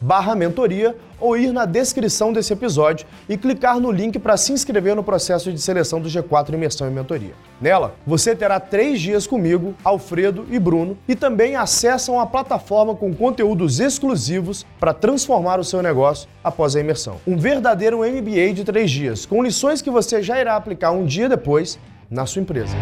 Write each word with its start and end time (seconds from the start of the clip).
barra 0.00 0.34
mentoria 0.34 0.96
ou 1.20 1.36
ir 1.36 1.52
na 1.52 1.66
descrição 1.66 2.32
desse 2.32 2.52
episódio 2.52 3.06
e 3.28 3.36
clicar 3.36 3.78
no 3.78 3.90
link 3.90 4.18
para 4.18 4.36
se 4.36 4.52
inscrever 4.52 4.96
no 4.96 5.04
processo 5.04 5.52
de 5.52 5.60
seleção 5.60 6.00
do 6.00 6.08
G4 6.08 6.54
Imersão 6.54 6.88
e 6.88 6.90
Mentoria. 6.90 7.34
Nela, 7.60 7.94
você 8.06 8.34
terá 8.34 8.58
três 8.58 9.00
dias 9.00 9.26
comigo, 9.26 9.74
Alfredo 9.84 10.46
e 10.50 10.58
Bruno 10.58 10.96
e 11.06 11.14
também 11.14 11.56
acessam 11.56 12.18
a 12.18 12.26
plataforma 12.26 12.94
com 12.94 13.14
conteúdos 13.14 13.80
exclusivos 13.80 14.64
para 14.78 14.94
transformar 14.94 15.60
o 15.60 15.64
seu 15.64 15.82
negócio 15.82 16.28
após 16.42 16.74
a 16.74 16.80
imersão. 16.80 17.16
Um 17.26 17.36
verdadeiro 17.36 17.98
MBA 17.98 18.54
de 18.54 18.64
três 18.64 18.90
dias, 18.90 19.26
com 19.26 19.42
lições 19.42 19.82
que 19.82 19.90
você 19.90 20.22
já 20.22 20.40
irá 20.40 20.56
aplicar 20.56 20.90
um 20.92 21.04
dia 21.04 21.28
depois 21.28 21.78
na 22.10 22.24
sua 22.24 22.40
empresa. 22.40 22.74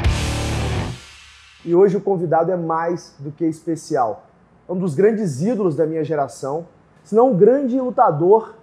E 1.65 1.75
hoje 1.75 1.97
o 1.97 2.01
convidado 2.01 2.53
é 2.53 2.57
mais 2.57 3.15
do 3.19 3.33
que 3.33 3.45
especial. 3.45 4.27
É 4.69 4.73
um 4.73 4.79
dos 4.79 4.95
grandes 4.95 5.43
ídolos 5.43 5.75
da 5.75 5.87
minha 5.87 6.05
geração, 6.05 6.67
senão 7.09 7.31
um 7.31 7.35
grande 7.35 7.81
lutador 7.81 8.55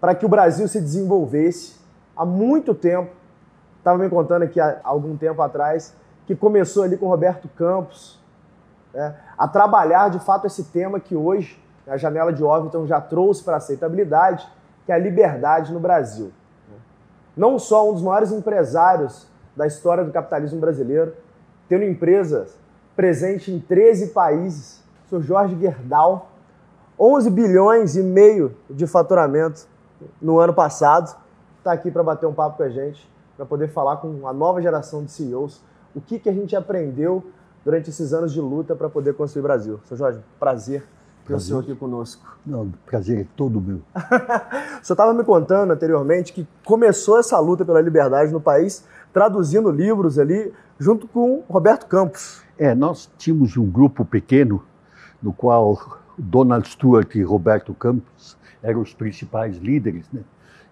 para 0.00 0.14
que 0.14 0.24
o 0.24 0.28
Brasil 0.28 0.68
se 0.68 0.80
desenvolvesse 0.80 1.74
há 2.16 2.24
muito 2.24 2.72
tempo. 2.72 3.10
Estava 3.78 3.98
me 3.98 4.08
contando 4.08 4.42
aqui 4.42 4.60
há 4.60 4.78
algum 4.84 5.16
tempo 5.16 5.42
atrás 5.42 5.92
que 6.24 6.36
começou 6.36 6.84
ali 6.84 6.96
com 6.96 7.08
Roberto 7.08 7.48
Campos 7.48 8.16
né, 8.94 9.16
a 9.36 9.48
trabalhar 9.48 10.08
de 10.08 10.20
fato 10.20 10.46
esse 10.46 10.66
tema 10.66 11.00
que 11.00 11.16
hoje 11.16 11.60
a 11.84 11.96
janela 11.96 12.32
de 12.32 12.44
Overton 12.44 12.86
já 12.86 13.00
trouxe 13.00 13.42
para 13.42 13.54
a 13.54 13.56
aceitabilidade, 13.56 14.48
que 14.86 14.92
é 14.92 14.94
a 14.94 14.98
liberdade 14.98 15.72
no 15.72 15.80
Brasil. 15.80 16.30
Não 17.36 17.58
só 17.58 17.90
um 17.90 17.92
dos 17.92 18.02
maiores 18.02 18.30
empresários 18.30 19.26
da 19.56 19.66
história 19.66 20.04
do 20.04 20.12
capitalismo 20.12 20.60
brasileiro, 20.60 21.12
tendo 21.68 21.82
empresas 21.82 22.56
presentes 22.94 23.52
em 23.52 23.58
13 23.58 24.10
países, 24.10 24.80
o 25.06 25.08
senhor 25.08 25.22
Jorge 25.22 25.58
Gerdau, 25.58 26.31
11 27.04 27.30
bilhões 27.30 27.96
e 27.96 28.02
meio 28.02 28.54
de 28.70 28.86
faturamento 28.86 29.66
no 30.20 30.38
ano 30.38 30.54
passado. 30.54 31.16
Está 31.58 31.72
aqui 31.72 31.90
para 31.90 32.04
bater 32.04 32.26
um 32.26 32.32
papo 32.32 32.58
com 32.58 32.62
a 32.62 32.68
gente, 32.68 33.10
para 33.36 33.44
poder 33.44 33.66
falar 33.66 33.96
com 33.96 34.28
a 34.28 34.32
nova 34.32 34.62
geração 34.62 35.02
de 35.04 35.10
CEOs 35.10 35.60
o 35.96 36.00
que, 36.00 36.20
que 36.20 36.28
a 36.28 36.32
gente 36.32 36.54
aprendeu 36.54 37.24
durante 37.64 37.90
esses 37.90 38.12
anos 38.12 38.32
de 38.32 38.40
luta 38.40 38.76
para 38.76 38.88
poder 38.88 39.14
construir 39.14 39.40
o 39.40 39.42
Brasil. 39.42 39.80
Seu 39.86 39.96
Jorge, 39.96 40.20
prazer 40.38 40.84
ter 41.26 41.34
o 41.34 41.40
senhor 41.40 41.60
aqui 41.60 41.74
conosco. 41.74 42.24
Não, 42.46 42.72
prazer 42.86 43.20
é 43.20 43.26
todo 43.36 43.60
meu. 43.60 43.80
o 43.96 44.84
senhor 44.84 44.94
estava 44.94 45.12
me 45.12 45.24
contando 45.24 45.72
anteriormente 45.72 46.32
que 46.32 46.46
começou 46.64 47.18
essa 47.18 47.36
luta 47.40 47.64
pela 47.64 47.80
liberdade 47.80 48.32
no 48.32 48.40
país 48.40 48.84
traduzindo 49.12 49.70
livros 49.70 50.20
ali 50.20 50.52
junto 50.78 51.08
com 51.08 51.42
Roberto 51.48 51.86
Campos. 51.86 52.42
É, 52.56 52.76
nós 52.76 53.10
tínhamos 53.18 53.56
um 53.56 53.68
grupo 53.68 54.04
pequeno 54.04 54.62
no 55.20 55.32
qual 55.32 56.01
Donald 56.18 56.68
Stewart 56.68 57.14
e 57.14 57.22
Roberto 57.22 57.74
Campos 57.74 58.36
eram 58.62 58.80
os 58.80 58.94
principais 58.94 59.56
líderes, 59.56 60.06
né? 60.12 60.22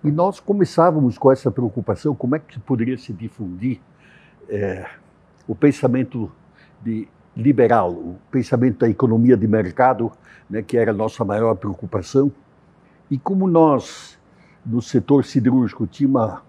E 0.02 0.10
nós 0.10 0.40
começávamos 0.40 1.18
com 1.18 1.30
essa 1.30 1.50
preocupação, 1.50 2.14
como 2.14 2.34
é 2.34 2.38
que 2.38 2.58
poderia 2.58 2.96
se 2.96 3.12
difundir 3.12 3.80
é, 4.48 4.86
o 5.46 5.54
pensamento 5.54 6.32
liberal, 7.36 7.92
o 7.92 8.18
pensamento 8.30 8.78
da 8.78 8.88
economia 8.88 9.36
de 9.36 9.46
mercado, 9.46 10.10
né, 10.48 10.62
que 10.62 10.76
era 10.76 10.90
a 10.90 10.94
nossa 10.94 11.22
maior 11.24 11.54
preocupação. 11.54 12.32
E 13.10 13.18
como 13.18 13.46
nós, 13.46 14.18
no 14.64 14.80
setor 14.80 15.24
siderúrgico, 15.24 15.86
tínhamos 15.86 16.40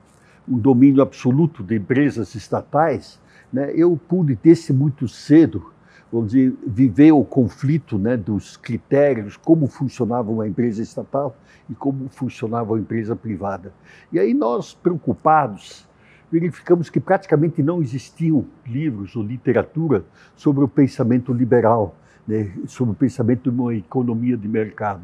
um 0.47 0.57
domínio 0.57 1.01
absoluto 1.01 1.61
de 1.61 1.75
empresas 1.75 2.33
estatais, 2.35 3.19
né, 3.51 3.71
eu 3.75 3.99
pude, 4.07 4.39
desde 4.41 4.71
muito 4.71 5.07
cedo, 5.07 5.73
vamos 6.11 6.33
dizer, 6.33 6.53
viver 6.67 7.11
o 7.13 7.23
conflito 7.23 7.97
né, 7.97 8.17
dos 8.17 8.57
critérios, 8.57 9.37
como 9.37 9.67
funcionava 9.67 10.29
uma 10.29 10.47
empresa 10.47 10.81
estatal 10.81 11.37
e 11.69 11.73
como 11.73 12.09
funcionava 12.09 12.73
uma 12.73 12.79
empresa 12.79 13.15
privada. 13.15 13.73
E 14.11 14.19
aí 14.19 14.33
nós, 14.33 14.73
preocupados, 14.73 15.87
verificamos 16.29 16.89
que 16.89 16.99
praticamente 16.99 17.63
não 17.63 17.81
existiam 17.81 18.45
livros 18.65 19.15
ou 19.15 19.23
literatura 19.23 20.03
sobre 20.35 20.63
o 20.63 20.67
pensamento 20.67 21.31
liberal, 21.31 21.95
né, 22.27 22.51
sobre 22.67 22.91
o 22.91 22.95
pensamento 22.95 23.49
de 23.49 23.57
uma 23.57 23.73
economia 23.73 24.35
de 24.35 24.47
mercado. 24.47 25.03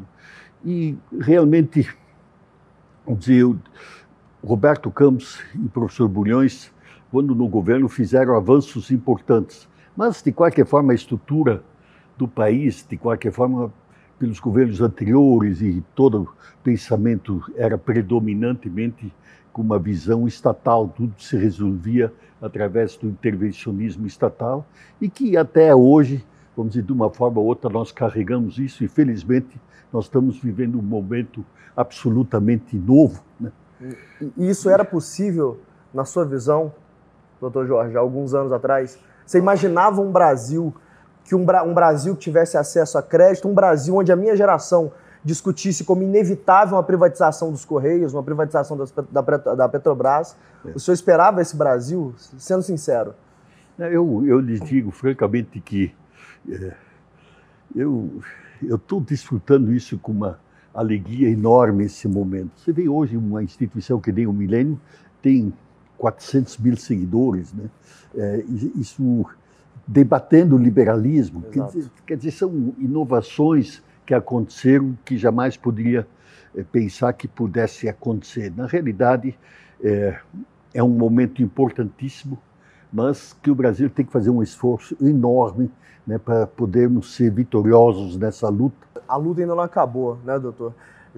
E 0.64 0.94
realmente, 1.18 1.88
vamos 3.06 3.24
dizer, 3.24 3.56
Roberto 4.44 4.90
Campos 4.90 5.40
e 5.54 5.64
o 5.64 5.68
professor 5.68 6.06
Bulhões, 6.06 6.70
quando 7.10 7.34
no 7.34 7.48
governo, 7.48 7.88
fizeram 7.88 8.36
avanços 8.36 8.90
importantes 8.90 9.66
mas, 9.98 10.22
de 10.22 10.30
qualquer 10.30 10.64
forma, 10.64 10.92
a 10.92 10.94
estrutura 10.94 11.60
do 12.16 12.28
país, 12.28 12.86
de 12.88 12.96
qualquer 12.96 13.32
forma, 13.32 13.72
pelos 14.16 14.38
governos 14.38 14.80
anteriores 14.80 15.60
e 15.60 15.84
todo 15.92 16.22
o 16.22 16.28
pensamento 16.62 17.42
era 17.56 17.76
predominantemente 17.76 19.12
com 19.52 19.60
uma 19.60 19.76
visão 19.76 20.28
estatal, 20.28 20.86
tudo 20.86 21.20
se 21.20 21.36
resolvia 21.36 22.12
através 22.40 22.96
do 22.96 23.08
intervencionismo 23.08 24.06
estatal 24.06 24.64
e 25.00 25.08
que 25.08 25.36
até 25.36 25.74
hoje, 25.74 26.24
vamos 26.56 26.74
dizer, 26.74 26.84
de 26.84 26.92
uma 26.92 27.10
forma 27.10 27.40
ou 27.40 27.46
outra, 27.46 27.68
nós 27.68 27.90
carregamos 27.90 28.56
isso 28.56 28.84
e 28.84 28.88
felizmente 28.88 29.60
nós 29.92 30.04
estamos 30.04 30.38
vivendo 30.38 30.78
um 30.78 30.82
momento 30.82 31.44
absolutamente 31.76 32.76
novo. 32.76 33.20
Né? 33.40 33.50
E 34.36 34.48
isso 34.48 34.70
era 34.70 34.84
possível, 34.84 35.58
na 35.92 36.04
sua 36.04 36.24
visão, 36.24 36.72
doutor 37.40 37.66
Jorge, 37.66 37.96
alguns 37.96 38.32
anos 38.32 38.52
atrás? 38.52 38.96
Você 39.28 39.36
imaginava 39.36 40.00
um 40.00 40.10
Brasil 40.10 40.74
que 41.22 41.34
um, 41.34 41.42
um 41.42 41.74
Brasil 41.74 42.14
que 42.14 42.20
tivesse 42.22 42.56
acesso 42.56 42.96
a 42.96 43.02
crédito, 43.02 43.46
um 43.46 43.52
Brasil 43.52 43.94
onde 43.94 44.10
a 44.10 44.16
minha 44.16 44.34
geração 44.34 44.90
discutisse 45.22 45.84
como 45.84 46.02
inevitável 46.02 46.76
uma 46.76 46.82
privatização 46.82 47.52
dos 47.52 47.62
Correios, 47.62 48.14
uma 48.14 48.22
privatização 48.22 48.74
das, 48.74 48.90
da, 48.90 49.20
da, 49.20 49.68
Petrobras. 49.68 50.34
É. 50.64 50.70
O 50.70 50.80
senhor 50.80 50.94
esperava 50.94 51.42
esse 51.42 51.54
Brasil, 51.54 52.14
sendo 52.38 52.62
sincero? 52.62 53.14
Eu, 53.78 54.24
eu 54.26 54.40
lhes 54.40 54.62
digo 54.62 54.90
francamente 54.90 55.60
que 55.60 55.94
é, 56.50 56.72
eu 57.76 58.22
estou 58.62 58.98
desfrutando 58.98 59.74
isso 59.74 59.98
com 59.98 60.12
uma 60.12 60.40
alegria 60.72 61.28
enorme 61.28 61.84
esse 61.84 62.08
momento. 62.08 62.52
Você 62.56 62.72
vê 62.72 62.88
hoje 62.88 63.14
uma 63.14 63.42
instituição 63.42 64.00
que 64.00 64.10
nem 64.10 64.26
o 64.26 64.32
Milênio 64.32 64.80
tem 65.20 65.52
400 65.98 66.56
mil 66.58 66.76
seguidores, 66.76 67.52
né? 67.52 67.68
É, 68.16 68.44
isso 68.76 69.26
debatendo 69.86 70.56
o 70.56 70.58
liberalismo, 70.58 71.42
quer 71.42 71.64
dizer, 71.66 71.90
quer 72.06 72.16
dizer, 72.16 72.30
são 72.32 72.74
inovações 72.78 73.82
que 74.04 74.12
aconteceram 74.12 74.96
que 75.04 75.16
jamais 75.16 75.56
poderia 75.56 76.06
é, 76.54 76.62
pensar 76.62 77.12
que 77.14 77.26
pudesse 77.26 77.88
acontecer. 77.88 78.52
Na 78.54 78.66
realidade, 78.66 79.38
é, 79.82 80.18
é 80.74 80.82
um 80.82 80.88
momento 80.88 81.42
importantíssimo, 81.42 82.38
mas 82.92 83.34
que 83.42 83.50
o 83.50 83.54
Brasil 83.54 83.88
tem 83.88 84.04
que 84.04 84.12
fazer 84.12 84.30
um 84.30 84.42
esforço 84.42 84.96
enorme 85.00 85.70
né, 86.06 86.18
para 86.18 86.46
podermos 86.46 87.14
ser 87.14 87.30
vitoriosos 87.30 88.16
nessa 88.16 88.48
luta. 88.48 88.76
A 89.06 89.16
luta 89.16 89.40
ainda 89.40 89.54
não 89.54 89.62
acabou, 89.62 90.18
né, 90.24 90.38
doutor? 90.38 90.74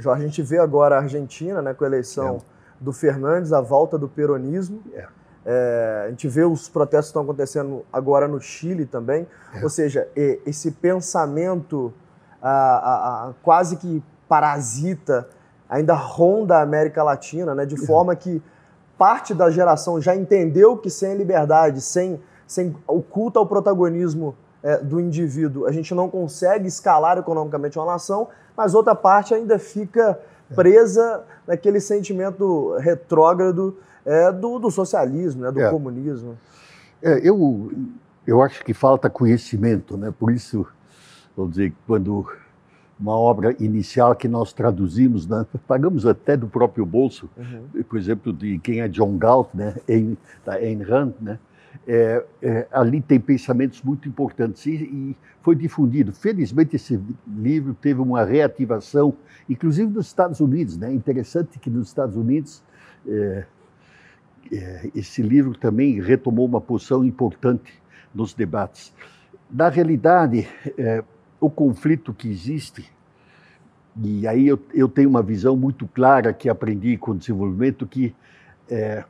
A 0.07 0.19
gente 0.19 0.43
vê 0.43 0.59
agora 0.59 0.97
a 0.97 1.01
Argentina 1.01 1.61
né, 1.61 1.75
com 1.75 1.85
a 1.85 1.87
eleição 1.87 2.37
é. 2.37 2.41
do 2.81 2.93
Fernandes, 2.93 3.53
a 3.53 3.61
volta 3.61 3.99
do 3.99 4.09
peronismo. 4.09 4.81
É. 4.93 5.07
É, 5.45 6.05
a 6.07 6.11
gente 6.11 6.29
vê 6.29 6.45
os 6.45 6.69
protestos 6.69 7.07
que 7.07 7.11
estão 7.11 7.23
acontecendo 7.23 7.85
agora 7.93 8.29
no 8.29 8.41
Chile 8.41 8.85
também. 8.85 9.27
É. 9.55 9.63
Ou 9.63 9.69
seja, 9.69 10.07
esse 10.15 10.71
pensamento 10.73 11.93
a, 12.43 12.51
a, 12.51 13.29
a, 13.29 13.33
quase 13.43 13.77
que 13.77 14.03
parasita 14.29 15.29
ainda 15.69 15.95
ronda 15.95 16.59
a 16.59 16.63
América 16.63 17.03
Latina, 17.03 17.55
né, 17.55 17.65
de 17.65 17.75
é. 17.75 17.87
forma 17.87 18.15
que 18.17 18.43
parte 18.99 19.33
da 19.33 19.51
geração 19.51 20.01
já 20.01 20.15
entendeu 20.15 20.77
que 20.77 20.91
sem 20.91 21.17
liberdade, 21.17 21.81
sem, 21.81 22.21
sem 22.47 22.75
o 22.87 23.01
culto 23.01 23.39
ao 23.39 23.47
protagonismo 23.47 24.37
é, 24.63 24.77
do 24.79 25.01
indivíduo, 25.01 25.67
a 25.67 25.73
gente 25.73 25.95
não 25.95 26.11
consegue 26.11 26.69
escalar 26.69 27.17
economicamente 27.17 27.79
uma 27.79 27.87
nação, 27.87 28.29
mas 28.57 28.75
outra 28.75 28.95
parte 28.95 29.33
ainda 29.33 29.59
fica 29.59 30.21
é. 30.51 30.55
presa 30.55 31.25
naquele 31.47 31.81
sentimento 31.81 32.77
retrógrado 32.79 33.79
é, 34.05 34.33
do, 34.33 34.59
do, 34.59 34.71
socialismo, 34.71 35.43
né, 35.43 35.51
do 35.51 35.61
é. 35.61 35.71
comunismo. 35.71 36.39
É, 37.03 37.21
eu, 37.27 37.73
eu 38.27 38.43
acho 38.43 38.65
que 38.65 38.75
falta 38.75 39.09
conhecimento, 39.09 39.97
né? 39.97 40.13
por 40.17 40.33
isso, 40.33 40.67
vamos 41.37 41.53
dizer, 41.53 41.73
quando 41.87 42.27
uma 42.99 43.17
obra 43.17 43.57
inicial 43.59 44.15
que 44.15 44.29
nós 44.29 44.53
traduzimos, 44.53 45.27
né? 45.27 45.47
pagamos 45.67 46.05
até 46.07 46.37
do 46.37 46.47
próprio 46.47 46.85
bolso, 46.85 47.31
uhum. 47.37 47.83
por 47.83 47.99
exemplo, 47.99 48.33
de 48.33 48.59
quem 48.59 48.83
é 48.83 48.89
John 48.89 49.17
Galt, 49.17 49.49
né? 49.55 49.75
da 50.45 50.55
Ayn 50.55 50.83
Rand, 50.83 51.15
né? 51.21 51.39
É, 51.87 52.25
é, 52.43 52.67
ali 52.71 53.01
tem 53.01 53.19
pensamentos 53.19 53.81
muito 53.83 54.09
importantes 54.09 54.67
e, 54.67 54.73
e, 54.73 55.17
foi 55.41 55.55
difundido. 55.55 56.13
Felizmente 56.13 56.77
esse 56.77 57.01
livro 57.27 57.75
teve 57.75 58.01
uma 58.01 58.25
reativação, 58.25 59.15
inclusive 59.49 59.91
nos 59.91 60.07
Estados 60.07 60.41
Unidos. 60.41 60.77
Né? 60.77 60.93
Interessante 60.93 61.59
que 61.59 61.71
nos 61.71 61.89
Estados 61.89 62.17
Unidos 62.17 62.63
é 63.07 63.45
esse 64.95 65.23
livro 65.23 65.57
também 65.57 66.01
retomou 66.01 66.47
uma 66.47 66.61
posição 66.61 67.05
importante 67.05 67.73
nos 68.15 68.35
debates. 68.35 68.93
Na 69.51 69.69
realidade, 69.69 70.49
é, 70.77 71.05
o 71.41 71.49
conflito 71.49 72.13
que 72.13 72.29
existe, 72.29 72.91
e 74.03 74.27
aí 74.27 74.47
eu, 74.47 74.59
eu, 74.73 74.89
tenho 74.89 75.09
uma 75.09 75.23
visão 75.23 75.57
muito 75.57 75.87
clara 75.87 76.33
que 76.33 76.49
aprendi 76.49 76.97
com 76.97 77.13
o 77.13 77.17
desenvolvimento, 77.17 77.87
que 77.87 78.15
é, 78.69 79.05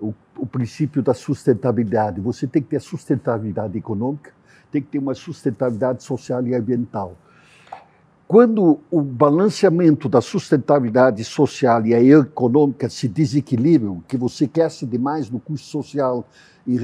o, 0.00 0.14
o 0.36 0.46
princípio 0.46 1.02
da 1.02 1.14
sustentabilidade. 1.14 2.20
Você 2.20 2.46
tem 2.46 2.62
que 2.62 2.68
ter 2.68 2.80
sustentabilidade 2.80 3.76
econômica, 3.76 4.32
tem 4.70 4.82
que 4.82 4.88
ter 4.88 4.98
uma 4.98 5.14
sustentabilidade 5.14 6.02
social 6.02 6.46
e 6.46 6.54
ambiental. 6.54 7.16
Quando 8.26 8.80
o 8.90 9.02
balanceamento 9.02 10.08
da 10.08 10.22
sustentabilidade 10.22 11.22
social 11.24 11.84
e 11.84 11.92
econômica 11.92 12.88
se 12.88 13.06
desequilibram, 13.06 14.02
que 14.08 14.16
você 14.16 14.48
cresce 14.48 14.86
demais 14.86 15.28
no 15.28 15.38
custo 15.38 15.66
social 15.66 16.26
em 16.66 16.78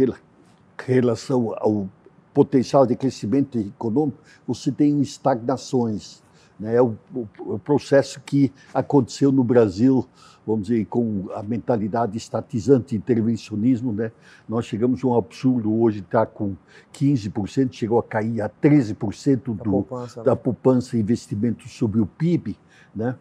relação 0.86 1.54
ao 1.56 1.88
potencial 2.34 2.86
de 2.86 2.94
crescimento 2.94 3.58
econômico, 3.58 4.18
você 4.46 4.70
tem 4.70 5.00
estagnações. 5.00 6.22
Né? 6.60 6.76
É 6.76 6.82
o, 6.82 6.94
o, 7.14 7.26
o, 7.54 7.58
processo 7.58 8.20
que 8.20 8.52
aconteceu 8.72 9.32
no 9.32 9.42
Brasil, 9.42 10.06
vamos 10.46 10.68
dizer, 10.68 10.84
com 10.84 11.28
a 11.34 11.42
mentalidade 11.42 12.18
estatizante, 12.18 12.94
intervencionismo. 12.94 13.92
Né? 13.92 14.12
Nós 14.46 14.66
chegamos 14.66 15.02
a 15.02 15.06
um 15.06 15.16
absurdo 15.16 15.74
hoje, 15.80 16.00
está 16.00 16.26
com 16.26 16.54
15%, 16.92 17.72
chegou 17.72 17.98
a 17.98 18.02
cair 18.02 18.42
a 18.42 18.48
13% 18.48 19.42
do, 19.42 19.54
da 19.54 19.64
poupança, 19.64 20.22
da 20.22 20.32
né? 20.32 20.36
poupança 20.36 20.98
investimento 20.98 21.66
sobre 21.66 21.98
o 21.98 22.06
PIB. 22.06 22.56
Né? 22.94 23.16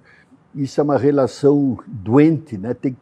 Isso 0.54 0.82
é 0.82 0.84
uma 0.84 0.98
relação 0.98 1.78
doente, 1.88 2.58
né? 2.58 2.74
Tem, 2.74 2.98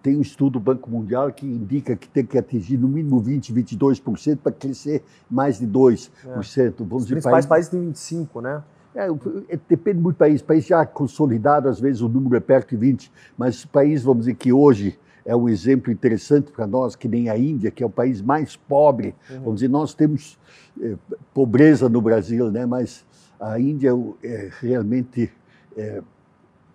tem 0.00 0.16
um 0.16 0.20
estudo 0.20 0.52
do 0.52 0.60
Banco 0.60 0.88
Mundial 0.88 1.30
que 1.32 1.44
indica 1.44 1.96
que 1.96 2.08
tem 2.08 2.24
que 2.24 2.38
atingir 2.38 2.78
no 2.78 2.86
mínimo 2.86 3.18
20, 3.18 3.52
22% 3.52 4.38
para 4.38 4.52
crescer 4.52 5.02
mais 5.28 5.58
de 5.58 5.66
2%. 5.66 6.10
É. 6.24 6.28
Vamos 6.78 7.02
Os 7.02 7.10
principais 7.10 7.44
países 7.44 7.68
têm 7.68 7.92
25%, 7.92 8.40
né? 8.40 8.62
É, 8.94 9.08
é, 9.48 9.58
depende 9.68 10.00
muito 10.00 10.16
do 10.16 10.18
país. 10.18 10.40
País 10.40 10.64
já 10.64 10.86
consolidado, 10.86 11.68
às 11.68 11.80
vezes 11.80 12.00
o 12.00 12.08
número 12.08 12.36
é 12.36 12.40
perto 12.40 12.70
de 12.70 12.76
20, 12.76 13.10
mas 13.36 13.64
país, 13.64 14.02
vamos 14.02 14.26
dizer, 14.26 14.36
que 14.36 14.52
hoje 14.52 14.98
é 15.24 15.34
um 15.34 15.48
exemplo 15.48 15.90
interessante 15.90 16.52
para 16.52 16.66
nós, 16.66 16.94
que 16.94 17.08
nem 17.08 17.28
a 17.28 17.36
Índia, 17.36 17.70
que 17.70 17.82
é 17.82 17.86
o 17.86 17.90
país 17.90 18.20
mais 18.20 18.56
pobre. 18.56 19.14
Uhum. 19.30 19.40
Vamos 19.40 19.54
dizer, 19.54 19.68
nós 19.68 19.94
temos 19.94 20.38
é, 20.80 20.96
pobreza 21.32 21.88
no 21.88 22.00
Brasil, 22.00 22.50
né? 22.50 22.66
mas 22.66 23.04
a 23.40 23.58
Índia 23.58 23.90
é, 24.22 24.50
realmente 24.60 25.32
é, 25.76 26.02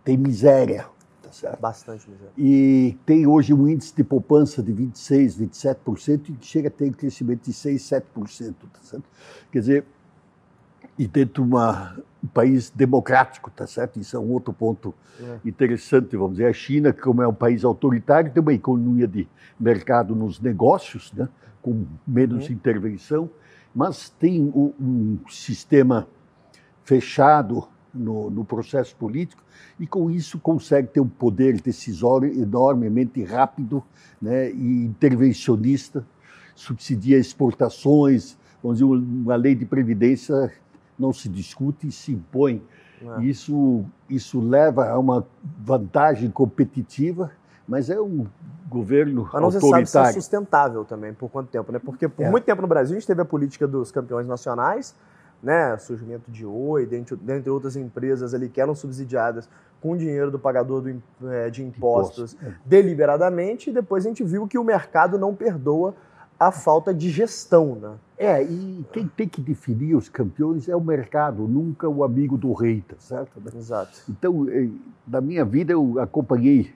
tem 0.03 0.17
miséria. 0.17 0.85
Tá 1.21 1.31
certo? 1.31 1.59
Bastante 1.59 2.09
miséria. 2.09 2.33
E 2.35 2.97
tem 3.05 3.27
hoje 3.27 3.53
um 3.53 3.67
índice 3.67 3.95
de 3.95 4.03
poupança 4.03 4.63
de 4.63 4.73
26%, 4.73 5.47
27% 5.47 6.29
e 6.29 6.45
chega 6.45 6.69
a 6.69 6.71
ter 6.71 6.89
um 6.89 6.91
crescimento 6.91 7.43
de 7.43 7.53
6%, 7.53 8.03
7%. 8.15 8.53
Tá 8.73 8.79
certo? 8.81 9.03
Quer 9.51 9.59
dizer, 9.59 9.85
e 10.99 11.07
dentro 11.07 11.45
de 11.45 11.49
uma, 11.49 11.97
um 12.21 12.27
país 12.27 12.69
democrático, 12.69 13.49
tá 13.49 13.65
certo? 13.65 13.97
Isso 14.01 14.17
é 14.17 14.19
um 14.19 14.29
outro 14.33 14.51
ponto 14.51 14.93
é. 15.17 15.39
interessante, 15.45 16.17
vamos 16.17 16.33
dizer. 16.33 16.47
A 16.47 16.53
China, 16.53 16.91
como 16.91 17.21
é 17.21 17.27
um 17.27 17.33
país 17.33 17.63
autoritário, 17.63 18.29
tem 18.33 18.41
uma 18.41 18.53
economia 18.53 19.07
de 19.07 19.25
mercado 19.57 20.13
nos 20.13 20.41
negócios, 20.41 21.13
né? 21.13 21.29
com 21.61 21.85
menos 22.05 22.47
uhum. 22.47 22.53
intervenção, 22.53 23.29
mas 23.73 24.09
tem 24.09 24.41
um, 24.41 24.73
um 24.77 25.17
sistema 25.29 26.05
fechado 26.83 27.65
no, 27.93 28.29
no, 28.29 28.43
processo 28.43 28.95
político 28.95 29.41
e 29.79 29.87
com 29.87 30.11
isso 30.11 30.37
consegue 30.37 30.89
ter 30.89 30.99
um 30.99 31.07
poder 31.07 31.61
decisório 31.61 32.31
enormemente 32.31 33.23
rápido 33.23 33.83
né, 34.21 34.51
e 34.51 34.85
intervencionista, 34.85 36.05
subsidia 36.55 37.17
exportações, 37.17 38.37
vamos 38.61 38.79
dizer, 38.79 38.85
uma 38.85 39.35
lei 39.35 39.55
de 39.55 39.65
previdência 39.65 40.51
não 40.99 41.13
se 41.13 41.29
discute 41.29 41.87
e 41.87 41.91
se 41.91 42.11
impõe. 42.11 42.61
É. 43.01 43.23
Isso, 43.23 43.85
isso 44.09 44.41
leva 44.41 44.89
a 44.89 44.99
uma 44.99 45.25
vantagem 45.57 46.29
competitiva, 46.29 47.31
mas 47.67 47.89
é 47.89 47.99
um 47.99 48.27
governo 48.67 49.23
mas 49.23 49.33
não 49.33 49.45
autoritário. 49.45 49.85
Você 49.85 49.91
sabe 49.91 50.05
se 50.05 50.17
é 50.17 50.21
sustentável 50.21 50.83
também, 50.83 51.13
por 51.13 51.29
quanto 51.29 51.49
tempo, 51.49 51.71
né? 51.71 51.79
Porque 51.79 52.07
por 52.07 52.25
é. 52.25 52.29
muito 52.29 52.43
tempo 52.43 52.61
no 52.61 52.67
Brasil 52.67 52.97
a 52.97 52.99
gente 52.99 53.07
teve 53.07 53.21
a 53.21 53.25
política 53.25 53.67
dos 53.67 53.91
campeões 53.91 54.27
nacionais, 54.27 54.95
né, 55.41 55.77
surgimento 55.77 56.29
de 56.29 56.45
Oi, 56.45 56.85
dentre, 56.85 57.15
dentre 57.15 57.49
outras 57.49 57.77
empresas 57.77 58.33
ali 58.33 58.49
que 58.49 58.59
eram 58.59 58.75
subsidiadas 58.75 59.49
com 59.81 59.91
o 59.91 59.97
dinheiro 59.97 60.29
do 60.29 60.37
pagador 60.37 60.81
do, 60.81 61.01
é, 61.29 61.49
de 61.49 61.63
impostos 61.63 62.33
Imposto. 62.33 62.45
É. 62.45 62.59
deliberadamente, 62.65 63.69
e 63.69 63.73
depois 63.73 64.05
a 64.05 64.09
gente 64.09 64.23
viu 64.23 64.45
que 64.47 64.57
o 64.57 64.63
mercado 64.63 65.17
não 65.17 65.33
perdoa 65.33 65.95
a 66.39 66.51
falta 66.51 66.93
de 66.93 67.09
gestão. 67.09 67.75
Né? 67.75 67.95
É, 68.17 68.43
e 68.43 68.85
quem 68.93 69.07
tem 69.07 69.27
que 69.27 69.41
definir 69.41 69.95
os 69.95 70.07
campeões 70.07 70.69
é 70.69 70.75
o 70.75 70.81
mercado, 70.81 71.47
nunca 71.47 71.87
o 71.89 72.03
amigo 72.03 72.37
do 72.37 72.53
rei, 72.53 72.81
tá 72.87 72.95
certo? 72.97 73.41
Exato. 73.55 73.99
Então, 74.09 74.47
eh, 74.49 74.69
na 75.05 75.19
minha 75.19 75.43
vida, 75.43 75.73
eu 75.73 75.99
acompanhei 75.99 76.73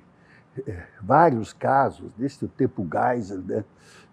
eh, 0.68 0.84
vários 1.02 1.54
casos, 1.54 2.12
desde 2.18 2.44
o 2.44 2.48
tempo 2.48 2.86
Geisel, 2.92 3.40
né? 3.40 3.64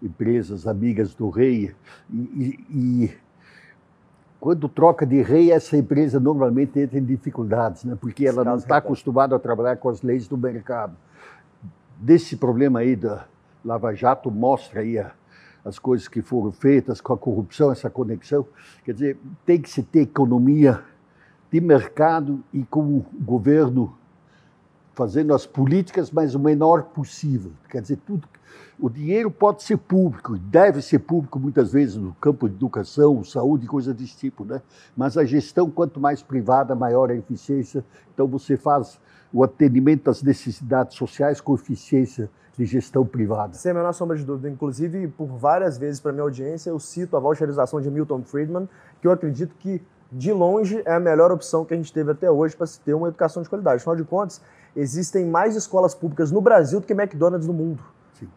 empresas 0.01 0.65
amigas 0.65 1.13
do 1.13 1.29
rei, 1.29 1.75
e, 2.09 2.17
e, 2.17 2.65
e 2.69 3.17
quando 4.39 4.67
troca 4.67 5.05
de 5.05 5.21
rei, 5.21 5.51
essa 5.51 5.77
empresa 5.77 6.19
normalmente 6.19 6.79
entra 6.79 6.97
em 6.97 7.05
dificuldades, 7.05 7.83
né? 7.83 7.95
porque 7.99 8.25
ela 8.25 8.43
não 8.43 8.55
está 8.55 8.77
acostumada 8.77 9.35
a 9.35 9.39
trabalhar 9.39 9.77
com 9.77 9.87
as 9.87 10.01
leis 10.01 10.27
do 10.27 10.35
mercado. 10.35 10.95
Desse 11.97 12.35
problema 12.35 12.79
aí 12.79 12.95
da 12.95 13.25
Lava 13.63 13.93
Jato 13.93 14.31
mostra 14.31 14.81
aí 14.81 14.97
a, 14.97 15.11
as 15.63 15.77
coisas 15.77 16.07
que 16.07 16.21
foram 16.21 16.51
feitas 16.51 16.99
com 16.99 17.13
a 17.13 17.17
corrupção, 17.17 17.71
essa 17.71 17.89
conexão. 17.89 18.45
Quer 18.83 18.93
dizer, 18.93 19.17
tem 19.45 19.61
que 19.61 19.69
se 19.69 19.83
ter 19.83 20.01
economia 20.01 20.83
de 21.51 21.61
mercado 21.61 22.43
e 22.53 22.63
com 22.63 22.97
o 22.97 23.05
governo 23.19 23.95
fazendo 24.93 25.33
as 25.33 25.45
políticas, 25.45 26.11
mas 26.11 26.35
o 26.35 26.39
menor 26.39 26.83
possível. 26.83 27.51
Quer 27.69 27.81
dizer, 27.81 27.97
tudo 28.05 28.27
o 28.79 28.89
dinheiro 28.89 29.29
pode 29.29 29.61
ser 29.61 29.77
público, 29.77 30.37
deve 30.37 30.81
ser 30.81 30.99
público 30.99 31.39
muitas 31.39 31.71
vezes 31.71 31.95
no 31.95 32.15
campo 32.15 32.49
de 32.49 32.55
educação, 32.55 33.23
saúde, 33.23 33.67
coisa 33.67 33.93
desse 33.93 34.17
tipo, 34.17 34.43
né? 34.43 34.59
Mas 34.97 35.17
a 35.17 35.23
gestão, 35.23 35.69
quanto 35.69 35.99
mais 35.99 36.23
privada, 36.23 36.73
maior 36.73 37.11
a 37.11 37.15
eficiência. 37.15 37.85
Então 38.11 38.27
você 38.27 38.57
faz 38.57 38.99
o 39.31 39.43
atendimento 39.43 40.09
às 40.09 40.23
necessidades 40.23 40.97
sociais 40.97 41.39
com 41.39 41.53
eficiência 41.53 42.27
de 42.57 42.65
gestão 42.65 43.05
privada. 43.05 43.53
Sem 43.53 43.71
a 43.71 43.75
menor 43.75 43.93
sombra 43.93 44.17
de 44.17 44.25
dúvida. 44.25 44.49
Inclusive, 44.49 45.07
por 45.09 45.27
várias 45.27 45.77
vezes 45.77 45.99
para 45.99 46.11
minha 46.11 46.23
audiência, 46.23 46.71
eu 46.71 46.79
cito 46.79 47.15
a 47.15 47.19
voucherização 47.19 47.79
de 47.79 47.89
Milton 47.89 48.23
Friedman, 48.23 48.67
que 48.99 49.07
eu 49.07 49.11
acredito 49.11 49.53
que 49.59 49.79
de 50.11 50.31
longe, 50.33 50.81
é 50.85 50.93
a 50.93 50.99
melhor 50.99 51.31
opção 51.31 51.63
que 51.63 51.73
a 51.73 51.77
gente 51.77 51.93
teve 51.93 52.11
até 52.11 52.29
hoje 52.29 52.55
para 52.55 52.67
se 52.67 52.79
ter 52.81 52.93
uma 52.93 53.07
educação 53.07 53.41
de 53.41 53.49
qualidade. 53.49 53.77
Afinal 53.77 53.95
de 53.95 54.03
contas, 54.03 54.41
existem 54.75 55.25
mais 55.25 55.55
escolas 55.55 55.95
públicas 55.95 56.31
no 56.31 56.41
Brasil 56.41 56.79
do 56.79 56.85
que 56.85 56.93
McDonald's 56.93 57.47
no 57.47 57.53
mundo. 57.53 57.81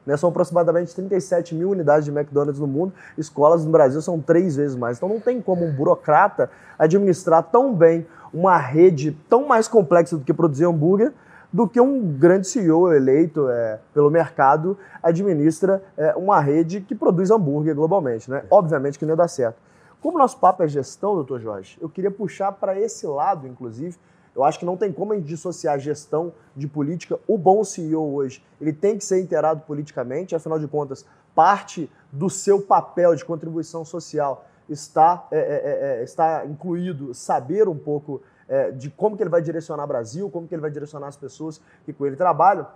Né? 0.07 0.17
São 0.17 0.31
aproximadamente 0.31 0.95
37 0.95 1.55
mil 1.55 1.71
unidades 1.71 2.05
de 2.05 2.11
McDonald's 2.11 2.61
no 2.61 2.67
mundo, 2.67 2.93
escolas 3.19 3.65
no 3.65 3.71
Brasil 3.71 4.01
são 4.01 4.21
três 4.21 4.57
vezes 4.57 4.77
mais. 4.77 4.97
Então 4.97 5.09
não 5.09 5.21
tem 5.21 5.41
como 5.41 5.65
um 5.65 5.73
burocrata 5.73 6.51
administrar 6.79 7.43
tão 7.43 7.75
bem 7.75 8.07
uma 8.33 8.57
rede 8.57 9.17
tão 9.29 9.47
mais 9.47 9.69
complexa 9.69 10.17
do 10.17 10.25
que 10.25 10.33
produzir 10.33 10.65
hambúrguer 10.65 11.13
do 11.53 11.69
que 11.69 11.81
um 11.81 12.01
grande 12.01 12.49
CEO 12.49 12.93
eleito 12.93 13.49
é, 13.49 13.79
pelo 13.93 14.11
mercado 14.11 14.77
administra 15.01 15.81
é, 15.97 16.13
uma 16.17 16.41
rede 16.41 16.81
que 16.81 16.97
produz 16.97 17.31
hambúrguer 17.31 17.77
globalmente. 17.77 18.29
Né? 18.29 18.43
Obviamente 18.51 18.99
que 18.99 19.05
não 19.05 19.13
ia 19.13 19.17
dar 19.17 19.29
certo. 19.29 19.57
Como 20.05 20.19
nosso 20.19 20.37
papo 20.37 20.63
é 20.63 20.69
gestão, 20.69 21.15
doutor 21.15 21.41
Jorge, 21.41 21.79
eu 21.81 21.89
queria 21.89 22.11
puxar 22.11 22.53
para 22.53 22.79
esse 22.79 23.07
lado, 23.07 23.49
inclusive, 23.49 23.97
eu 24.37 24.45
acho 24.45 24.59
que 24.59 24.67
não 24.67 24.77
tem 24.77 24.93
como 24.93 25.15
a 25.15 25.17
gente 25.17 25.25
dissociar 25.25 25.79
gestão 25.79 26.31
de 26.55 26.69
política. 26.69 27.19
O 27.27 27.39
bom 27.39 27.65
CEO 27.65 28.13
hoje, 28.13 28.45
ele 28.61 28.71
tem 28.71 28.99
que 28.99 29.05
ser 29.05 29.23
inteirado 29.23 29.63
politicamente, 29.63 30.37
afinal 30.37 30.59
de 30.59 30.69
contas, 30.69 31.07
parte 31.35 31.91
do 32.13 32.29
seu 32.29 32.61
papel 32.61 33.15
de 33.15 33.25
contribuição 33.25 33.83
social 33.83 34.45
está, 34.69 35.27
é, 35.31 35.39
é, 35.39 35.41
é, 35.41 36.01
é 36.01 36.05
está 36.05 36.45
incluído 36.45 37.15
saber 37.15 37.67
um 37.67 37.79
pouco 37.79 38.21
é, 38.47 38.73
de 38.73 38.91
como 38.91 39.17
que 39.17 39.23
ele 39.23 39.31
vai 39.31 39.41
direcionar 39.41 39.85
o 39.85 39.89
Brasil, 39.89 40.29
como 40.29 40.47
que 40.47 40.55
ele 40.55 40.61
vai 40.61 40.71
direcionar 40.71 41.07
as 41.07 41.17
pessoas 41.17 41.63
que 41.87 41.95
com 41.95 42.05
ele 42.05 42.17
trabalham. 42.17 42.67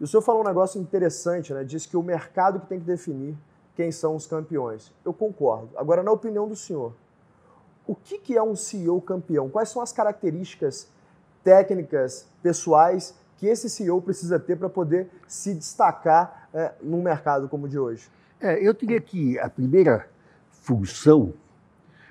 E 0.00 0.02
o 0.02 0.08
senhor 0.08 0.22
falou 0.22 0.42
um 0.42 0.44
negócio 0.44 0.80
interessante, 0.80 1.54
né? 1.54 1.62
Diz 1.62 1.86
que 1.86 1.96
o 1.96 2.02
mercado 2.02 2.58
que 2.58 2.66
tem 2.66 2.80
que 2.80 2.84
definir 2.84 3.36
quem 3.78 3.92
são 3.92 4.16
os 4.16 4.26
campeões. 4.26 4.92
Eu 5.04 5.14
concordo. 5.14 5.70
Agora, 5.76 6.02
na 6.02 6.10
opinião 6.10 6.48
do 6.48 6.56
senhor, 6.56 6.92
o 7.86 7.94
que, 7.94 8.36
é 8.36 8.42
um 8.42 8.56
CEO 8.56 9.00
campeão? 9.00 9.48
Quais 9.48 9.68
são 9.68 9.80
as 9.80 9.92
características 9.92 10.88
técnicas, 11.44 12.26
pessoais, 12.42 13.14
que 13.36 13.46
esse 13.46 13.70
CEO 13.70 14.02
precisa 14.02 14.36
ter 14.36 14.56
para 14.56 14.68
poder 14.68 15.08
se 15.28 15.54
destacar 15.54 16.48
é, 16.52 16.72
num 16.82 17.00
mercado 17.00 17.48
como 17.48 17.66
o 17.66 17.68
de 17.68 17.78
hoje? 17.78 18.10
É, 18.40 18.60
eu 18.60 18.74
diria 18.74 19.00
que 19.00 19.38
a 19.38 19.48
primeira 19.48 20.08
função 20.50 21.32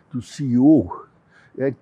do 0.09 0.21
CEO 0.21 1.05
é 1.57 1.73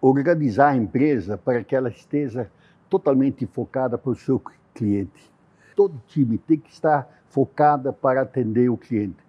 organizar 0.00 0.68
a 0.70 0.76
empresa 0.76 1.36
para 1.36 1.62
que 1.62 1.76
ela 1.76 1.90
esteja 1.90 2.50
totalmente 2.88 3.44
focada 3.44 3.98
para 3.98 4.12
o 4.12 4.16
seu 4.16 4.40
cliente. 4.72 5.30
Todo 5.76 6.02
time 6.06 6.38
tem 6.38 6.58
que 6.58 6.70
estar 6.70 7.06
focada 7.28 7.92
para 7.92 8.22
atender 8.22 8.70
o 8.70 8.78
cliente. 8.78 9.25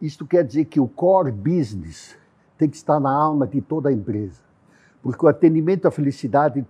Isto 0.00 0.26
quer 0.26 0.44
dizer 0.44 0.66
que 0.66 0.80
o 0.80 0.88
core 0.88 1.32
business 1.32 2.16
tem 2.58 2.68
que 2.68 2.76
estar 2.76 3.00
na 3.00 3.10
alma 3.10 3.46
de 3.46 3.60
toda 3.60 3.88
a 3.88 3.92
empresa. 3.92 4.42
Porque 5.02 5.24
o 5.24 5.28
atendimento 5.28 5.86
à 5.86 5.90
felicidade 5.90 6.64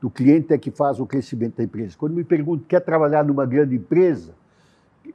do 0.00 0.08
cliente 0.08 0.54
é 0.54 0.58
que 0.58 0.70
faz 0.70 0.98
o 0.98 1.06
crescimento 1.06 1.56
da 1.56 1.64
empresa. 1.64 1.96
Quando 1.98 2.14
me 2.14 2.24
perguntam, 2.24 2.64
quer 2.66 2.80
trabalhar 2.80 3.24
numa 3.24 3.44
grande 3.44 3.76
empresa? 3.76 4.34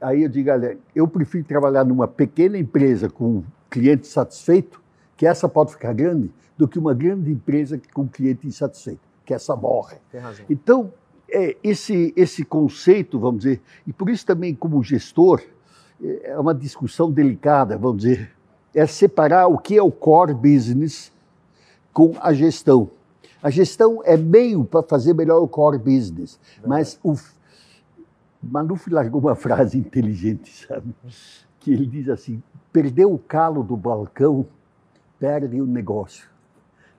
Aí 0.00 0.22
eu 0.22 0.28
digo, 0.28 0.50
olha, 0.50 0.78
eu 0.94 1.08
prefiro 1.08 1.44
trabalhar 1.44 1.84
numa 1.84 2.06
pequena 2.06 2.56
empresa 2.56 3.08
com 3.08 3.38
um 3.38 3.44
cliente 3.68 4.06
satisfeito, 4.06 4.80
que 5.16 5.26
essa 5.26 5.48
pode 5.48 5.72
ficar 5.72 5.92
grande, 5.92 6.30
do 6.56 6.68
que 6.68 6.78
uma 6.78 6.94
grande 6.94 7.30
empresa 7.30 7.80
com 7.92 8.02
um 8.02 8.08
cliente 8.08 8.46
insatisfeito, 8.46 9.00
que 9.24 9.34
essa 9.34 9.56
morre. 9.56 9.96
Tem 10.12 10.20
razão. 10.20 10.46
Então, 10.48 10.92
é, 11.28 11.56
esse, 11.62 12.12
esse 12.16 12.44
conceito, 12.44 13.18
vamos 13.18 13.42
dizer, 13.42 13.60
e 13.84 13.92
por 13.92 14.08
isso 14.08 14.24
também 14.24 14.54
como 14.54 14.80
gestor, 14.82 15.42
é 16.22 16.38
uma 16.38 16.54
discussão 16.54 17.10
delicada, 17.10 17.76
vamos 17.76 18.02
dizer, 18.02 18.30
é 18.74 18.86
separar 18.86 19.46
o 19.46 19.58
que 19.58 19.76
é 19.76 19.82
o 19.82 19.90
core 19.90 20.34
business 20.34 21.12
com 21.92 22.14
a 22.20 22.32
gestão. 22.32 22.90
A 23.42 23.50
gestão 23.50 24.00
é 24.04 24.16
meio 24.16 24.64
para 24.64 24.82
fazer 24.82 25.14
melhor 25.14 25.40
o 25.40 25.48
core 25.48 25.78
business, 25.78 26.40
mas 26.66 26.98
o 27.02 27.14
Maluf 28.42 28.90
largou 28.90 29.20
uma 29.20 29.34
frase 29.34 29.76
inteligente, 29.78 30.66
sabe? 30.66 30.94
Que 31.60 31.72
ele 31.72 31.86
diz 31.86 32.08
assim: 32.08 32.42
perdeu 32.72 33.12
o 33.12 33.18
calo 33.18 33.62
do 33.62 33.76
balcão, 33.76 34.46
perde 35.18 35.60
o 35.60 35.66
negócio. 35.66 36.28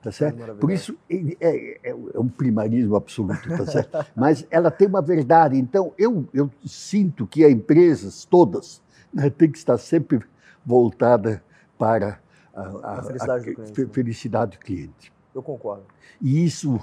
Tá 0.02 0.12
certo? 0.12 0.40
É 0.40 0.54
Por 0.54 0.70
isso 0.70 0.96
é, 1.10 1.36
é, 1.40 1.90
é, 1.90 1.94
um 2.16 2.28
primarismo 2.28 2.94
absoluto, 2.94 3.48
tá 3.48 3.66
certo? 3.66 4.06
Mas 4.14 4.46
ela 4.50 4.70
tem 4.70 4.86
uma 4.86 5.02
verdade. 5.02 5.58
Então 5.58 5.92
eu, 5.98 6.24
eu 6.32 6.48
sinto 6.64 7.26
que 7.26 7.44
as 7.44 7.50
empresas 7.50 8.24
todas 8.24 8.80
né, 9.16 9.30
têm 9.30 9.50
que 9.50 9.56
estar 9.56 9.78
sempre 9.78 10.20
voltada 10.64 11.42
para 11.78 12.20
a, 12.54 12.60
a, 12.60 12.98
a, 12.98 13.02
felicidade, 13.02 13.42
a 13.42 13.50
do 13.50 13.54
cliente, 13.54 13.86
felicidade 13.86 14.58
do 14.58 14.60
cliente. 14.62 15.12
Eu 15.34 15.42
concordo. 15.42 15.84
E 16.20 16.44
isso, 16.44 16.78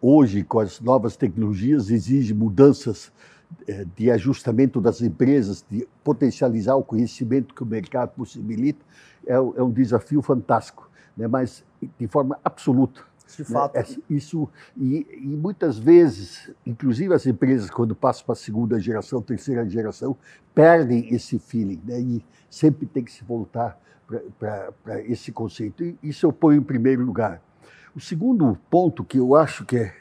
hoje, 0.00 0.42
com 0.42 0.58
as 0.58 0.80
novas 0.80 1.16
tecnologias, 1.16 1.90
exige 1.90 2.34
mudanças 2.34 3.12
eh, 3.68 3.86
de 3.96 4.10
ajustamento 4.10 4.80
das 4.80 5.00
empresas, 5.00 5.64
de 5.70 5.86
potencializar 6.02 6.74
o 6.74 6.82
conhecimento 6.82 7.54
que 7.54 7.62
o 7.62 7.66
mercado 7.66 8.10
possibilita, 8.16 8.84
é, 9.24 9.34
é 9.34 9.62
um 9.62 9.70
desafio 9.70 10.20
fantástico, 10.22 10.90
né? 11.16 11.28
mas 11.28 11.64
de 11.98 12.08
forma 12.08 12.36
absoluta. 12.44 13.02
De 13.36 13.42
né? 13.42 13.48
fato. 13.48 13.76
Né? 13.76 13.96
Isso, 14.10 14.48
e, 14.76 15.06
e, 15.22 15.36
muitas 15.36 15.78
vezes, 15.78 16.50
inclusive 16.64 17.14
as 17.14 17.26
empresas, 17.26 17.70
quando 17.70 17.94
passam 17.94 18.24
para 18.26 18.32
a 18.32 18.36
segunda 18.36 18.78
geração, 18.78 19.20
terceira 19.20 19.68
geração, 19.68 20.16
perdem 20.54 21.12
esse 21.14 21.38
feeling, 21.38 21.80
né? 21.84 22.00
e 22.00 22.24
sempre 22.48 22.86
tem 22.86 23.02
que 23.02 23.12
se 23.12 23.24
voltar 23.24 23.80
para 24.38 25.02
esse 25.02 25.32
conceito. 25.32 25.82
E 25.82 25.98
isso 26.02 26.26
eu 26.26 26.32
ponho 26.32 26.60
em 26.60 26.64
primeiro 26.64 27.04
lugar. 27.04 27.42
O 27.94 28.00
segundo 28.00 28.58
ponto 28.70 29.04
que 29.04 29.18
eu 29.18 29.34
acho 29.34 29.64
que 29.64 29.76
é, 29.76 29.94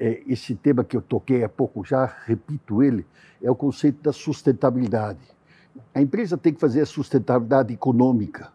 é, 0.00 0.22
esse 0.26 0.54
tema 0.54 0.84
que 0.84 0.96
eu 0.96 1.02
toquei 1.02 1.44
há 1.44 1.48
pouco, 1.48 1.84
já 1.84 2.06
repito 2.24 2.82
ele, 2.82 3.06
é 3.42 3.50
o 3.50 3.54
conceito 3.54 4.02
da 4.02 4.12
sustentabilidade. 4.12 5.20
A 5.94 6.00
empresa 6.00 6.36
tem 6.36 6.52
que 6.52 6.60
fazer 6.60 6.80
a 6.80 6.86
sustentabilidade 6.86 7.72
econômica? 7.72 8.52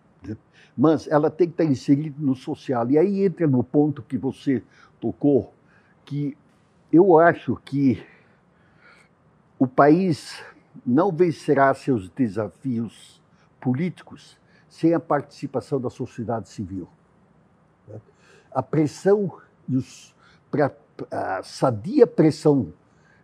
Mas 0.75 1.07
ela 1.07 1.29
tem 1.29 1.47
que 1.47 1.53
estar 1.53 1.63
inserida 1.63 2.15
no 2.19 2.35
social. 2.35 2.89
E 2.89 2.97
aí 2.97 3.25
entra 3.25 3.47
no 3.47 3.63
ponto 3.63 4.01
que 4.01 4.17
você 4.17 4.63
tocou, 4.99 5.53
que 6.03 6.37
eu 6.91 7.19
acho 7.19 7.55
que 7.63 8.03
o 9.57 9.67
país 9.67 10.43
não 10.85 11.11
vencerá 11.11 11.73
seus 11.73 12.09
desafios 12.09 13.21
políticos 13.61 14.37
sem 14.67 14.93
a 14.93 14.99
participação 14.99 15.79
da 15.79 15.89
sociedade 15.89 16.49
civil. 16.49 16.89
A 18.51 18.61
pressão, 18.61 19.39
a 21.11 21.43
sadia 21.43 22.07
pressão 22.07 22.73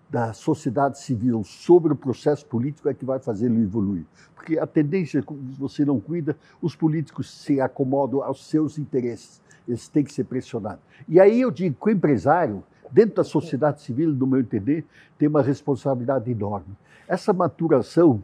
da 0.10 0.34
sociedade 0.34 1.00
civil 1.00 1.44
sobre 1.44 1.94
o 1.94 1.96
processo 1.96 2.46
político 2.46 2.90
é 2.90 2.94
que 2.94 3.06
vai 3.06 3.20
fazê-lo 3.20 3.62
evoluir. 3.62 4.06
Porque 4.34 4.58
a 4.58 4.66
tendência, 4.66 5.22
se 5.22 5.60
você 5.60 5.86
não 5.86 6.00
cuida, 6.00 6.36
os 6.62 6.76
políticos 6.76 7.30
se 7.30 7.62
acomodam 7.62 8.24
aos 8.24 8.48
seus 8.48 8.80
interesses. 8.80 9.42
Eles 9.68 9.88
têm 9.88 10.04
que 10.04 10.12
ser 10.12 10.24
pressionados. 10.24 10.82
E 11.08 11.20
aí 11.20 11.42
eu 11.42 11.52
digo 11.52 11.76
que 11.80 11.90
o 11.90 11.94
empresário, 11.94 12.64
dentro 12.92 13.18
da 13.18 13.24
sociedade 13.24 13.82
civil, 13.82 14.12
no 14.12 14.26
meu 14.26 14.40
entender, 14.40 14.84
tem 15.18 15.28
uma 15.28 15.44
responsabilidade 15.44 16.32
enorme. 16.32 16.76
Essa 17.08 17.32
maturação 17.32 18.24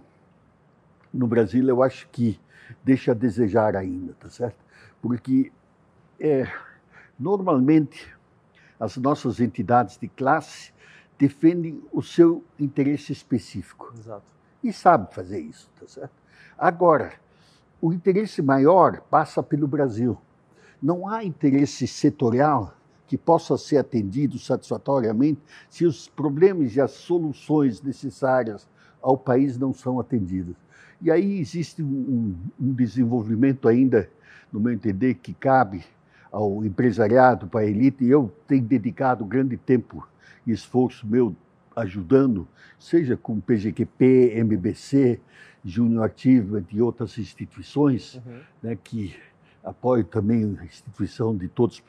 no 1.14 1.28
Brasil, 1.28 1.68
eu 1.68 1.84
acho 1.84 2.08
que 2.10 2.40
deixa 2.84 3.12
a 3.12 3.16
desejar 3.16 3.76
ainda, 3.76 4.14
tá 4.20 4.30
certo? 4.30 4.58
Porque 5.02 5.52
é, 6.20 6.48
normalmente 7.20 8.16
as 8.80 8.98
nossas 8.98 9.40
entidades 9.40 9.98
de 9.98 10.08
classe 10.08 10.74
defendem 11.18 11.82
o 11.92 12.02
seu 12.02 12.44
interesse 12.60 13.12
específico. 13.12 13.94
Exato. 13.98 14.26
E 14.64 14.74
sabe 14.74 15.14
fazer 15.14 15.40
isso, 15.40 15.70
tá 15.80 15.88
certo? 15.88 16.14
Agora, 16.58 17.14
o 17.82 17.94
interesse 17.94 18.42
maior 18.42 19.02
passa 19.10 19.44
pelo 19.44 19.68
Brasil. 19.68 20.18
Não 20.82 21.08
há 21.08 21.24
interesse 21.24 21.88
setorial 21.88 22.76
que 23.08 23.18
possa 23.18 23.58
ser 23.58 23.78
atendido 23.78 24.40
satisfatoriamente 24.40 25.40
se 25.70 25.86
os 25.86 26.08
problemas 26.08 26.76
e 26.76 26.82
as 26.82 26.92
soluções 26.92 27.82
necessárias 27.82 28.68
ao 29.02 29.18
país 29.18 29.58
não 29.58 29.74
são 29.74 30.00
atendidos. 30.00 30.56
E 31.02 31.12
aí 31.12 31.40
existe 31.40 31.84
um, 31.84 32.36
um 32.60 32.74
desenvolvimento 32.74 33.68
ainda, 33.68 34.10
no 34.52 34.60
meu 34.60 34.74
entender, 34.74 35.16
que 35.16 35.34
cabe 35.34 35.84
ao 36.32 36.66
empresariado, 36.66 37.48
para 37.48 37.62
a 37.62 37.66
elite, 37.66 38.04
e 38.04 38.10
eu 38.10 38.34
tenho 38.48 38.64
dedicado 38.64 39.24
grande 39.24 39.58
tempo 39.58 40.08
esforço 40.52 41.08
meu 41.08 41.36
ajudando, 41.76 42.48
seja 42.80 43.18
com 43.18 43.40
PGQP, 43.40 44.34
MBC, 44.38 45.20
Junior 45.64 46.06
Achievement 46.06 46.66
e 46.72 46.82
outras 46.82 47.18
instituições, 47.18 48.16
uhum. 48.16 48.40
né, 48.62 48.78
que 48.82 49.16
apoio 49.64 50.04
também 50.04 50.58
a 50.60 50.64
instituição 50.64 51.36
de 51.36 51.48
todos, 51.48 51.84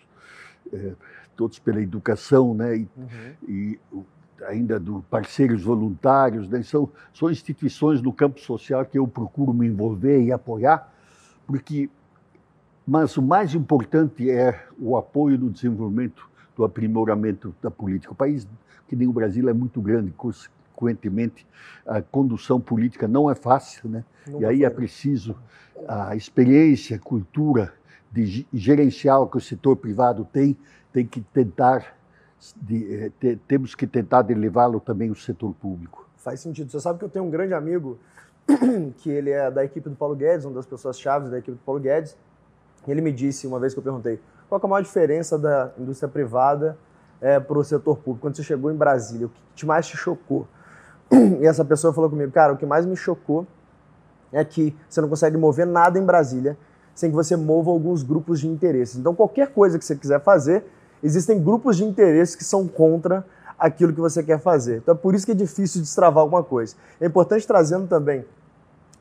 eh, 0.73 0.95
todos 1.37 1.59
pela 1.59 1.81
educação, 1.81 2.55
né, 2.55 2.79
e, 2.79 2.89
uhum. 2.97 3.35
e 3.47 3.81
ainda 4.49 4.79
do 4.79 5.03
parceiros 5.09 5.63
voluntários, 5.63 6.49
né? 6.49 6.63
são, 6.63 6.91
são 7.13 7.31
instituições 7.31 8.03
no 8.03 8.13
campo 8.13 8.41
social 8.41 8.85
que 8.85 8.99
eu 8.99 9.07
procuro 9.07 9.53
me 9.53 9.67
envolver 9.67 10.23
e 10.23 10.33
apoiar, 10.33 10.93
porque 11.47 11.89
Mas 12.87 13.17
o 13.17 13.23
mais 13.23 13.55
importante 13.55 14.31
é 14.31 14.67
o 14.79 14.97
apoio 14.97 15.39
no 15.39 15.51
desenvolvimento, 15.51 16.29
do 16.57 16.65
aprimoramento 16.65 17.55
da 17.63 17.71
política. 17.71 18.13
O 18.13 18.17
país, 18.17 18.49
que 18.89 18.97
nem 18.97 19.07
o 19.07 19.13
Brasil, 19.13 19.49
é 19.49 19.53
muito 19.53 19.81
grande, 19.81 20.11
consequentemente, 20.17 21.47
a 21.87 22.01
condução 22.01 22.61
política 22.61 23.07
não 23.07 23.31
é 23.31 23.35
fácil, 23.35 23.89
né? 23.89 24.05
Não 24.27 24.41
e 24.41 24.45
aí 24.45 24.65
é 24.65 24.71
preciso 24.71 25.37
a 25.87 26.17
experiência, 26.17 26.97
a 26.97 26.99
cultura 26.99 27.73
de 28.11 28.47
gerencial 28.53 29.29
que 29.29 29.37
o 29.37 29.41
setor 29.41 29.77
privado 29.77 30.27
tem, 30.33 30.57
tem 30.93 31.07
que 31.07 31.21
tentar, 31.21 31.95
de, 32.57 33.13
de, 33.21 33.37
temos 33.47 33.75
que 33.75 33.87
tentar 33.87 34.27
levá-lo 34.27 34.81
também 34.81 35.11
o 35.11 35.15
setor 35.15 35.55
público. 35.55 36.09
Faz 36.17 36.41
sentido. 36.41 36.71
Você 36.71 36.81
sabe 36.81 36.99
que 36.99 37.05
eu 37.05 37.09
tenho 37.11 37.27
um 37.27 37.31
grande 37.31 37.53
amigo 37.53 37.99
que 38.99 39.11
ele 39.11 39.31
é 39.31 39.51
da 39.51 39.65
equipe 39.65 39.89
do 39.91 39.95
Paulo 39.95 40.17
Guedes, 40.17 40.47
uma 40.47 40.55
das 40.55 40.67
pessoas 40.67 40.99
chaves 40.99 41.31
da 41.31 41.39
equipe 41.39 41.59
do 41.59 41.65
Paulo 41.65 41.81
Guedes. 41.81 42.17
Ele 42.89 43.01
me 43.01 43.13
disse 43.13 43.47
uma 43.47 43.61
vez 43.61 43.75
que 43.75 43.79
eu 43.79 43.83
perguntei 43.83 44.19
qual 44.49 44.61
é 44.61 44.67
a 44.67 44.69
maior 44.69 44.83
diferença 44.83 45.39
da 45.39 45.71
indústria 45.79 46.09
privada 46.09 46.77
é, 47.21 47.41
para 47.41 47.59
o 47.59 47.65
setor 47.65 47.97
público. 47.97 48.21
Quando 48.21 48.37
você 48.37 48.43
chegou 48.43 48.71
em 48.71 48.77
Brasília, 48.77 49.27
o 49.27 49.31
que 49.55 49.67
mais 49.67 49.87
te 49.87 49.97
chocou? 49.97 50.47
E 51.41 51.47
essa 51.47 51.65
pessoa 51.65 51.93
falou 51.93 52.11
comigo, 52.11 52.33
cara, 52.33 52.53
o 52.53 52.57
que 52.57 52.67
mais 52.67 52.85
me 52.85 52.97
chocou 52.97 53.47
é 54.33 54.45
que 54.45 54.77
você 54.89 55.01
não 55.01 55.09
consegue 55.09 55.37
mover 55.37 55.67
nada 55.67 55.99
em 55.99 56.05
Brasília 56.05 56.57
sem 56.95 57.11
que 57.11 57.17
você 57.17 57.37
mova 57.37 57.71
alguns 57.71 58.03
grupos 58.03 58.41
de 58.41 58.49
interesses. 58.49 58.97
Então, 58.97 59.15
qualquer 59.15 59.53
coisa 59.53 59.79
que 59.79 59.85
você 59.85 59.95
quiser 59.95 60.21
fazer, 60.21 60.65
existem 61.03 61.41
grupos 61.43 61.77
de 61.77 61.85
interesses 61.85 62.35
que 62.35 62.43
são 62.43 62.67
contra 62.67 63.25
aquilo 63.59 63.93
que 63.93 64.01
você 64.01 64.23
quer 64.23 64.41
fazer. 64.41 64.79
Então, 64.79 64.95
é 64.95 64.99
por 64.99 65.15
isso 65.15 65.27
que 65.27 65.33
é 65.33 65.35
difícil 65.35 65.83
destravar 65.83 66.23
alguma 66.23 66.43
coisa. 66.43 66.75
É 67.01 67.07
importante 67.07 67.47
trazendo 67.47 67.87
também 67.87 68.25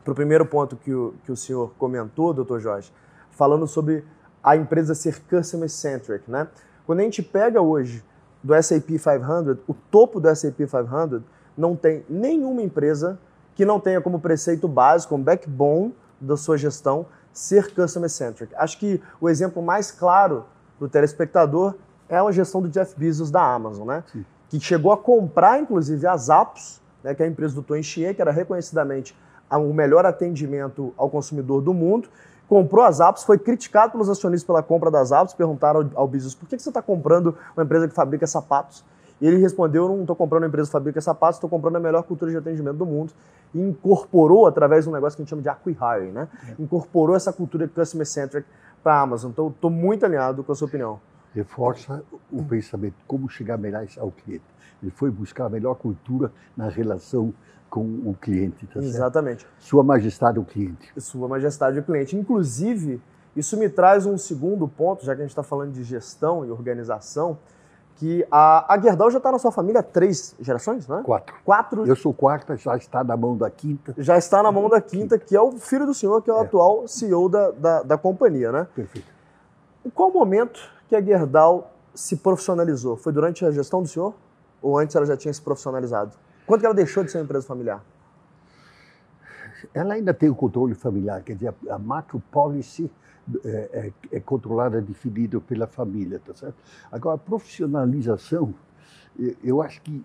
para 0.03 0.11
o 0.11 0.15
primeiro 0.15 0.45
ponto 0.45 0.75
que 0.75 0.93
o, 0.93 1.13
que 1.23 1.31
o 1.31 1.37
senhor 1.37 1.71
comentou, 1.77 2.33
doutor 2.33 2.59
Jorge, 2.59 2.91
falando 3.31 3.65
sobre 3.65 4.03
a 4.45 4.55
empresa 4.55 4.93
ser 4.93 5.19
customer-centric. 5.27 6.29
Né? 6.29 6.47
Quando 6.85 6.99
a 6.99 7.03
gente 7.03 7.23
pega 7.23 7.59
hoje 7.59 8.03
do 8.43 8.53
SAP 8.61 8.85
500, 8.85 9.57
o 9.67 9.73
topo 9.73 10.19
do 10.19 10.33
SAP 10.33 10.57
500 10.57 11.21
não 11.57 11.75
tem 11.75 12.05
nenhuma 12.07 12.61
empresa 12.61 13.17
que 13.55 13.65
não 13.65 13.79
tenha 13.79 13.99
como 13.99 14.19
preceito 14.19 14.67
básico, 14.67 15.09
como 15.15 15.23
backbone 15.23 15.95
da 16.21 16.37
sua 16.37 16.57
gestão, 16.57 17.07
ser 17.33 17.73
customer-centric. 17.73 18.53
Acho 18.55 18.77
que 18.77 19.01
o 19.19 19.27
exemplo 19.27 19.63
mais 19.63 19.91
claro 19.91 20.45
para 20.77 20.85
o 20.85 20.89
telespectador 20.89 21.73
é 22.07 22.17
a 22.17 22.31
gestão 22.31 22.61
do 22.61 22.69
Jeff 22.69 22.93
Bezos 22.95 23.31
da 23.31 23.41
Amazon, 23.41 23.87
né? 23.87 24.03
Sim. 24.11 24.23
que 24.47 24.59
chegou 24.59 24.91
a 24.91 24.97
comprar, 24.97 25.59
inclusive, 25.59 26.05
as 26.05 26.29
Apps, 26.29 26.79
né, 27.03 27.15
que 27.15 27.23
é 27.23 27.25
a 27.25 27.29
empresa 27.29 27.55
do 27.55 27.63
Tony 27.63 27.83
Xie, 27.83 28.13
que 28.13 28.21
era 28.21 28.31
reconhecidamente 28.31 29.17
o 29.49 29.73
melhor 29.73 30.05
atendimento 30.05 30.93
ao 30.97 31.09
consumidor 31.09 31.61
do 31.61 31.73
mundo, 31.73 32.09
comprou 32.47 32.83
as 32.83 32.99
apps, 32.99 33.23
foi 33.23 33.37
criticado 33.37 33.91
pelos 33.91 34.09
acionistas 34.09 34.45
pela 34.45 34.61
compra 34.61 34.91
das 34.91 35.11
apps, 35.11 35.33
perguntaram 35.33 35.81
ao, 35.95 36.01
ao 36.01 36.07
Bezos 36.07 36.35
por 36.35 36.47
que, 36.47 36.55
que 36.55 36.63
você 36.63 36.69
está 36.69 36.81
comprando 36.81 37.35
uma 37.55 37.63
empresa 37.63 37.87
que 37.87 37.93
fabrica 37.93 38.27
sapatos? 38.27 38.83
E 39.19 39.27
ele 39.27 39.37
respondeu: 39.37 39.87
não 39.87 40.01
estou 40.01 40.15
comprando 40.15 40.43
uma 40.43 40.47
empresa 40.49 40.67
que 40.67 40.73
fabrica 40.73 41.01
sapatos, 41.01 41.37
estou 41.37 41.49
comprando 41.49 41.77
a 41.77 41.79
melhor 41.79 42.03
cultura 42.03 42.31
de 42.31 42.37
atendimento 42.37 42.77
do 42.77 42.85
mundo. 42.85 43.13
E 43.53 43.59
incorporou, 43.59 44.45
através 44.45 44.83
de 44.83 44.89
um 44.89 44.93
negócio 44.93 45.15
que 45.15 45.21
a 45.21 45.23
gente 45.23 45.29
chama 45.29 45.41
de 45.41 45.49
acqui-hiring, 45.49 46.11
né? 46.11 46.27
É. 46.49 46.61
Incorporou 46.61 47.15
essa 47.15 47.31
cultura 47.31 47.67
customer-centric 47.67 48.45
para 48.83 48.95
a 48.95 49.01
Amazon. 49.01 49.31
Então, 49.31 49.47
estou 49.47 49.69
muito 49.69 50.05
alinhado 50.05 50.43
com 50.43 50.51
a 50.51 50.55
sua 50.55 50.67
opinião. 50.67 50.99
Reforça 51.33 52.03
o 52.31 52.43
pensamento, 52.43 52.95
como 53.07 53.29
chegar 53.29 53.57
melhor 53.57 53.85
ao 53.97 54.11
cliente. 54.11 54.43
Ele 54.81 54.91
foi 54.91 55.09
buscar 55.09 55.45
a 55.45 55.49
melhor 55.49 55.75
cultura 55.75 56.31
na 56.55 56.67
relação 56.67 57.33
com 57.69 57.81
o 57.81 58.15
cliente. 58.19 58.65
Tá 58.67 58.79
Exatamente. 58.79 59.41
Certo? 59.41 59.53
Sua 59.59 59.83
Majestade 59.83 60.39
o 60.39 60.45
cliente. 60.45 60.91
Sua 60.97 61.27
Majestade 61.27 61.79
o 61.79 61.83
cliente. 61.83 62.15
Inclusive, 62.15 63.01
isso 63.35 63.57
me 63.57 63.67
traz 63.67 64.05
um 64.05 64.17
segundo 64.17 64.67
ponto, 64.67 65.03
já 65.03 65.13
que 65.13 65.21
a 65.21 65.23
gente 65.23 65.31
está 65.31 65.43
falando 65.43 65.73
de 65.73 65.83
gestão 65.83 66.45
e 66.45 66.51
organização, 66.51 67.37
que 67.95 68.25
a, 68.29 68.73
a 68.73 68.79
Gerdau 68.79 69.09
já 69.09 69.17
está 69.17 69.31
na 69.31 69.39
sua 69.39 69.51
família 69.51 69.79
há 69.79 69.83
três 69.83 70.35
gerações, 70.39 70.87
não 70.87 70.99
é? 70.99 71.03
Quatro. 71.03 71.35
Quatro. 71.43 71.87
Eu 71.87 71.95
sou 71.95 72.13
quarta, 72.13 72.55
já 72.57 72.75
está 72.75 73.03
na 73.03 73.15
mão 73.15 73.37
da 73.37 73.49
quinta. 73.49 73.93
Já 73.97 74.17
está 74.17 74.43
na 74.43 74.51
mão 74.51 74.69
da 74.69 74.81
quinta, 74.81 75.17
que 75.17 75.35
é 75.35 75.41
o 75.41 75.53
filho 75.53 75.85
do 75.85 75.93
senhor, 75.93 76.21
que 76.21 76.29
é 76.29 76.33
o 76.33 76.37
é. 76.37 76.41
atual 76.41 76.87
CEO 76.87 77.29
da, 77.29 77.51
da, 77.51 77.83
da, 77.83 77.97
companhia, 77.97 78.51
né? 78.51 78.67
Perfeito. 78.75 79.07
Em 79.85 79.89
qual 79.89 80.11
momento 80.11 80.59
que 80.89 80.95
a 80.95 81.01
Gerdau 81.01 81.71
se 81.93 82.17
profissionalizou? 82.17 82.97
Foi 82.97 83.13
durante 83.13 83.45
a 83.45 83.51
gestão 83.51 83.81
do 83.81 83.87
senhor? 83.87 84.13
Ou 84.61 84.77
antes 84.77 84.95
ela 84.95 85.05
já 85.05 85.15
tinha 85.15 85.33
se 85.33 85.41
profissionalizado? 85.41 86.17
Quando 86.45 86.61
que 86.61 86.65
ela 86.65 86.75
deixou 86.75 87.03
de 87.03 87.11
ser 87.11 87.17
uma 87.17 87.23
empresa 87.23 87.45
familiar? 87.45 87.83
Ela 89.73 89.95
ainda 89.95 90.13
tem 90.13 90.29
o 90.29 90.35
controle 90.35 90.75
familiar, 90.75 91.23
quer 91.23 91.33
dizer, 91.33 91.53
a 91.69 91.79
macro 91.79 92.21
policy 92.31 92.89
é, 93.43 93.91
é, 94.11 94.17
é 94.17 94.19
controlada, 94.19 94.79
definida 94.81 95.39
pela 95.41 95.65
família, 95.65 96.21
tá 96.23 96.33
certo? 96.33 96.55
Agora, 96.91 97.15
a 97.15 97.17
profissionalização, 97.17 98.53
eu 99.43 99.61
acho 99.61 99.81
que 99.81 100.03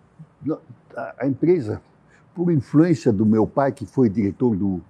a 1.19 1.27
empresa, 1.27 1.83
por 2.35 2.51
influência 2.51 3.13
do 3.13 3.27
meu 3.27 3.47
pai, 3.47 3.73
que 3.73 3.85
foi 3.85 4.09
diretor 4.09 4.57
do 4.57 4.81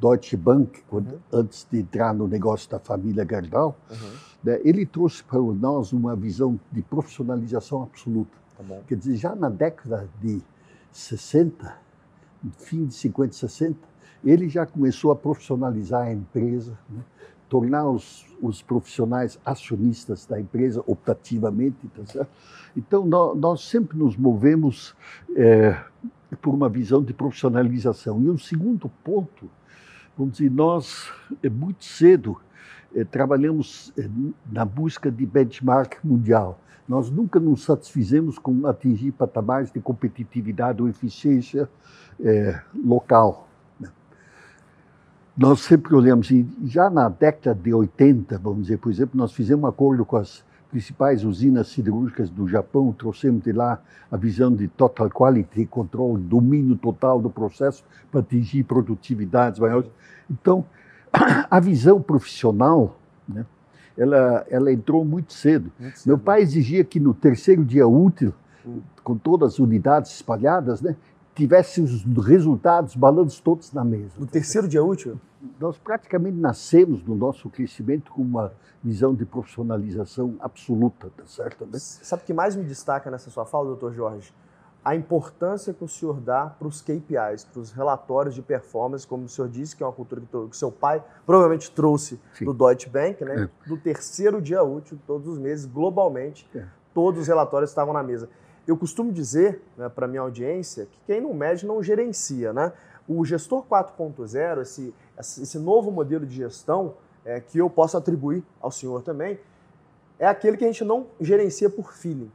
Deutsche 0.00 0.36
Bank, 0.36 0.82
quando, 0.88 1.12
uhum. 1.12 1.18
antes 1.32 1.66
de 1.70 1.80
entrar 1.80 2.14
no 2.14 2.28
negócio 2.28 2.70
da 2.70 2.78
família 2.78 3.24
Gardal, 3.24 3.76
uhum. 3.90 3.96
né, 4.44 4.60
ele 4.64 4.86
trouxe 4.86 5.24
para 5.24 5.40
nós 5.40 5.92
uma 5.92 6.14
visão 6.14 6.58
de 6.70 6.82
profissionalização 6.82 7.82
absoluta. 7.82 8.38
Tá 8.56 8.80
Quer 8.86 8.96
dizer, 8.96 9.16
já 9.16 9.34
na 9.34 9.48
década 9.48 10.08
de 10.20 10.40
60, 10.92 11.76
fim 12.58 12.86
de 12.86 12.94
50 12.94 13.34
e 13.34 13.36
60, 13.36 13.78
ele 14.24 14.48
já 14.48 14.66
começou 14.66 15.10
a 15.10 15.16
profissionalizar 15.16 16.02
a 16.08 16.12
empresa, 16.12 16.78
né? 16.88 17.02
tornar 17.48 17.88
os, 17.88 18.26
os, 18.40 18.62
profissionais 18.62 19.38
acionistas 19.44 20.24
da 20.24 20.40
empresa 20.40 20.84
optativamente. 20.86 21.76
Tá 21.88 22.26
então, 22.76 23.04
nós, 23.04 23.36
nós, 23.36 23.60
sempre 23.62 23.98
nos 23.98 24.16
movemos 24.16 24.94
é, 25.34 25.76
por 26.40 26.54
uma 26.54 26.68
visão 26.68 27.02
de 27.02 27.12
profissionalização. 27.12 28.22
E 28.22 28.28
o 28.28 28.38
segundo 28.38 28.88
ponto, 29.02 29.50
vamos 30.16 30.34
dizer, 30.34 30.50
nós, 30.50 31.10
é, 31.42 31.48
muito 31.48 31.84
cedo, 31.84 32.40
trabalhamos 33.10 33.92
é, 33.96 34.08
na 34.50 34.64
busca 34.64 35.10
de 35.10 35.24
benchmark 35.24 35.98
mundial. 36.04 36.58
Nós 36.88 37.10
nunca 37.10 37.38
nos 37.38 37.64
satisfizemos 37.64 38.38
com 38.38 38.66
atingir 38.66 39.12
patamares 39.12 39.70
de 39.70 39.80
competitividade 39.80 40.82
ou 40.82 40.88
eficiência 40.88 41.68
é, 42.18 42.60
local. 42.84 43.48
Né? 43.78 43.88
Nós 45.36 45.60
sempre 45.60 45.94
olhamos, 45.94 46.30
e 46.30 46.46
já 46.64 46.90
na 46.90 47.08
década 47.08 47.54
de 47.54 47.72
80, 47.72 48.38
vamos 48.38 48.62
dizer, 48.62 48.78
por 48.78 48.90
exemplo, 48.90 49.16
nós 49.16 49.32
fizemos 49.32 49.64
um 49.64 49.66
acordo 49.68 50.04
com 50.04 50.16
as 50.16 50.44
principais 50.70 51.24
usinas 51.24 51.68
siderúrgicas 51.68 52.30
do 52.30 52.46
Japão, 52.46 52.92
trouxemos 52.92 53.42
de 53.42 53.52
lá 53.52 53.80
a 54.10 54.16
visão 54.16 54.54
de 54.54 54.68
total 54.68 55.10
quality, 55.10 55.66
controle, 55.66 56.22
domínio 56.22 56.76
total 56.76 57.20
do 57.20 57.28
processo 57.28 57.84
para 58.10 58.20
atingir 58.20 58.64
produtividades 58.64 59.58
maiores. 59.58 59.90
Então, 60.30 60.64
a 61.12 61.60
visão 61.60 62.00
profissional, 62.00 62.96
né, 63.28 63.44
ela, 63.96 64.46
ela 64.48 64.72
entrou 64.72 65.04
muito 65.04 65.32
cedo. 65.32 65.70
muito 65.78 65.98
cedo. 65.98 66.08
Meu 66.08 66.18
pai 66.18 66.42
exigia 66.42 66.84
que 66.84 67.00
no 67.00 67.12
terceiro 67.12 67.64
dia 67.64 67.86
útil, 67.86 68.32
hum. 68.64 68.80
com 69.02 69.16
todas 69.16 69.54
as 69.54 69.58
unidades 69.58 70.12
espalhadas, 70.12 70.80
né, 70.80 70.96
tivesse 71.34 71.80
os 71.80 72.04
resultados, 72.26 72.94
balanços 72.94 73.40
todos 73.40 73.72
na 73.72 73.84
mesa. 73.84 74.12
No 74.18 74.26
terceiro 74.26 74.68
dia 74.68 74.84
útil? 74.84 75.18
Nós 75.58 75.78
praticamente 75.78 76.36
nascemos 76.36 77.02
no 77.02 77.14
nosso 77.14 77.48
crescimento 77.48 78.12
com 78.12 78.20
uma 78.20 78.52
visão 78.82 79.14
de 79.14 79.24
profissionalização 79.24 80.36
absoluta, 80.40 81.10
tá 81.16 81.24
certo? 81.26 81.64
Né? 81.64 81.78
Sabe 81.78 82.22
o 82.22 82.26
que 82.26 82.34
mais 82.34 82.54
me 82.56 82.64
destaca 82.64 83.10
nessa 83.10 83.30
sua 83.30 83.46
fala, 83.46 83.66
doutor 83.66 83.94
Jorge? 83.94 84.32
A 84.84 84.94
importância 84.94 85.74
que 85.74 85.84
o 85.84 85.88
senhor 85.88 86.20
dá 86.20 86.46
para 86.46 86.66
os 86.66 86.80
KPIs, 86.80 87.44
para 87.44 87.60
os 87.60 87.70
relatórios 87.70 88.34
de 88.34 88.40
performance, 88.40 89.06
como 89.06 89.24
o 89.24 89.28
senhor 89.28 89.48
disse, 89.48 89.76
que 89.76 89.82
é 89.82 89.86
uma 89.86 89.92
cultura 89.92 90.22
que, 90.22 90.48
que 90.48 90.56
seu 90.56 90.72
pai 90.72 91.02
provavelmente 91.26 91.70
trouxe 91.70 92.18
Sim. 92.34 92.46
do 92.46 92.54
Deutsche 92.54 92.88
Bank, 92.88 93.22
né? 93.22 93.44
É. 93.44 93.68
Do 93.68 93.76
terceiro 93.76 94.40
dia 94.40 94.62
útil, 94.62 94.98
todos 95.06 95.28
os 95.28 95.38
meses, 95.38 95.66
globalmente, 95.66 96.48
é. 96.54 96.64
todos 96.94 97.20
os 97.20 97.28
relatórios 97.28 97.70
estavam 97.70 97.92
na 97.92 98.02
mesa. 98.02 98.28
Eu 98.66 98.76
costumo 98.76 99.12
dizer 99.12 99.62
né, 99.76 99.88
para 99.88 100.06
minha 100.06 100.22
audiência 100.22 100.86
que 100.86 100.98
quem 101.06 101.20
não 101.20 101.34
mede 101.34 101.66
não 101.66 101.82
gerencia, 101.82 102.52
né? 102.52 102.72
O 103.06 103.24
gestor 103.24 103.64
4.0, 103.66 104.62
esse, 104.62 104.94
esse 105.18 105.58
novo 105.58 105.90
modelo 105.90 106.24
de 106.24 106.36
gestão 106.36 106.94
é, 107.24 107.40
que 107.40 107.58
eu 107.58 107.68
posso 107.68 107.96
atribuir 107.96 108.42
ao 108.60 108.70
senhor 108.70 109.02
também, 109.02 109.38
é 110.18 110.26
aquele 110.26 110.56
que 110.56 110.64
a 110.64 110.68
gente 110.68 110.84
não 110.84 111.06
gerencia 111.20 111.68
por 111.68 111.92
feeling 111.92 112.30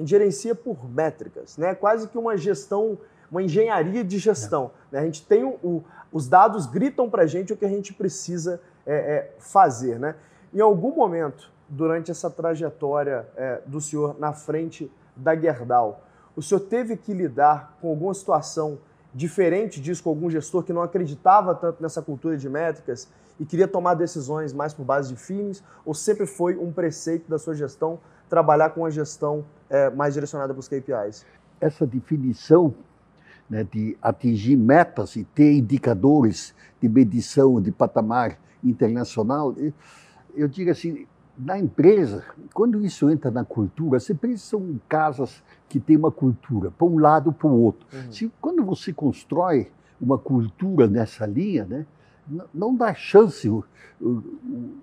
a 0.00 0.02
gente 0.02 0.10
gerencia 0.10 0.54
por 0.54 0.88
métricas, 0.88 1.56
né? 1.56 1.74
quase 1.74 2.08
que 2.08 2.16
uma 2.16 2.36
gestão, 2.36 2.98
uma 3.30 3.42
engenharia 3.42 4.02
de 4.02 4.18
gestão. 4.18 4.70
É. 4.90 4.96
Né? 4.96 5.02
A 5.02 5.04
gente 5.04 5.26
tem 5.26 5.44
o, 5.44 5.58
o, 5.62 5.84
os 6.10 6.26
dados 6.26 6.66
gritam 6.66 7.08
para 7.08 7.22
a 7.22 7.26
gente 7.26 7.52
o 7.52 7.56
que 7.56 7.64
a 7.64 7.68
gente 7.68 7.92
precisa 7.92 8.60
é, 8.86 8.94
é, 8.94 9.32
fazer. 9.38 9.98
Né? 9.98 10.14
Em 10.52 10.60
algum 10.60 10.94
momento, 10.94 11.50
durante 11.68 12.10
essa 12.10 12.30
trajetória 12.30 13.28
é, 13.36 13.60
do 13.66 13.80
senhor 13.80 14.18
na 14.18 14.32
frente 14.32 14.90
da 15.14 15.36
Gerdau, 15.36 16.02
o 16.34 16.42
senhor 16.42 16.60
teve 16.60 16.96
que 16.96 17.12
lidar 17.12 17.76
com 17.80 17.90
alguma 17.90 18.14
situação 18.14 18.78
diferente 19.12 19.80
disso 19.80 20.02
com 20.04 20.10
algum 20.10 20.30
gestor 20.30 20.62
que 20.62 20.72
não 20.72 20.82
acreditava 20.82 21.52
tanto 21.54 21.82
nessa 21.82 22.00
cultura 22.00 22.36
de 22.36 22.48
métricas 22.48 23.08
e 23.40 23.44
queria 23.44 23.66
tomar 23.66 23.94
decisões 23.94 24.52
mais 24.52 24.72
por 24.72 24.84
base 24.84 25.08
de 25.12 25.20
feelings? 25.20 25.64
Ou 25.84 25.94
sempre 25.94 26.26
foi 26.26 26.56
um 26.56 26.72
preceito 26.72 27.28
da 27.28 27.38
sua 27.38 27.54
gestão 27.54 27.98
trabalhar 28.30 28.70
com 28.70 28.86
a 28.86 28.90
gestão 28.90 29.44
é, 29.68 29.90
mais 29.90 30.14
direcionada 30.14 30.54
para 30.54 30.60
os 30.60 30.68
KPIs? 30.68 31.26
Essa 31.60 31.86
definição 31.86 32.72
né, 33.50 33.64
de 33.64 33.98
atingir 34.00 34.56
metas 34.56 35.16
e 35.16 35.24
ter 35.24 35.52
indicadores 35.52 36.54
de 36.80 36.88
medição 36.88 37.60
de 37.60 37.72
patamar 37.72 38.38
internacional, 38.62 39.54
eu 40.34 40.46
digo 40.46 40.70
assim, 40.70 41.06
na 41.36 41.58
empresa, 41.58 42.24
quando 42.54 42.84
isso 42.84 43.10
entra 43.10 43.30
na 43.30 43.44
cultura, 43.44 43.96
as 43.96 44.08
empresas 44.08 44.42
são 44.42 44.78
casas 44.88 45.42
que 45.68 45.80
têm 45.80 45.96
uma 45.96 46.10
cultura, 46.10 46.70
para 46.70 46.86
um 46.86 46.98
lado 46.98 47.32
para 47.32 47.48
o 47.48 47.60
outro. 47.60 47.86
Uhum. 47.92 48.12
Se, 48.12 48.32
quando 48.40 48.64
você 48.64 48.92
constrói 48.92 49.70
uma 50.00 50.18
cultura 50.18 50.86
nessa 50.86 51.26
linha, 51.26 51.64
né, 51.64 51.86
não, 52.28 52.46
não 52.54 52.76
dá 52.76 52.94
chance. 52.94 53.48
O, 53.48 53.64
o, 54.00 54.74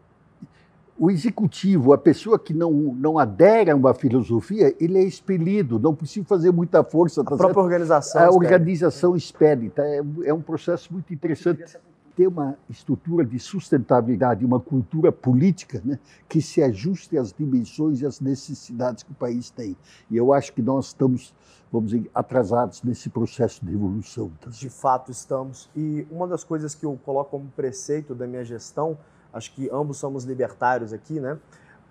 o, 0.99 1.11
executivo, 1.11 1.93
a 1.93 1.97
pessoa 1.97 2.39
que 2.39 2.53
não, 2.53 2.71
não 2.71 3.19
adere 3.19 3.71
a 3.71 3.75
uma 3.75 3.93
filosofia, 3.93 4.75
ele 4.79 4.97
é 4.97 5.03
expelido, 5.03 5.79
não 5.79 5.93
precisa 5.93 6.25
fazer 6.25 6.51
muita 6.51 6.83
força. 6.83 7.21
A 7.21 7.23
tá 7.23 7.29
própria 7.29 7.47
certo? 7.47 7.59
organização. 7.59 8.21
A 8.21 8.29
organização 8.29 9.15
espere. 9.15 9.69
Tá? 9.69 9.83
É, 9.85 10.01
é 10.25 10.33
um 10.33 10.41
processo 10.41 10.91
muito 10.91 11.13
interessante 11.13 11.77
ter 12.17 12.25
uma 12.25 12.57
estrutura 12.67 13.23
de 13.23 13.37
sustentabilidade, 13.37 14.43
uma 14.43 14.59
cultura 14.59 15.11
política 15.11 15.79
né, 15.85 15.99
que 16.27 16.41
se 16.41 16.63
ajuste 16.63 17.15
às 17.15 17.31
dimensões 17.31 18.01
e 18.01 18.07
às 18.07 18.19
necessidades 18.19 19.03
que 19.03 19.11
o 19.11 19.13
país 19.13 19.51
tem. 19.51 19.77
E 20.09 20.17
eu 20.17 20.33
acho 20.33 20.51
que 20.51 20.63
nós 20.63 20.87
estamos, 20.87 21.31
vamos 21.71 21.91
dizer, 21.91 22.09
atrasados 22.15 22.81
nesse 22.81 23.07
processo 23.07 23.63
de 23.63 23.71
evolução. 23.71 24.31
Tá? 24.41 24.49
De 24.49 24.67
fato 24.67 25.11
estamos. 25.11 25.69
E 25.75 26.07
uma 26.09 26.27
das 26.27 26.43
coisas 26.43 26.73
que 26.73 26.87
eu 26.87 26.99
coloco 27.05 27.29
como 27.29 27.51
preceito 27.55 28.15
da 28.15 28.25
minha 28.25 28.43
gestão, 28.43 28.97
acho 29.37 29.53
que 29.53 29.69
ambos 29.71 29.97
somos 29.97 30.23
libertários 30.23 30.91
aqui, 30.91 31.19
né? 31.19 31.37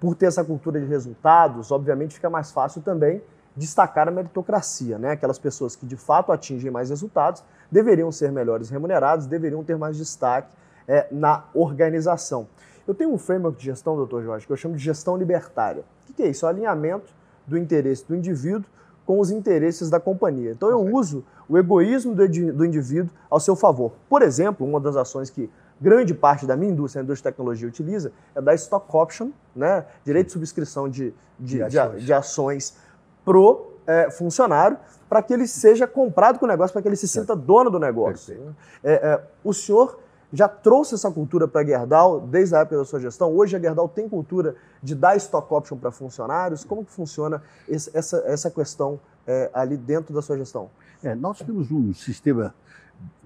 Por 0.00 0.14
ter 0.14 0.26
essa 0.26 0.44
cultura 0.44 0.78
de 0.78 0.86
resultados, 0.86 1.70
obviamente 1.70 2.14
fica 2.14 2.28
mais 2.28 2.50
fácil 2.50 2.82
também 2.82 3.22
destacar 3.56 4.06
a 4.08 4.10
meritocracia, 4.10 4.98
né? 4.98 5.12
Aquelas 5.12 5.38
pessoas 5.38 5.74
que 5.74 5.86
de 5.86 5.96
fato 5.96 6.30
atingem 6.30 6.70
mais 6.70 6.90
resultados 6.90 7.42
deveriam 7.70 8.12
ser 8.12 8.30
melhores 8.30 8.68
remunerados, 8.68 9.26
deveriam 9.26 9.64
ter 9.64 9.76
mais 9.76 9.96
destaque 9.96 10.54
é, 10.86 11.06
na 11.10 11.44
organização. 11.54 12.46
Eu 12.86 12.94
tenho 12.94 13.12
um 13.12 13.18
framework 13.18 13.58
de 13.58 13.64
gestão, 13.64 13.96
doutor 13.96 14.22
Jorge, 14.22 14.46
que 14.46 14.52
eu 14.52 14.56
chamo 14.56 14.76
de 14.76 14.82
gestão 14.82 15.16
libertária. 15.16 15.82
O 16.08 16.12
que 16.12 16.22
é 16.22 16.28
isso? 16.28 16.44
É 16.44 16.48
o 16.48 16.50
alinhamento 16.50 17.12
do 17.46 17.56
interesse 17.58 18.06
do 18.06 18.14
indivíduo 18.14 18.64
com 19.04 19.18
os 19.20 19.30
interesses 19.30 19.88
da 19.88 19.98
companhia. 19.98 20.50
Então 20.50 20.68
eu 20.68 20.80
uso 20.80 21.24
o 21.48 21.56
egoísmo 21.56 22.14
do, 22.14 22.28
do 22.52 22.64
indivíduo 22.64 23.10
ao 23.30 23.40
seu 23.40 23.56
favor. 23.56 23.92
Por 24.08 24.20
exemplo, 24.22 24.66
uma 24.66 24.80
das 24.80 24.96
ações 24.96 25.30
que 25.30 25.48
grande 25.80 26.14
parte 26.14 26.46
da 26.46 26.56
minha 26.56 26.72
indústria, 26.72 27.02
a 27.02 27.04
indústria 27.04 27.30
de 27.30 27.34
tecnologia, 27.34 27.68
utiliza 27.68 28.12
é 28.34 28.40
da 28.40 28.54
stock 28.54 28.86
option, 28.96 29.30
né? 29.54 29.84
direito 30.04 30.26
de 30.26 30.32
subscrição 30.32 30.88
de, 30.88 31.12
de, 31.38 31.58
de, 31.68 31.78
ações. 31.78 32.02
de 32.02 32.12
ações 32.12 32.76
pro 33.24 33.72
é, 33.86 34.10
funcionário 34.10 34.78
para 35.08 35.22
que 35.22 35.32
ele 35.32 35.46
seja 35.46 35.86
comprado 35.86 36.38
com 36.38 36.46
o 36.46 36.48
negócio, 36.48 36.72
para 36.72 36.82
que 36.82 36.88
ele 36.88 36.96
se 36.96 37.06
sinta 37.06 37.36
dono 37.36 37.70
do 37.70 37.78
negócio. 37.78 38.54
É, 38.82 38.92
é, 38.92 39.20
o 39.44 39.52
senhor 39.52 40.00
já 40.32 40.48
trouxe 40.48 40.94
essa 40.94 41.10
cultura 41.10 41.46
para 41.46 41.60
a 41.60 41.64
Gerdau 41.64 42.20
desde 42.20 42.56
a 42.56 42.60
época 42.60 42.78
da 42.78 42.84
sua 42.84 42.98
gestão? 42.98 43.32
Hoje 43.32 43.56
a 43.56 43.60
Gerdau 43.60 43.88
tem 43.88 44.08
cultura 44.08 44.56
de 44.82 44.94
dar 44.94 45.16
stock 45.16 45.52
option 45.54 45.78
para 45.78 45.90
funcionários? 45.90 46.64
Como 46.64 46.84
que 46.84 46.90
funciona 46.90 47.42
esse, 47.68 47.96
essa, 47.96 48.22
essa 48.26 48.50
questão 48.50 48.98
é, 49.26 49.48
ali 49.54 49.76
dentro 49.76 50.12
da 50.12 50.20
sua 50.20 50.36
gestão? 50.36 50.68
É, 51.02 51.14
nós 51.14 51.38
temos 51.38 51.70
um 51.70 51.94
sistema 51.94 52.54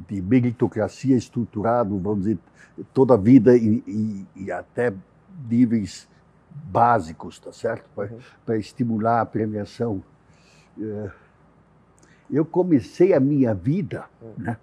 de 0.08 0.20
meritocracia 0.20 1.16
estruturado, 1.16 1.98
vamos 1.98 2.20
dizer, 2.20 2.38
toda 2.92 3.14
a 3.14 3.16
vida 3.16 3.56
e, 3.56 3.82
e, 3.86 4.26
e 4.44 4.52
até 4.52 4.92
níveis 5.48 6.08
básicos, 6.50 7.38
tá 7.38 7.52
certo? 7.52 7.88
Para 7.94 8.10
uhum. 8.54 8.54
estimular 8.54 9.20
a 9.20 9.26
premiação. 9.26 10.02
É, 10.80 11.10
eu 12.30 12.44
comecei 12.44 13.12
a 13.12 13.20
minha 13.20 13.54
vida 13.54 14.04
uhum. 14.20 14.32
né, 14.38 14.56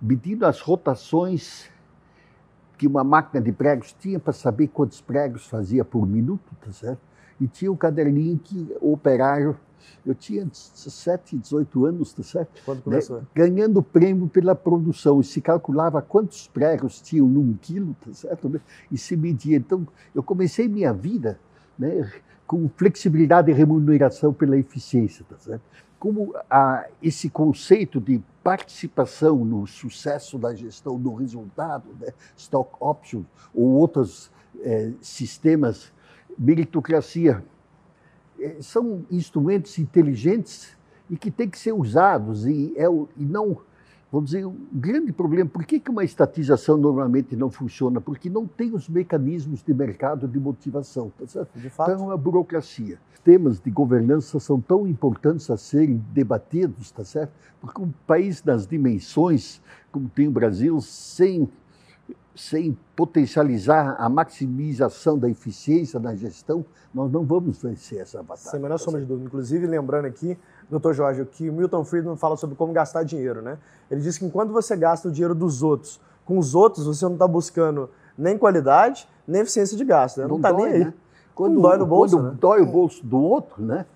medindo 0.00 0.46
as 0.46 0.60
rotações 0.60 1.70
que 2.76 2.86
uma 2.86 3.02
máquina 3.02 3.42
de 3.42 3.52
pregos 3.52 3.92
tinha 3.92 4.20
para 4.20 4.32
saber 4.32 4.68
quantos 4.68 5.00
pregos 5.00 5.46
fazia 5.46 5.84
por 5.84 6.06
minuto, 6.06 6.54
tá 6.64 6.72
certo? 6.72 7.00
E 7.40 7.46
tinha 7.46 7.70
um 7.70 7.76
caderninho 7.76 8.38
que 8.38 8.74
o 8.80 8.92
operário 8.92 9.58
eu 10.04 10.14
tinha 10.14 10.44
17, 10.44 11.36
18 11.36 11.86
anos, 11.86 12.12
tá 12.12 12.22
certo? 12.22 12.62
Quando 12.64 12.82
começou? 12.82 13.18
Né? 13.18 13.26
Ganhando 13.34 13.82
prêmio 13.82 14.28
pela 14.28 14.54
produção. 14.54 15.20
E 15.20 15.24
se 15.24 15.40
calculava 15.40 16.00
quantos 16.00 16.48
pregos 16.48 17.00
tinham 17.00 17.26
num 17.26 17.54
quilo, 17.54 17.96
tá 18.04 18.12
certo? 18.12 18.60
E 18.90 18.98
se 18.98 19.16
media. 19.16 19.56
Então, 19.56 19.86
eu 20.14 20.22
comecei 20.22 20.68
minha 20.68 20.92
vida 20.92 21.38
né, 21.78 22.10
com 22.46 22.68
flexibilidade 22.76 23.50
e 23.50 23.54
remuneração 23.54 24.32
pela 24.32 24.56
eficiência, 24.56 25.24
tá 25.28 25.36
certo? 25.38 25.62
Como 25.98 26.34
a, 26.48 26.86
esse 27.02 27.28
conceito 27.28 28.00
de 28.00 28.22
participação 28.42 29.44
no 29.44 29.66
sucesso 29.66 30.38
da 30.38 30.54
gestão 30.54 30.98
do 30.98 31.12
resultado, 31.14 31.84
né, 32.00 32.12
stock 32.36 32.70
options 32.80 33.26
ou 33.52 33.66
outros 33.66 34.30
é, 34.60 34.92
sistemas, 35.00 35.92
meritocracia, 36.38 37.42
é, 37.42 37.57
são 38.60 39.04
instrumentos 39.10 39.78
inteligentes 39.78 40.76
e 41.10 41.16
que 41.16 41.30
têm 41.30 41.48
que 41.48 41.58
ser 41.58 41.72
usados 41.72 42.46
e, 42.46 42.74
é, 42.76 42.84
e 43.16 43.24
não, 43.24 43.58
vamos 44.12 44.30
dizer, 44.30 44.46
um 44.46 44.56
grande 44.72 45.12
problema. 45.12 45.48
Por 45.48 45.64
que, 45.64 45.80
que 45.80 45.90
uma 45.90 46.04
estatização 46.04 46.76
normalmente 46.76 47.34
não 47.34 47.50
funciona? 47.50 48.00
Porque 48.00 48.28
não 48.28 48.46
tem 48.46 48.74
os 48.74 48.88
mecanismos 48.88 49.62
de 49.62 49.72
mercado 49.72 50.28
de 50.28 50.38
motivação. 50.38 51.10
Tá? 51.18 51.46
De 51.54 51.70
fato. 51.70 51.90
Então 51.90 52.04
é 52.04 52.08
uma 52.08 52.16
burocracia. 52.16 52.98
Temas 53.24 53.60
de 53.60 53.70
governança 53.70 54.38
são 54.38 54.60
tão 54.60 54.86
importantes 54.86 55.50
a 55.50 55.56
serem 55.56 56.02
debatidos, 56.12 56.90
tá 56.90 57.04
certo? 57.04 57.32
Porque 57.60 57.82
um 57.82 57.92
país 58.06 58.40
das 58.40 58.66
dimensões 58.66 59.60
como 59.90 60.08
tem 60.08 60.28
o 60.28 60.30
Brasil, 60.30 60.80
sem 60.80 61.48
sem 62.34 62.78
potencializar 62.94 63.96
a 63.98 64.08
maximização 64.08 65.18
da 65.18 65.28
eficiência 65.28 65.98
da 65.98 66.14
gestão, 66.14 66.64
nós 66.94 67.10
não 67.10 67.24
vamos 67.24 67.60
vencer 67.60 68.00
essa 68.00 68.22
batalha. 68.22 68.50
Sem 68.50 68.60
a 68.60 68.62
menor 68.62 68.78
sombra 68.78 69.00
de 69.00 69.06
dúvida. 69.06 69.26
Inclusive, 69.26 69.66
lembrando 69.66 70.06
aqui, 70.06 70.38
doutor 70.70 70.94
Jorge, 70.94 71.24
que 71.24 71.50
o 71.50 71.52
Milton 71.52 71.84
Friedman 71.84 72.16
fala 72.16 72.36
sobre 72.36 72.54
como 72.54 72.72
gastar 72.72 73.02
dinheiro, 73.02 73.42
né? 73.42 73.58
Ele 73.90 74.00
diz 74.00 74.16
que 74.16 74.24
enquanto 74.24 74.52
você 74.52 74.76
gasta 74.76 75.08
o 75.08 75.10
dinheiro 75.10 75.34
dos 75.34 75.62
outros 75.62 76.00
com 76.24 76.38
os 76.38 76.54
outros, 76.54 76.86
você 76.86 77.04
não 77.06 77.14
está 77.14 77.26
buscando 77.26 77.88
nem 78.16 78.36
qualidade, 78.36 79.08
nem 79.26 79.40
eficiência 79.40 79.76
de 79.76 79.84
gasto. 79.84 80.20
Né? 80.20 80.26
Não 80.26 80.36
está 80.36 80.52
nem 80.52 80.66
aí. 80.66 80.84
Né? 80.84 80.94
Quando 81.34 81.54
não 81.54 81.62
dói 81.62 81.78
no 81.78 81.86
bolso, 81.86 82.16
quando 82.16 82.30
né? 82.30 82.36
dói 82.38 82.60
o 82.60 82.66
bolso 82.66 83.04
do 83.06 83.18
outro, 83.18 83.64
né? 83.64 83.86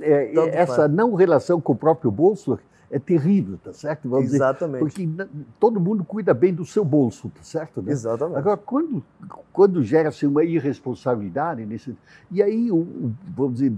É, 0.00 0.56
essa 0.56 0.86
não 0.86 1.14
relação 1.14 1.60
com 1.60 1.72
o 1.72 1.76
próprio 1.76 2.10
bolso 2.10 2.56
é 2.90 2.98
terrível, 2.98 3.58
tá 3.62 3.72
certo? 3.72 4.08
Vamos 4.08 4.32
Exatamente. 4.32 4.84
Dizer, 4.84 5.26
porque 5.26 5.46
todo 5.58 5.80
mundo 5.80 6.04
cuida 6.04 6.32
bem 6.32 6.52
do 6.52 6.64
seu 6.64 6.84
bolso, 6.84 7.28
tá 7.30 7.42
certo? 7.42 7.82
Né? 7.82 7.92
Exatamente. 7.92 8.38
Agora, 8.38 8.56
quando, 8.56 9.04
quando 9.52 9.82
gera-se 9.82 10.26
uma 10.26 10.44
irresponsabilidade, 10.44 11.64
nesse, 11.64 11.96
e 12.30 12.42
aí, 12.42 12.70
o, 12.70 13.12
vamos 13.34 13.54
dizer, 13.54 13.72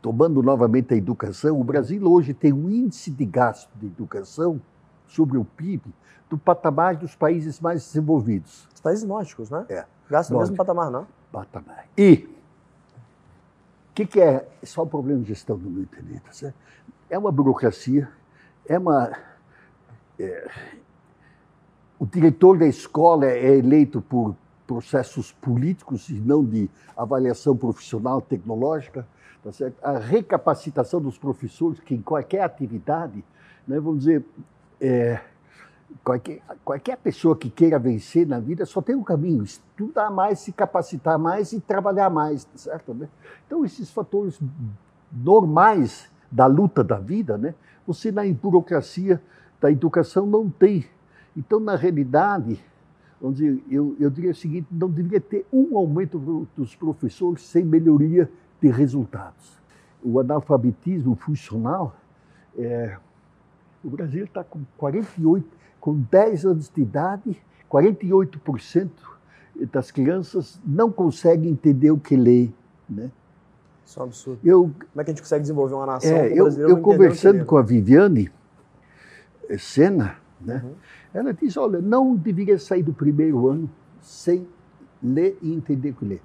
tomando 0.00 0.42
novamente 0.42 0.94
a 0.94 0.96
educação, 0.96 1.60
o 1.60 1.64
Brasil 1.64 2.04
hoje 2.10 2.34
tem 2.34 2.52
um 2.52 2.70
índice 2.70 3.10
de 3.10 3.24
gasto 3.24 3.70
de 3.76 3.86
educação 3.86 4.60
sobre 5.06 5.38
o 5.38 5.44
PIB 5.44 5.82
do 6.28 6.38
patamar 6.38 6.96
dos 6.96 7.14
países 7.14 7.60
mais 7.60 7.84
desenvolvidos. 7.84 8.68
Os 8.74 8.80
países 8.80 9.04
nórdicos, 9.04 9.50
né? 9.50 9.64
É. 9.68 9.84
Gasta 10.10 10.32
no 10.32 10.40
mesmo 10.40 10.56
patamar, 10.56 10.90
não? 10.90 11.06
Patamar. 11.32 11.86
E 11.96 12.28
o 13.90 13.94
que, 13.94 14.06
que, 14.06 14.20
é 14.20 14.46
só 14.64 14.82
um 14.82 14.88
problema 14.88 15.22
de 15.22 15.28
gestão 15.28 15.56
do 15.56 15.70
meu 15.70 15.82
entender, 15.84 16.20
tá 16.20 16.32
certo? 16.32 16.56
É 17.08 17.18
uma 17.18 17.30
burocracia, 17.30 18.08
é 18.66 18.78
uma. 18.78 19.12
É, 20.18 20.50
o 21.98 22.06
diretor 22.06 22.58
da 22.58 22.66
escola 22.66 23.26
é 23.26 23.56
eleito 23.56 24.00
por 24.00 24.36
processos 24.66 25.32
políticos 25.32 26.08
e 26.08 26.14
não 26.14 26.44
de 26.44 26.68
avaliação 26.96 27.56
profissional 27.56 28.20
tecnológica. 28.20 29.06
Tá 29.42 29.52
certo? 29.52 29.76
A 29.82 29.98
recapacitação 29.98 31.00
dos 31.00 31.18
professores, 31.18 31.78
que 31.80 31.94
em 31.94 32.00
qualquer 32.00 32.42
atividade, 32.42 33.22
né, 33.68 33.78
vamos 33.78 34.00
dizer, 34.00 34.24
é, 34.80 35.20
qualquer, 36.02 36.40
qualquer 36.64 36.96
pessoa 36.96 37.36
que 37.36 37.50
queira 37.50 37.78
vencer 37.78 38.26
na 38.26 38.40
vida 38.40 38.64
só 38.64 38.80
tem 38.80 38.94
um 38.94 39.02
caminho: 39.02 39.44
estudar 39.44 40.10
mais, 40.10 40.40
se 40.40 40.52
capacitar 40.52 41.18
mais 41.18 41.52
e 41.52 41.60
trabalhar 41.60 42.08
mais. 42.08 42.44
Tá 42.44 42.56
certo? 42.56 42.94
Né? 42.94 43.08
Então, 43.46 43.64
esses 43.64 43.90
fatores 43.90 44.40
normais 45.12 46.10
da 46.34 46.46
luta 46.46 46.82
da 46.82 46.98
vida, 46.98 47.38
né? 47.38 47.54
Você 47.86 48.10
na 48.10 48.22
burocracia 48.26 49.22
da 49.60 49.70
educação 49.70 50.26
não 50.26 50.50
tem. 50.50 50.84
Então, 51.36 51.60
na 51.60 51.76
realidade, 51.76 52.58
vamos 53.20 53.38
dizer, 53.38 53.62
eu, 53.70 53.94
eu 54.00 54.10
diria 54.10 54.32
o 54.32 54.34
seguinte: 54.34 54.66
não 54.68 54.90
deveria 54.90 55.20
ter 55.20 55.46
um 55.52 55.78
aumento 55.78 56.18
dos 56.56 56.74
professores 56.74 57.42
sem 57.42 57.64
melhoria 57.64 58.28
de 58.60 58.68
resultados. 58.68 59.62
O 60.02 60.18
analfabetismo 60.18 61.14
funcional 61.14 61.96
é, 62.58 62.96
O 63.82 63.90
Brasil 63.90 64.24
está 64.24 64.42
com 64.42 64.60
48, 64.76 65.46
com 65.80 66.00
10 66.10 66.46
anos 66.46 66.68
de 66.68 66.82
idade, 66.82 67.36
48% 67.70 68.90
das 69.70 69.92
crianças 69.92 70.60
não 70.66 70.90
conseguem 70.90 71.52
entender 71.52 71.92
o 71.92 71.98
que 71.98 72.16
lê. 72.16 72.50
Né? 72.88 73.10
Isso 73.84 73.98
é 73.98 74.02
um 74.02 74.06
absurdo. 74.06 74.40
Eu, 74.44 74.62
Como 74.62 75.00
é 75.00 75.04
que 75.04 75.10
a 75.10 75.12
gente 75.12 75.22
consegue 75.22 75.42
desenvolver 75.42 75.74
uma 75.74 75.86
nação 75.86 76.16
é, 76.16 76.32
eu, 76.32 76.48
eu 76.48 76.80
conversando 76.80 77.44
com 77.44 77.56
a 77.56 77.62
Viviane 77.62 78.30
eh, 79.48 79.58
Sena, 79.58 80.16
né? 80.40 80.62
Uhum. 80.64 80.74
ela 81.12 81.32
diz, 81.34 81.56
olha, 81.56 81.80
não 81.80 82.14
deveria 82.16 82.58
sair 82.58 82.82
do 82.82 82.92
primeiro 82.92 83.48
ano 83.48 83.70
sem 84.00 84.46
ler 85.02 85.38
e 85.42 85.52
entender 85.52 85.90
o 85.90 85.94
que 85.94 86.04
lê. 86.04 86.18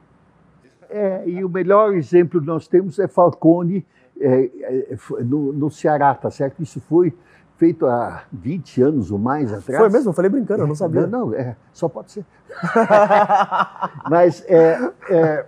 É, 0.89 1.24
e 1.28 1.43
o 1.43 1.50
melhor 1.50 1.93
exemplo 1.93 2.39
que 2.39 2.48
nós 2.48 2.67
temos 2.67 2.98
é 2.98 3.08
Falcone 3.08 3.86
é, 4.19 4.50
é, 4.89 4.98
no, 5.24 5.54
no 5.54 5.69
Ceará, 5.69 6.15
tá 6.15 6.32
certo? 6.32 6.63
Isso 6.63 6.82
foi 6.82 7.13
feito 7.60 7.86
há 7.86 8.24
20 8.32 8.82
anos 8.82 9.12
ou 9.12 9.19
mais 9.19 9.52
atrás. 9.52 9.82
Foi 9.82 9.89
mesmo? 9.89 10.10
Eu 10.10 10.13
falei 10.13 10.32
brincando, 10.32 10.63
eu 10.63 10.67
não 10.67 10.76
sabia. 10.76 11.06
Não, 11.06 11.28
não, 11.28 11.36
é, 11.36 11.58
só 11.74 11.89
pode 11.89 12.13
ser. 12.13 12.26
Mas 14.10 14.43
é, 14.48 14.91
é, 15.10 15.45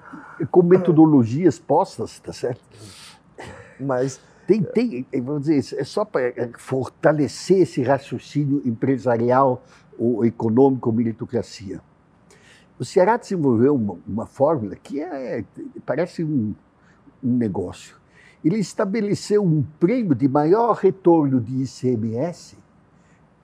com 0.51 0.61
metodologias 0.61 1.57
postas, 1.57 2.19
tá 2.19 2.33
certo? 2.33 2.61
Mas 3.79 4.19
Tem, 4.45 4.61
tem, 4.61 5.07
vamos 5.21 5.43
dizer, 5.43 5.79
é 5.79 5.83
só 5.85 6.03
para 6.03 6.33
fortalecer 6.57 7.59
esse 7.59 7.81
raciocínio 7.81 8.61
empresarial 8.65 9.63
ou 9.97 10.25
econômico, 10.25 10.91
meritocracia. 10.91 11.79
O 12.77 12.83
Ceará 12.83 13.15
desenvolveu 13.15 13.73
uma, 13.73 13.97
uma 14.05 14.25
fórmula 14.25 14.75
que 14.75 14.99
é, 14.99 15.45
parece 15.85 16.25
um, 16.25 16.53
um 17.23 17.37
negócio. 17.37 18.00
Ele 18.43 18.57
estabeleceu 18.57 19.43
um 19.43 19.63
prêmio 19.79 20.15
de 20.15 20.27
maior 20.27 20.73
retorno 20.73 21.39
de 21.39 21.63
ICMS 21.63 22.57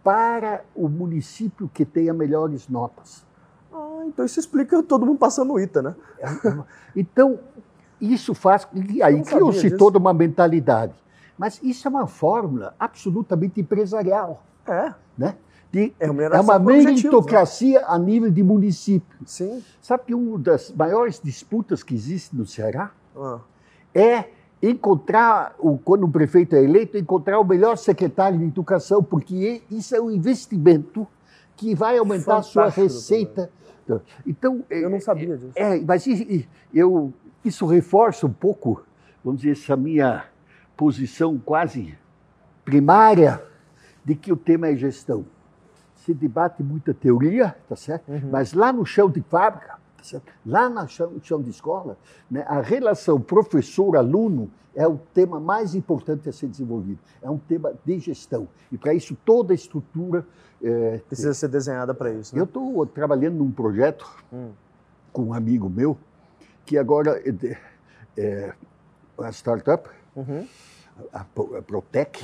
para 0.03 0.63
o 0.75 0.87
município 0.87 1.69
que 1.71 1.85
tenha 1.85 2.13
melhores 2.13 2.67
notas. 2.67 3.25
Ah, 3.71 4.03
então 4.07 4.25
isso 4.25 4.39
explica 4.39 4.81
todo 4.81 5.05
mundo 5.05 5.19
passando 5.19 5.49
no 5.49 5.59
ITA, 5.59 5.81
né? 5.81 5.95
Então, 6.95 7.39
isso 8.01 8.33
faz. 8.33 8.67
E 8.73 9.03
aí 9.03 9.21
criou-se 9.21 9.77
toda 9.77 9.99
uma 9.99 10.13
mentalidade. 10.13 10.93
Mas 11.37 11.59
isso 11.61 11.87
é 11.87 11.89
uma 11.89 12.07
fórmula 12.07 12.73
absolutamente 12.79 13.61
empresarial. 13.61 14.43
É. 14.65 14.93
Né? 15.15 15.35
De, 15.71 15.93
É 15.99 16.07
é 16.07 16.09
uma 16.09 16.55
objetivos, 16.55 16.65
né? 16.65 16.93
meritocracia 16.93 17.85
a 17.85 17.99
nível 17.99 18.31
de 18.31 18.41
município. 18.41 19.17
Sim. 19.25 19.63
Sabe 19.81 20.05
que 20.07 20.15
uma 20.15 20.39
das 20.39 20.71
maiores 20.71 21.21
disputas 21.23 21.83
que 21.83 21.93
existe 21.93 22.35
no 22.35 22.45
Ceará 22.45 22.91
Ah, 23.15 23.39
é 23.93 24.29
encontrar, 24.61 25.55
o, 25.59 25.77
quando 25.77 26.05
o 26.05 26.09
prefeito 26.09 26.55
é 26.55 26.63
eleito, 26.63 26.97
encontrar 26.97 27.39
o 27.39 27.43
melhor 27.43 27.77
secretário 27.77 28.39
de 28.39 28.45
educação, 28.45 29.03
porque 29.03 29.61
isso 29.69 29.95
é 29.95 30.01
um 30.01 30.09
investimento 30.09 31.07
que 31.55 31.75
vai 31.75 31.97
aumentar 31.97 32.37
a 32.37 32.41
sua 32.41 32.71
Fantástico, 32.71 32.83
receita. 32.83 33.51
Então, 34.25 34.63
eu 34.69 34.89
não 34.89 34.99
sabia 34.99 35.37
disso. 35.37 35.53
é, 35.55 35.79
mas 35.79 36.05
eu, 36.73 37.13
isso 37.43 37.65
reforça 37.65 38.27
um 38.27 38.33
pouco, 38.33 38.83
vamos 39.23 39.41
dizer, 39.41 39.53
essa 39.53 39.75
minha 39.75 40.25
posição 40.75 41.37
quase 41.37 41.97
primária 42.65 43.41
de 44.03 44.15
que 44.15 44.31
o 44.31 44.37
tema 44.37 44.67
é 44.67 44.75
gestão. 44.75 45.25
Se 45.95 46.13
debate 46.13 46.61
muita 46.63 46.93
teoria, 46.93 47.55
tá 47.67 47.75
certo? 47.75 48.09
Uhum. 48.09 48.29
Mas 48.31 48.53
lá 48.53 48.71
no 48.71 48.85
chão 48.85 49.09
de 49.09 49.21
fábrica, 49.21 49.77
lá 50.45 50.69
no 50.69 50.87
chão, 50.87 51.13
chão 51.21 51.41
de 51.41 51.49
escola, 51.49 51.97
né, 52.29 52.43
a 52.47 52.61
relação 52.61 53.19
professor-aluno 53.19 54.49
é 54.75 54.87
o 54.87 54.97
tema 55.13 55.39
mais 55.39 55.73
importante 55.73 56.29
a 56.29 56.31
ser 56.31 56.47
desenvolvido. 56.47 56.99
É 57.21 57.29
um 57.29 57.37
tema 57.37 57.73
de 57.83 57.97
gestão. 57.99 58.47
E 58.71 58.77
para 58.77 58.93
isso 58.93 59.17
toda 59.25 59.51
a 59.51 59.55
estrutura. 59.55 60.25
é, 60.63 60.99
Precisa 61.07 61.33
ser 61.33 61.47
desenhada 61.47 61.93
para 61.93 62.11
isso, 62.11 62.35
né? 62.35 62.41
eu 62.41 62.45
estou 62.45 62.85
trabalhando 62.85 63.35
num 63.37 63.51
projeto 63.51 64.07
Hum. 64.31 64.51
com 65.11 65.23
um 65.25 65.33
amigo 65.33 65.67
meu, 65.69 65.97
que 66.65 66.77
agora 66.77 67.21
é, 67.25 67.57
é 68.17 68.53
uma 69.17 69.31
startup, 69.31 69.89
Uhum. 70.15 70.47
a 71.13 71.21
a 71.21 71.61
Protec, 71.61 72.23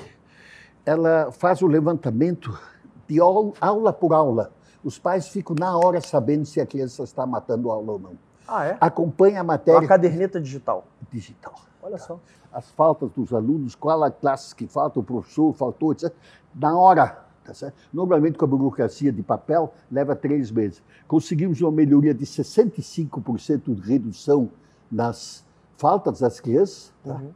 ela 0.86 1.32
faz 1.32 1.62
o 1.62 1.67
levantamento 1.67 2.60
de 3.08 3.19
aula 3.19 3.93
por 3.93 4.13
aula. 4.13 4.52
Os 4.84 5.00
pais 5.00 5.28
ficam 5.28 5.56
na 5.58 5.78
hora 5.78 6.02
sabendo 6.02 6.46
se 6.46 6.60
a 6.60 6.65
criança 6.65 7.04
está 7.04 7.26
matando 7.26 7.72
aula 7.72 7.93
ou 7.93 8.00
não. 8.00 8.12
Ah, 8.48 8.65
é? 8.65 8.78
Acompanha 8.82 9.36
a 9.36 9.39
É 9.39 9.41
uma 9.41 9.54
matéria 9.54 9.88
caderneta 9.88 10.39
digital. 10.41 10.86
digital. 11.12 11.56
Olha 11.82 11.98
só. 11.98 12.19
As 12.52 12.69
faltas 12.72 13.10
dos 13.12 13.34
alunos, 13.34 13.76
qual 13.76 14.04
a 14.04 14.12
classe 14.12 14.54
que 14.54 14.67
falta, 14.67 15.00
o 15.00 15.04
professor 15.04 15.54
faltou, 15.54 15.91
etc. 15.91 16.13
Na 16.54 16.78
hora. 16.78 17.24
Tá 17.43 17.54
certo? 17.54 17.76
Normalmente, 17.91 18.38
com 18.38 18.46
a 18.46 18.48
burocracia 18.48 19.12
de 19.12 19.22
papel, 19.22 19.74
leva 19.91 20.15
três 20.15 20.50
meses. 20.50 20.82
Conseguimos 21.08 21.60
uma 21.60 21.72
melhoria 21.72 22.13
de 22.13 22.26
65% 22.26 23.76
de 23.76 23.82
redução 23.82 24.50
nas 24.89 25.43
faltas 25.76 26.19
das 26.19 26.39
crianças. 26.39 26.93
tá? 27.04 27.15
Uhum. 27.15 27.32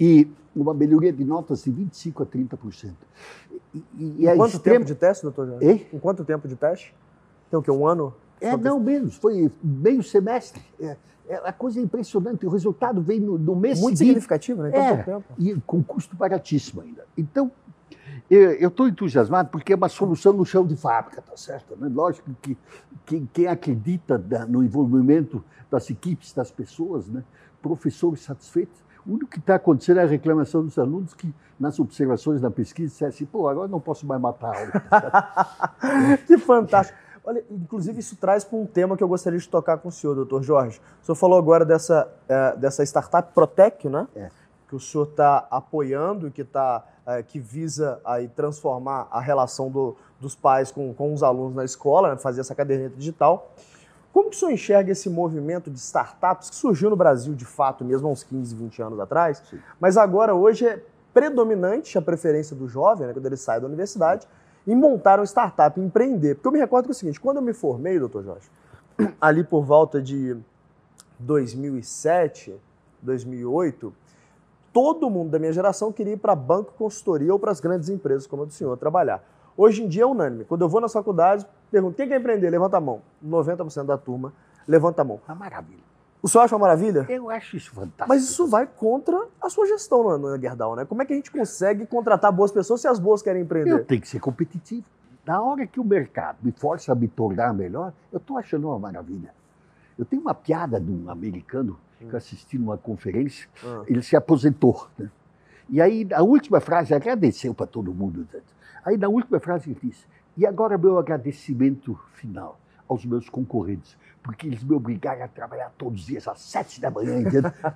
E 0.00 0.26
uma 0.56 0.72
melhoria 0.74 1.12
de 1.12 1.24
notas 1.24 1.62
de 1.64 1.70
25% 1.70 2.22
a 2.22 2.26
30%. 2.26 2.92
E, 3.72 3.78
e, 3.78 3.84
e 3.98 4.24
Em 4.24 4.26
é 4.26 4.34
quanto 4.34 4.54
extremo- 4.54 4.78
tempo 4.80 4.86
de 4.86 4.94
teste, 4.96 5.22
doutor 5.22 5.46
Jorge? 5.46 5.86
Em 5.92 5.98
quanto 5.98 6.24
tempo 6.24 6.48
de 6.48 6.56
teste? 6.56 6.94
Tem 7.50 7.58
o 7.58 7.62
quê? 7.62 7.70
Um 7.70 7.86
ano? 7.86 8.14
É, 8.40 8.56
não 8.56 8.80
menos, 8.80 9.16
foi 9.16 9.50
meio 9.62 10.02
semestre. 10.02 10.62
É, 10.80 10.96
é, 11.28 11.36
a 11.44 11.52
coisa 11.52 11.78
é 11.78 11.82
impressionante, 11.82 12.44
o 12.46 12.48
resultado 12.50 13.00
vem 13.02 13.20
no, 13.20 13.38
no 13.38 13.54
mês 13.54 13.78
Muito 13.78 13.98
seguinte. 13.98 14.14
significativo, 14.14 14.62
né? 14.62 14.70
Em 14.70 14.72
tão 14.72 14.80
É. 14.82 15.02
tempo. 15.02 15.24
E 15.38 15.54
com 15.66 15.82
custo 15.82 16.16
baratíssimo 16.16 16.80
ainda. 16.80 17.04
Então, 17.16 17.52
eu 18.28 18.68
estou 18.68 18.86
entusiasmado 18.88 19.50
porque 19.50 19.72
é 19.72 19.76
uma 19.76 19.88
solução 19.88 20.32
no 20.32 20.44
chão 20.46 20.64
de 20.66 20.76
fábrica, 20.76 21.20
tá 21.20 21.36
certo? 21.36 21.76
Né? 21.76 21.90
Lógico 21.92 22.30
que 22.40 22.56
quem, 23.04 23.28
quem 23.32 23.46
acredita 23.48 24.16
da- 24.16 24.46
no 24.46 24.62
envolvimento 24.64 25.44
das 25.70 25.90
equipes, 25.90 26.32
das 26.32 26.50
pessoas, 26.50 27.08
né? 27.08 27.22
professores 27.60 28.20
satisfeitos, 28.22 28.80
o 29.06 29.12
único 29.12 29.30
que 29.30 29.38
está 29.38 29.54
acontecendo 29.56 30.00
é 30.00 30.02
a 30.04 30.06
reclamação 30.06 30.64
dos 30.64 30.78
alunos 30.78 31.14
que, 31.14 31.32
nas 31.58 31.78
observações 31.78 32.40
da 32.40 32.50
pesquisa, 32.50 32.88
disseram 32.90 33.08
assim, 33.10 33.24
pô, 33.26 33.48
agora 33.48 33.68
não 33.68 33.80
posso 33.80 34.06
mais 34.06 34.20
matar 34.20 34.54
aula. 34.56 36.18
que 36.26 36.38
fantástico. 36.38 36.98
Olha, 37.24 37.44
inclusive 37.50 38.00
isso 38.00 38.16
traz 38.16 38.44
para 38.44 38.58
um 38.58 38.64
tema 38.66 38.96
que 38.96 39.04
eu 39.04 39.08
gostaria 39.08 39.38
de 39.38 39.48
tocar 39.48 39.76
com 39.78 39.88
o 39.88 39.92
senhor, 39.92 40.14
doutor 40.14 40.42
Jorge. 40.42 40.80
O 41.02 41.04
senhor 41.06 41.16
falou 41.16 41.38
agora 41.38 41.64
dessa, 41.64 42.08
eh, 42.28 42.56
dessa 42.56 42.82
startup 42.82 43.32
Protec, 43.34 43.88
né? 43.88 44.08
É. 44.16 44.30
Que 44.66 44.74
o 44.74 44.80
senhor 44.80 45.04
está 45.04 45.46
apoiando 45.50 46.28
e 46.28 46.30
que, 46.30 46.42
tá, 46.44 46.82
eh, 47.06 47.22
que 47.22 47.38
visa 47.38 48.00
aí 48.04 48.26
transformar 48.28 49.06
a 49.10 49.20
relação 49.20 49.70
do- 49.70 49.96
dos 50.18 50.34
pais 50.34 50.70
com, 50.72 50.94
com 50.94 51.12
os 51.12 51.22
alunos 51.22 51.54
na 51.54 51.64
escola, 51.64 52.10
né? 52.10 52.16
fazer 52.16 52.40
essa 52.40 52.54
caderneta 52.54 52.96
digital. 52.96 53.52
Como 54.12 54.30
que 54.30 54.36
o 54.36 54.38
senhor 54.38 54.52
enxerga 54.52 54.92
esse 54.92 55.08
movimento 55.08 55.70
de 55.70 55.78
startups 55.78 56.50
que 56.50 56.56
surgiu 56.56 56.90
no 56.90 56.96
Brasil 56.96 57.34
de 57.34 57.44
fato 57.44 57.84
mesmo 57.84 58.08
há 58.08 58.10
uns 58.10 58.24
15, 58.24 58.54
20 58.54 58.82
anos 58.82 59.00
atrás, 59.00 59.42
Sim. 59.48 59.60
mas 59.78 59.96
agora 59.96 60.34
hoje 60.34 60.66
é 60.66 60.82
predominante 61.14 61.96
a 61.96 62.02
preferência 62.02 62.54
do 62.54 62.68
jovem, 62.68 63.06
né, 63.06 63.12
quando 63.12 63.26
ele 63.26 63.36
sai 63.36 63.60
da 63.60 63.66
universidade, 63.66 64.26
em 64.66 64.74
montar 64.74 65.18
uma 65.18 65.24
startup, 65.24 65.78
em 65.80 65.84
empreender. 65.84 66.34
Porque 66.34 66.48
eu 66.48 66.52
me 66.52 66.58
recordo 66.58 66.86
que 66.86 66.90
é 66.90 66.92
o 66.92 66.94
seguinte, 66.94 67.20
quando 67.20 67.38
eu 67.38 67.42
me 67.42 67.52
formei, 67.52 67.98
doutor 67.98 68.24
Jorge, 68.24 68.48
ali 69.20 69.42
por 69.44 69.64
volta 69.64 70.00
de 70.00 70.36
2007, 71.18 72.54
2008, 73.02 73.92
todo 74.72 75.10
mundo 75.10 75.30
da 75.30 75.38
minha 75.38 75.52
geração 75.52 75.92
queria 75.92 76.14
ir 76.14 76.18
para 76.18 76.34
banco, 76.34 76.72
consultoria 76.76 77.32
ou 77.32 77.38
para 77.38 77.50
as 77.50 77.60
grandes 77.60 77.88
empresas 77.88 78.26
como 78.26 78.42
a 78.42 78.46
do 78.46 78.52
senhor 78.52 78.76
trabalhar. 78.76 79.22
Hoje 79.60 79.84
em 79.84 79.88
dia 79.88 80.04
é 80.04 80.06
unânime. 80.06 80.46
Quando 80.46 80.62
eu 80.62 80.70
vou 80.70 80.80
na 80.80 80.88
faculdade, 80.88 81.46
pergunto, 81.70 81.94
quem 81.94 82.08
quer 82.08 82.18
empreender? 82.18 82.48
Levanta 82.48 82.78
a 82.78 82.80
mão. 82.80 83.02
90% 83.22 83.84
da 83.84 83.98
turma 83.98 84.32
levanta 84.66 85.02
a 85.02 85.04
mão. 85.04 85.20
Uma 85.28 85.34
maravilha. 85.34 85.82
O 86.22 86.28
senhor 86.28 86.44
acha 86.44 86.56
uma 86.56 86.62
maravilha? 86.62 87.04
Eu 87.10 87.28
acho 87.28 87.58
isso 87.58 87.70
fantástico. 87.70 88.08
Mas 88.08 88.22
isso 88.22 88.46
vai 88.46 88.66
contra 88.66 89.22
a 89.38 89.50
sua 89.50 89.66
gestão, 89.66 90.08
Ana 90.08 90.38
Gerdau, 90.40 90.74
né? 90.76 90.86
Como 90.86 91.02
é 91.02 91.04
que 91.04 91.12
a 91.12 91.16
gente 91.16 91.30
consegue 91.30 91.84
contratar 91.84 92.32
boas 92.32 92.50
pessoas 92.50 92.80
se 92.80 92.88
as 92.88 92.98
boas 92.98 93.20
querem 93.20 93.42
empreender? 93.42 93.70
Eu 93.70 93.84
tenho 93.84 94.00
que 94.00 94.08
ser 94.08 94.18
competitivo. 94.18 94.86
Na 95.26 95.42
hora 95.42 95.66
que 95.66 95.78
o 95.78 95.84
mercado 95.84 96.38
me 96.42 96.52
força 96.52 96.92
a 96.92 96.94
me 96.94 97.06
tornar 97.06 97.52
melhor, 97.52 97.92
eu 98.10 98.16
estou 98.16 98.38
achando 98.38 98.66
uma 98.66 98.78
maravilha. 98.78 99.34
Eu 99.98 100.06
tenho 100.06 100.22
uma 100.22 100.32
piada 100.32 100.80
de 100.80 100.90
um 100.90 101.10
americano 101.10 101.78
que 101.98 102.06
eu 102.10 102.16
assisti 102.16 102.56
numa 102.58 102.78
conferência, 102.78 103.46
Ah. 103.62 103.82
ele 103.86 104.00
se 104.00 104.16
aposentou. 104.16 104.88
Né? 104.98 105.10
E 105.68 105.82
aí, 105.82 106.08
a 106.14 106.22
última 106.22 106.60
frase, 106.60 106.94
agradeceu 106.94 107.52
para 107.52 107.66
todo 107.66 107.92
mundo. 107.92 108.26
Aí, 108.84 108.96
na 108.96 109.08
última 109.08 109.38
frase, 109.40 109.70
ele 109.70 109.78
disse: 109.82 110.06
E 110.36 110.46
agora, 110.46 110.76
meu 110.78 110.98
agradecimento 110.98 111.98
final 112.14 112.58
aos 112.88 113.04
meus 113.04 113.28
concorrentes, 113.28 113.96
porque 114.22 114.48
eles 114.48 114.64
me 114.64 114.74
obrigaram 114.74 115.24
a 115.24 115.28
trabalhar 115.28 115.72
todos 115.78 116.00
os 116.00 116.06
dias 116.06 116.26
às 116.26 116.40
sete 116.40 116.80
da 116.80 116.90
manhã 116.90 117.22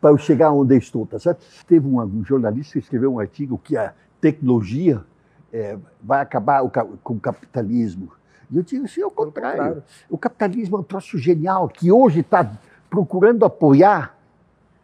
para 0.00 0.10
eu 0.10 0.16
chegar 0.16 0.52
onde 0.52 0.74
eu 0.74 0.78
estou, 0.78 1.04
tá 1.06 1.18
certo? 1.18 1.44
Teve 1.66 1.88
um, 1.88 2.00
um 2.00 2.24
jornalista 2.24 2.74
que 2.74 2.78
escreveu 2.78 3.12
um 3.12 3.18
artigo 3.18 3.58
que 3.58 3.76
a 3.76 3.92
tecnologia 4.20 5.04
eh, 5.52 5.76
vai 6.00 6.20
acabar 6.20 6.62
o 6.62 6.70
com 6.70 7.14
o 7.14 7.20
capitalismo. 7.20 8.12
E 8.50 8.56
eu 8.56 8.62
digo 8.62 8.84
assim, 8.84 9.02
ao 9.02 9.10
Pelo 9.10 9.26
contrário. 9.26 9.58
contrário. 9.58 9.82
O 10.08 10.16
capitalismo 10.16 10.76
é 10.76 10.80
um 10.80 10.84
troço 10.84 11.18
genial 11.18 11.68
que 11.68 11.90
hoje 11.90 12.20
está 12.20 12.48
procurando 12.88 13.44
apoiar 13.44 14.16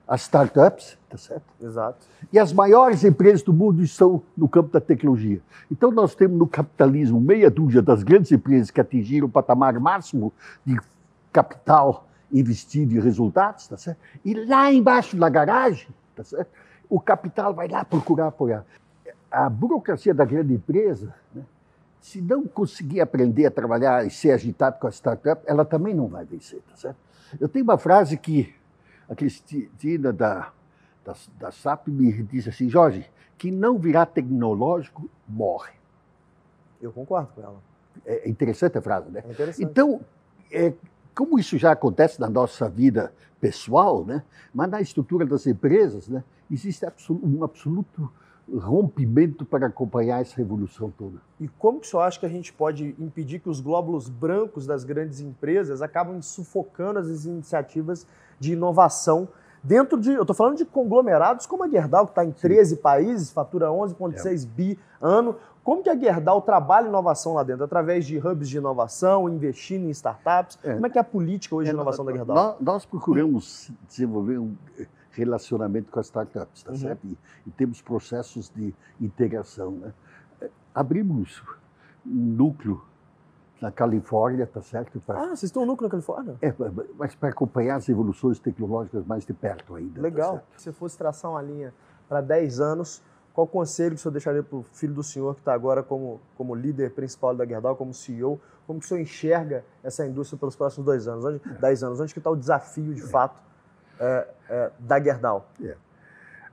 as 0.06 0.22
startups, 0.22 0.96
tá 1.08 1.18
certo? 1.18 1.44
Exato. 1.60 2.06
E 2.32 2.38
as 2.38 2.52
maiores 2.52 3.02
empresas 3.02 3.42
do 3.42 3.52
mundo 3.52 3.82
estão 3.82 4.22
no 4.36 4.48
campo 4.48 4.70
da 4.72 4.80
tecnologia. 4.80 5.40
Então 5.70 5.90
nós 5.90 6.14
temos 6.14 6.38
no 6.38 6.46
capitalismo 6.46 7.20
meia 7.20 7.50
dúzia 7.50 7.82
das 7.82 8.02
grandes 8.02 8.30
empresas 8.30 8.70
que 8.70 8.80
atingiram 8.80 9.26
o 9.26 9.30
patamar 9.30 9.78
máximo 9.80 10.32
de 10.64 10.78
capital 11.32 12.06
investido 12.32 12.94
em 12.94 13.00
resultados, 13.00 13.66
tá 13.66 13.76
certo? 13.76 13.98
E 14.24 14.34
lá 14.34 14.72
embaixo 14.72 15.16
na 15.16 15.28
garagem, 15.28 15.88
tá 16.14 16.22
certo? 16.22 16.50
O 16.88 17.00
capital 17.00 17.52
vai 17.52 17.66
lá 17.66 17.84
procurar 17.84 18.28
apoiar. 18.28 18.64
A 19.30 19.50
burocracia 19.50 20.14
da 20.14 20.24
grande 20.24 20.54
empresa, 20.54 21.12
né? 21.34 21.42
se 22.00 22.20
não 22.20 22.46
conseguir 22.46 23.00
aprender 23.00 23.46
a 23.46 23.50
trabalhar 23.50 24.06
e 24.06 24.10
ser 24.10 24.30
agitado 24.30 24.78
com 24.78 24.86
a 24.86 24.90
startup, 24.90 25.42
ela 25.44 25.64
também 25.64 25.92
não 25.92 26.06
vai 26.06 26.24
vencer, 26.24 26.60
tá 26.70 26.76
certo? 26.76 26.96
Eu 27.40 27.48
tenho 27.48 27.64
uma 27.64 27.76
frase 27.76 28.16
que 28.16 28.54
a 29.08 29.14
Cristina 29.14 30.12
da, 30.12 30.52
da, 31.04 31.14
da 31.38 31.50
SAP 31.50 31.88
me 31.88 32.12
disse 32.24 32.48
assim, 32.48 32.68
Jorge, 32.68 33.08
que 33.38 33.50
não 33.50 33.78
virar 33.78 34.06
tecnológico 34.06 35.08
morre. 35.28 35.74
Eu 36.80 36.92
concordo 36.92 37.28
com 37.34 37.42
ela. 37.42 37.62
É 38.04 38.28
interessante 38.28 38.76
a 38.78 38.82
frase, 38.82 39.10
né? 39.10 39.22
É 39.26 39.30
interessante. 39.30 39.64
Então, 39.64 40.00
é, 40.52 40.72
como 41.14 41.38
isso 41.38 41.56
já 41.56 41.72
acontece 41.72 42.20
na 42.20 42.28
nossa 42.28 42.68
vida 42.68 43.12
pessoal, 43.40 44.04
né? 44.04 44.22
mas 44.52 44.70
na 44.70 44.80
estrutura 44.80 45.24
das 45.24 45.46
empresas, 45.46 46.08
né? 46.08 46.22
existe 46.50 46.86
um 47.10 47.44
absoluto 47.44 48.10
rompimento 48.52 49.44
para 49.44 49.66
acompanhar 49.66 50.20
essa 50.20 50.36
revolução 50.36 50.92
toda. 50.96 51.18
E 51.40 51.48
como 51.48 51.80
que 51.80 51.86
o 51.86 51.90
senhor 51.90 52.02
acha 52.02 52.20
que 52.20 52.26
a 52.26 52.28
gente 52.28 52.52
pode 52.52 52.94
impedir 52.98 53.40
que 53.40 53.48
os 53.48 53.60
glóbulos 53.60 54.08
brancos 54.08 54.66
das 54.66 54.84
grandes 54.84 55.20
empresas 55.20 55.82
acabem 55.82 56.20
sufocando 56.22 56.98
as 56.98 57.24
iniciativas 57.24 58.06
de 58.38 58.52
inovação 58.52 59.28
dentro 59.66 60.00
de, 60.00 60.12
eu 60.12 60.22
estou 60.22 60.34
falando 60.34 60.56
de 60.56 60.64
conglomerados 60.64 61.44
como 61.44 61.64
a 61.64 61.68
Gerdau, 61.68 62.06
que 62.06 62.12
está 62.12 62.24
em 62.24 62.30
13 62.30 62.76
Sim. 62.76 62.82
países, 62.82 63.30
fatura 63.30 63.66
11,6 63.66 64.44
é. 64.44 64.46
bi 64.46 64.78
ano. 65.00 65.36
Como 65.64 65.82
que 65.82 65.90
a 65.90 65.98
Gerdau 65.98 66.40
trabalha 66.40 66.86
inovação 66.86 67.34
lá 67.34 67.42
dentro? 67.42 67.64
Através 67.64 68.06
de 68.06 68.16
hubs 68.18 68.48
de 68.48 68.58
inovação, 68.58 69.28
investindo 69.28 69.86
em 69.86 69.90
startups? 69.90 70.56
É. 70.62 70.74
Como 70.74 70.86
é 70.86 70.90
que 70.90 70.98
é 70.98 71.00
a 71.00 71.04
política 71.04 71.56
hoje 71.56 71.68
é, 71.68 71.72
de 71.72 71.76
inovação 71.76 72.04
nós, 72.04 72.14
da 72.14 72.18
Gerdau? 72.18 72.36
Nós, 72.36 72.56
nós, 72.60 72.86
procuramos 72.86 73.72
desenvolver 73.88 74.38
um 74.38 74.54
relacionamento 75.16 75.90
com 75.90 75.98
as 75.98 76.06
startups, 76.06 76.62
tá 76.62 76.72
uhum. 76.72 76.78
certo? 76.78 77.06
E, 77.06 77.18
e, 77.46 77.50
temos 77.50 77.80
processos 77.80 78.50
de 78.54 78.74
integração. 79.00 79.72
Né? 79.72 79.92
É, 80.40 80.50
abrimos 80.74 81.42
um 82.04 82.10
núcleo 82.10 82.82
na 83.60 83.72
Califórnia, 83.72 84.46
tá 84.46 84.60
certo? 84.60 85.00
Pra... 85.00 85.18
Ah, 85.18 85.28
vocês 85.28 85.44
estão 85.44 85.62
no 85.62 85.72
núcleo 85.72 85.88
na 85.88 85.90
Califórnia? 85.90 86.36
É, 86.42 86.54
mas 86.98 87.14
para 87.14 87.30
acompanhar 87.30 87.76
as 87.76 87.88
evoluções 87.88 88.38
tecnológicas 88.38 89.04
mais 89.06 89.24
de 89.24 89.32
perto 89.32 89.74
ainda. 89.74 89.94
Tá 89.94 90.02
Legal. 90.02 90.38
Tá 90.38 90.58
Se 90.58 90.72
fosse 90.72 90.96
traçar 90.96 91.30
uma 91.30 91.42
linha 91.42 91.72
para 92.08 92.20
10 92.20 92.60
anos, 92.60 93.02
qual 93.32 93.46
conselho 93.46 93.90
que 93.90 93.96
o 93.96 93.98
senhor 93.98 94.12
deixaria 94.12 94.42
para 94.42 94.56
o 94.56 94.62
filho 94.62 94.94
do 94.94 95.02
senhor 95.02 95.34
que 95.34 95.40
está 95.40 95.52
agora 95.52 95.82
como, 95.82 96.20
como 96.36 96.54
líder 96.54 96.92
principal 96.92 97.34
da 97.34 97.44
Gerdau, 97.44 97.76
como 97.76 97.92
CEO? 97.92 98.40
Como 98.66 98.80
que 98.80 98.86
o 98.86 98.88
senhor 98.88 99.00
enxerga 99.00 99.64
essa 99.82 100.06
indústria 100.06 100.38
pelos 100.38 100.56
próximos 100.56 100.84
dois 100.84 101.06
anos? 101.06 101.24
Onde, 101.24 101.38
10 101.60 101.82
anos? 101.82 102.00
Onde 102.00 102.12
que 102.12 102.18
está 102.18 102.30
o 102.30 102.36
desafio, 102.36 102.94
de 102.94 103.02
fato, 103.02 103.40
é, 103.98 104.28
é, 104.48 104.70
da 104.78 105.00
Gerdau? 105.00 105.50
É. 105.62 105.74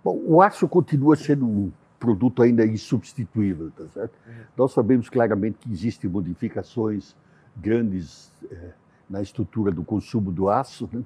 Bom, 0.03 0.21
o 0.25 0.41
aço 0.41 0.67
continua 0.67 1.15
sendo 1.15 1.45
um 1.45 1.71
produto 1.99 2.41
ainda 2.43 2.65
insubstituível, 2.65 3.71
tá 3.71 3.85
certo? 3.87 4.13
Uhum. 4.27 4.33
Nós 4.57 4.73
sabemos 4.73 5.09
claramente 5.09 5.57
que 5.59 5.71
existem 5.71 6.09
modificações 6.09 7.15
grandes 7.55 8.31
é, 8.51 8.71
na 9.09 9.21
estrutura 9.21 9.71
do 9.71 9.83
consumo 9.83 10.31
do 10.31 10.49
aço, 10.49 10.89
né? 10.91 11.01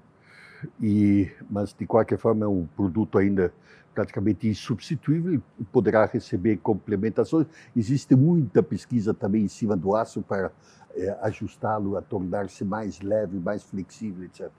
e, 0.82 1.30
mas 1.50 1.74
de 1.78 1.86
qualquer 1.86 2.18
forma 2.18 2.46
é 2.46 2.48
um 2.48 2.66
produto 2.76 3.18
ainda 3.18 3.54
praticamente 3.98 4.48
insubstituível 4.48 5.42
poderá 5.72 6.06
receber 6.06 6.58
complementações. 6.58 7.48
Existe 7.76 8.16
muita 8.16 8.62
pesquisa 8.62 9.12
também 9.12 9.46
em 9.46 9.48
cima 9.48 9.76
do 9.76 9.96
aço 9.96 10.22
para 10.22 10.52
é, 10.96 11.18
ajustá-lo 11.24 11.98
a 11.98 12.02
tornar-se 12.04 12.64
mais 12.64 13.02
leve, 13.02 13.40
mais 13.40 13.64
flexível, 13.64 14.24
etc. 14.26 14.52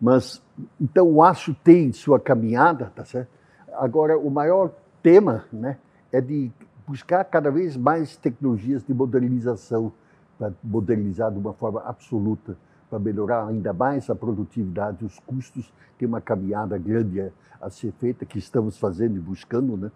Mas 0.00 0.42
então 0.80 1.06
o 1.10 1.22
aço 1.22 1.54
tem 1.62 1.92
sua 1.92 2.18
caminhada, 2.18 2.90
tá 2.96 3.04
certo? 3.04 3.28
Agora 3.74 4.16
o 4.16 4.30
maior 4.30 4.72
tema, 5.02 5.44
né, 5.52 5.76
é 6.10 6.22
de 6.22 6.50
buscar 6.88 7.22
cada 7.24 7.50
vez 7.50 7.76
mais 7.76 8.16
tecnologias 8.16 8.82
de 8.82 8.94
modernização 8.94 9.92
para 10.38 10.54
modernizar 10.64 11.30
de 11.30 11.38
uma 11.38 11.52
forma 11.52 11.82
absoluta, 11.82 12.56
para 12.88 12.98
melhorar 12.98 13.46
ainda 13.46 13.72
mais 13.72 14.08
a 14.10 14.14
produtividade, 14.14 15.04
os 15.04 15.18
custos. 15.20 15.72
Tem 15.98 16.06
uma 16.06 16.20
caminhada 16.20 16.78
grande 16.78 17.32
a, 17.60 17.70
ser 17.70 17.92
feita 17.92 18.24
que 18.24 18.38
estamos 18.38 18.78
fazendo 18.78 19.16
e 19.16 19.20
buscando, 19.20 19.76
né? 19.76 19.90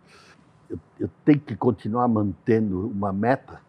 Eu, 0.68 0.78
eu 0.98 1.10
tenho 1.24 1.40
que 1.40 1.56
continuar 1.56 2.06
mantendo 2.08 2.88
uma 2.88 3.12
meta 3.12 3.60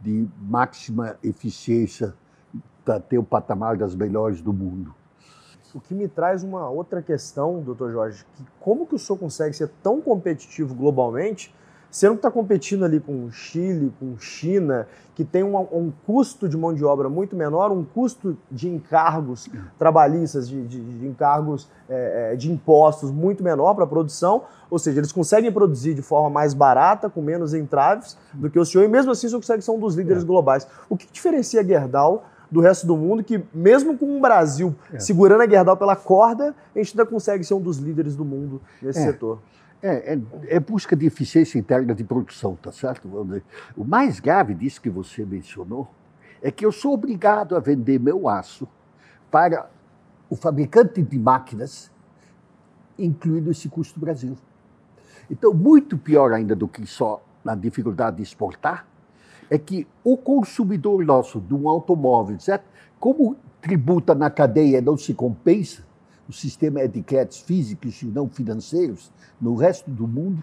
de 0.00 0.28
máxima 0.40 1.16
eficiência 1.22 2.14
para 2.84 3.00
ter 3.00 3.18
o 3.18 3.22
patamar 3.22 3.76
das 3.76 3.94
melhores 3.94 4.40
do 4.40 4.52
mundo. 4.52 4.94
O 5.74 5.80
que 5.80 5.94
me 5.94 6.06
traz 6.06 6.42
uma 6.42 6.68
outra 6.68 7.00
questão, 7.00 7.62
doutor 7.62 7.90
Jorge, 7.90 8.26
que 8.34 8.44
como 8.60 8.86
que 8.86 8.94
o 8.94 8.98
senhor 8.98 9.18
consegue 9.18 9.56
ser 9.56 9.70
tão 9.82 10.02
competitivo 10.02 10.74
globalmente 10.74 11.54
você 11.92 12.08
não 12.08 12.14
está 12.14 12.30
competindo 12.30 12.86
ali 12.86 12.98
com 12.98 13.30
Chile, 13.30 13.92
com 14.00 14.16
China, 14.18 14.88
que 15.14 15.22
tem 15.22 15.44
um, 15.44 15.58
um, 15.58 15.92
custo 16.06 16.48
de 16.48 16.56
mão 16.56 16.72
de 16.72 16.82
obra 16.82 17.10
muito 17.10 17.36
menor, 17.36 17.70
um 17.70 17.84
custo 17.84 18.34
de 18.50 18.66
encargos 18.66 19.46
trabalhistas, 19.78 20.48
de, 20.48 20.66
de, 20.66 20.80
de 20.80 21.06
encargos 21.06 21.68
é, 21.86 22.30
é 22.32 22.36
de 22.36 22.50
impostos 22.50 23.10
muito 23.10 23.44
menor 23.44 23.74
para 23.74 23.84
a 23.84 23.86
produção, 23.86 24.44
ou 24.70 24.78
seja, 24.78 25.00
eles 25.00 25.12
conseguem 25.12 25.52
produzir 25.52 25.92
de 25.92 26.00
forma 26.00 26.30
mais 26.30 26.54
barata, 26.54 27.10
com 27.10 27.20
menos 27.20 27.52
entraves 27.52 28.16
do 28.32 28.48
que 28.48 28.58
o 28.58 28.64
senhor, 28.64 28.84
e 28.84 28.88
mesmo 28.88 29.12
assim 29.12 29.26
o 29.26 29.28
senhor 29.28 29.40
consegue 29.40 29.60
ser 29.60 29.70
um 29.70 29.78
dos 29.78 29.94
líderes 29.94 30.22
é. 30.22 30.26
globais. 30.26 30.66
O 30.88 30.96
que 30.96 31.06
diferencia 31.12 31.60
a 31.60 31.64
Gerdau 31.64 32.24
do 32.50 32.60
resto 32.60 32.86
do 32.86 32.96
mundo, 32.96 33.22
que 33.22 33.44
mesmo 33.52 33.98
com 33.98 34.16
o 34.16 34.20
Brasil 34.20 34.74
é. 34.94 34.98
segurando 34.98 35.42
a 35.42 35.46
Gerdau 35.46 35.76
pela 35.76 35.94
corda, 35.94 36.54
a 36.74 36.78
gente 36.78 36.98
ainda 36.98 37.04
consegue 37.04 37.44
ser 37.44 37.52
um 37.52 37.60
dos 37.60 37.76
líderes 37.76 38.16
do 38.16 38.24
mundo 38.24 38.62
nesse 38.80 39.00
é. 39.00 39.04
setor? 39.04 39.40
É, 39.82 40.14
é, 40.14 40.20
é, 40.46 40.60
busca 40.60 40.94
de 40.94 41.06
eficiência 41.06 41.58
interna 41.58 41.92
de 41.92 42.04
produção, 42.04 42.54
tá 42.54 42.70
certo? 42.70 43.08
O 43.76 43.84
mais 43.84 44.20
grave 44.20 44.54
disso 44.54 44.80
que 44.80 44.88
você 44.88 45.24
mencionou 45.24 45.90
é 46.40 46.52
que 46.52 46.64
eu 46.64 46.70
sou 46.70 46.94
obrigado 46.94 47.56
a 47.56 47.60
vender 47.60 47.98
meu 47.98 48.28
aço 48.28 48.68
para 49.28 49.68
o 50.30 50.36
fabricante 50.36 51.02
de 51.02 51.18
máquinas, 51.18 51.90
incluindo 52.96 53.50
esse 53.50 53.68
custo 53.68 53.98
do 53.98 54.04
Brasil. 54.04 54.36
Então, 55.28 55.52
muito 55.52 55.98
pior 55.98 56.32
ainda 56.32 56.54
do 56.54 56.68
que 56.68 56.86
só 56.86 57.20
na 57.44 57.56
dificuldade 57.56 58.18
de 58.18 58.22
exportar, 58.22 58.86
é 59.50 59.58
que 59.58 59.86
o 60.04 60.16
consumidor 60.16 61.04
nosso 61.04 61.40
de 61.40 61.54
um 61.54 61.68
automóvel, 61.68 62.38
certo? 62.38 62.64
Como 63.00 63.36
tributa 63.60 64.14
na 64.14 64.30
cadeia 64.30 64.80
não 64.80 64.96
se 64.96 65.12
compensa, 65.12 65.84
o 66.28 66.32
sistema 66.32 66.80
é 66.80 66.88
de 66.88 67.02
créditos 67.02 67.40
físicos 67.40 68.00
e 68.02 68.06
não 68.06 68.28
financeiros, 68.28 69.10
no 69.40 69.54
resto 69.54 69.90
do 69.90 70.06
mundo, 70.06 70.42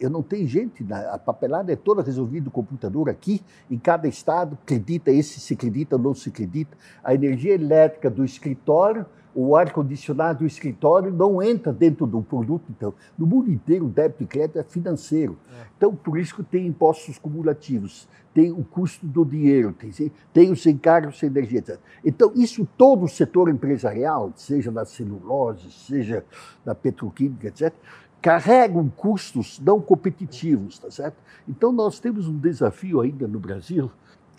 eu 0.00 0.10
não 0.10 0.22
tenho 0.22 0.46
gente, 0.46 0.84
a 0.92 1.18
papelada 1.18 1.72
é 1.72 1.76
toda 1.76 2.02
resolvida 2.02 2.46
no 2.46 2.50
computador 2.50 3.08
aqui, 3.08 3.42
em 3.70 3.78
cada 3.78 4.08
estado, 4.08 4.58
acredita, 4.62 5.10
esse 5.10 5.38
se 5.38 5.54
acredita 5.54 5.96
não 5.96 6.14
se 6.14 6.28
acredita. 6.28 6.76
A 7.02 7.14
energia 7.14 7.54
elétrica 7.54 8.10
do 8.10 8.24
escritório 8.24 9.06
o 9.34 9.56
ar-condicionado 9.56 10.40
do 10.40 10.46
escritório 10.46 11.12
não 11.12 11.42
entra 11.42 11.72
dentro 11.72 12.06
do 12.06 12.22
produto. 12.22 12.64
Então, 12.70 12.94
no 13.16 13.26
mundo 13.26 13.50
inteiro, 13.50 13.86
o 13.86 13.88
débito 13.88 14.22
e 14.22 14.26
crédito 14.26 14.58
é 14.58 14.62
financeiro. 14.62 15.38
É. 15.50 15.66
Então, 15.76 15.94
por 15.94 16.18
isso 16.18 16.36
que 16.36 16.42
tem 16.42 16.66
impostos 16.66 17.18
cumulativos, 17.18 18.08
tem 18.34 18.50
o 18.50 18.64
custo 18.64 19.06
do 19.06 19.24
dinheiro, 19.24 19.72
tem, 19.72 20.12
tem 20.32 20.50
os 20.50 20.64
encargos 20.66 21.18
de 21.18 21.26
energia, 21.26 21.58
etc. 21.58 21.78
Então, 22.04 22.32
isso 22.34 22.66
todo 22.76 23.04
o 23.04 23.08
setor 23.08 23.48
empresarial, 23.48 24.32
seja 24.36 24.70
na 24.70 24.84
celulose, 24.84 25.70
seja 25.70 26.24
na 26.64 26.74
petroquímica, 26.74 27.48
etc., 27.48 27.72
carregam 28.20 28.88
custos 28.88 29.58
não 29.58 29.80
competitivos, 29.80 30.78
tá 30.78 30.90
certo? 30.90 31.16
Então, 31.48 31.72
nós 31.72 31.98
temos 31.98 32.28
um 32.28 32.38
desafio 32.38 33.00
ainda 33.00 33.26
no 33.26 33.40
Brasil 33.40 33.90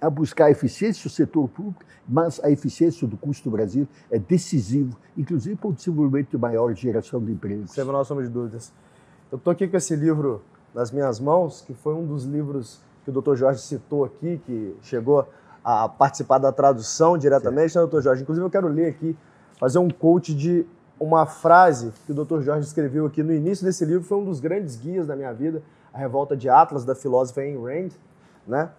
a 0.04 0.10
buscar 0.10 0.46
a 0.46 0.52
eficiência 0.52 1.10
do 1.10 1.10
setor 1.10 1.48
público, 1.48 1.82
mas 2.08 2.39
a 2.44 2.52
eficiência 2.52 3.08
do 3.08 3.16
custo 3.16 3.50
do 3.50 3.54
Brasil 3.54 3.88
é 4.12 4.20
decisivo, 4.20 4.98
inclusive 5.18 5.56
para 5.56 5.70
o 5.70 5.74
desenvolvimento 5.74 6.32
de 6.32 6.38
maior 6.38 6.76
geração 6.76 7.24
de 7.24 7.32
empregos. 7.32 7.72
Sem 7.72 7.84
a 7.84 7.86
menor 7.86 8.04
sombra 8.04 8.26
de 8.26 8.30
dúvidas. 8.30 8.74
Eu 9.32 9.38
estou 9.38 9.51
aqui 9.51 9.66
com 9.66 9.78
esse 9.78 9.95
livro 9.95 10.41
nas 10.76 10.91
minhas 10.91 11.22
mãos, 11.22 11.62
que 11.62 11.74
foi 11.74 11.93
um 11.93 12.06
dos 12.06 12.26
livros 12.26 12.82
que 13.06 13.12
o 13.12 13.22
Dr. 13.22 13.36
Jorge 13.36 13.62
citou 13.62 14.04
aqui, 14.04 14.41
que 14.45 14.76
chegou 14.82 15.26
a 15.64 15.88
participar 15.88 16.38
da 16.38 16.51
tradução 16.51 17.18
diretamente, 17.18 17.78
né, 17.78 17.86
Dr. 17.86 18.01
Jorge? 18.01 18.24
Inclusive, 18.24 18.45
eu 18.45 18.51
quero 18.51 18.68
ler 18.68 18.88
aqui, 18.88 19.16
fazer 19.58 19.80
um 19.80 19.89
coach 19.89 20.34
de 20.34 20.66
uma 20.99 21.26
frase 21.26 21.93
que 22.06 22.12
o 22.12 22.26
Dr. 22.26 22.41
Jorge 22.41 22.68
escreveu 22.68 23.06
aqui 23.06 23.24
no 23.24 23.34
início 23.34 23.66
desse 23.66 23.86
livro, 23.86 24.04
foi 24.04 24.18
um 24.18 24.26
dos 24.26 24.41
grandes 24.41 24.76
guias 24.76 25.08
da 25.08 25.16
minha 25.16 25.32
vida, 25.32 25.64
A 25.93 25.97
Revolta 25.97 26.36
de 26.36 26.49
Atlas, 26.49 26.84
da 26.84 26.93
filósofa 26.93 27.39
Ayn 27.39 27.58
Rand, 27.58 27.91
né? 28.45 28.70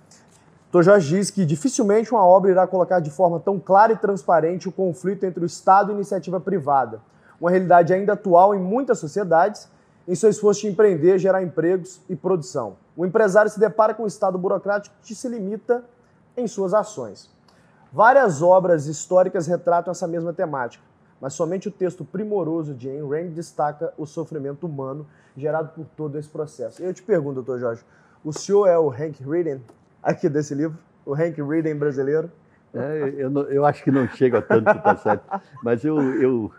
Jorge 0.82 1.16
diz 1.16 1.30
que 1.30 1.44
dificilmente 1.44 2.10
uma 2.10 2.26
obra 2.26 2.50
irá 2.50 2.66
colocar 2.66 2.98
de 2.98 3.10
forma 3.10 3.38
tão 3.38 3.60
clara 3.60 3.92
e 3.92 3.96
transparente 3.96 4.68
o 4.68 4.72
conflito 4.72 5.24
entre 5.24 5.44
o 5.44 5.46
Estado 5.46 5.90
e 5.90 5.92
a 5.92 5.94
iniciativa 5.94 6.40
privada. 6.40 7.00
uma 7.40 7.50
realidade 7.50 7.92
ainda 7.92 8.14
atual 8.14 8.54
em 8.54 8.60
muitas 8.60 8.98
sociedades, 8.98 9.68
em 10.08 10.14
seu 10.14 10.30
esforço 10.30 10.62
de 10.62 10.68
empreender, 10.68 11.18
gerar 11.18 11.42
empregos 11.42 12.00
e 12.08 12.16
produção. 12.16 12.76
O 12.96 13.06
empresário 13.06 13.50
se 13.50 13.60
depara 13.60 13.94
com 13.94 14.04
um 14.04 14.06
estado 14.06 14.38
burocrático 14.38 14.94
que 15.02 15.14
se 15.14 15.28
limita 15.28 15.84
em 16.36 16.46
suas 16.46 16.74
ações. 16.74 17.30
Várias 17.92 18.42
obras 18.42 18.86
históricas 18.86 19.46
retratam 19.46 19.92
essa 19.92 20.08
mesma 20.08 20.32
temática, 20.32 20.82
mas 21.20 21.34
somente 21.34 21.68
o 21.68 21.70
texto 21.70 22.04
primoroso 22.04 22.74
de 22.74 22.88
Ayn 22.88 23.08
Rand 23.08 23.30
destaca 23.30 23.92
o 23.96 24.06
sofrimento 24.06 24.66
humano 24.66 25.06
gerado 25.36 25.68
por 25.68 25.86
todo 25.96 26.18
esse 26.18 26.28
processo. 26.28 26.82
Eu 26.82 26.92
te 26.92 27.02
pergunto, 27.02 27.36
doutor 27.36 27.60
Jorge, 27.60 27.84
o 28.24 28.32
senhor 28.32 28.66
é 28.66 28.76
o 28.76 28.90
Hank 28.90 29.22
Reading 29.22 29.60
aqui 30.04 30.28
desse 30.28 30.54
livro? 30.54 30.78
O 31.04 31.14
Hank 31.14 31.40
Reading 31.42 31.74
brasileiro? 31.74 32.30
É, 32.72 33.14
eu, 33.16 33.30
não, 33.30 33.42
eu, 33.42 33.64
acho 33.64 33.82
que 33.82 33.90
não 33.90 34.06
chega 34.08 34.38
a 34.38 34.42
tanto, 34.42 34.64
tá 34.64 34.96
certo? 34.96 35.24
Mas 35.62 35.84
eu, 35.84 35.98
eu, 36.20 36.52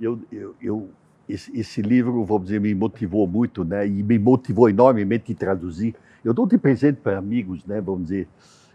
eu, 0.00 0.20
eu, 0.30 0.54
eu 0.62 0.90
esse, 1.28 1.58
esse, 1.58 1.82
livro, 1.82 2.24
vamos 2.24 2.44
dizer, 2.44 2.60
me 2.60 2.74
motivou 2.74 3.26
muito, 3.26 3.64
né? 3.64 3.86
E 3.86 4.02
me 4.02 4.18
motivou 4.18 4.68
enormemente 4.68 5.32
em 5.32 5.34
traduzir. 5.34 5.94
Eu 6.24 6.32
dou 6.32 6.46
de 6.46 6.56
presente 6.56 7.00
para 7.02 7.18
amigos, 7.18 7.64
né? 7.64 7.80
Vamos 7.80 8.04
dizer. 8.04 8.28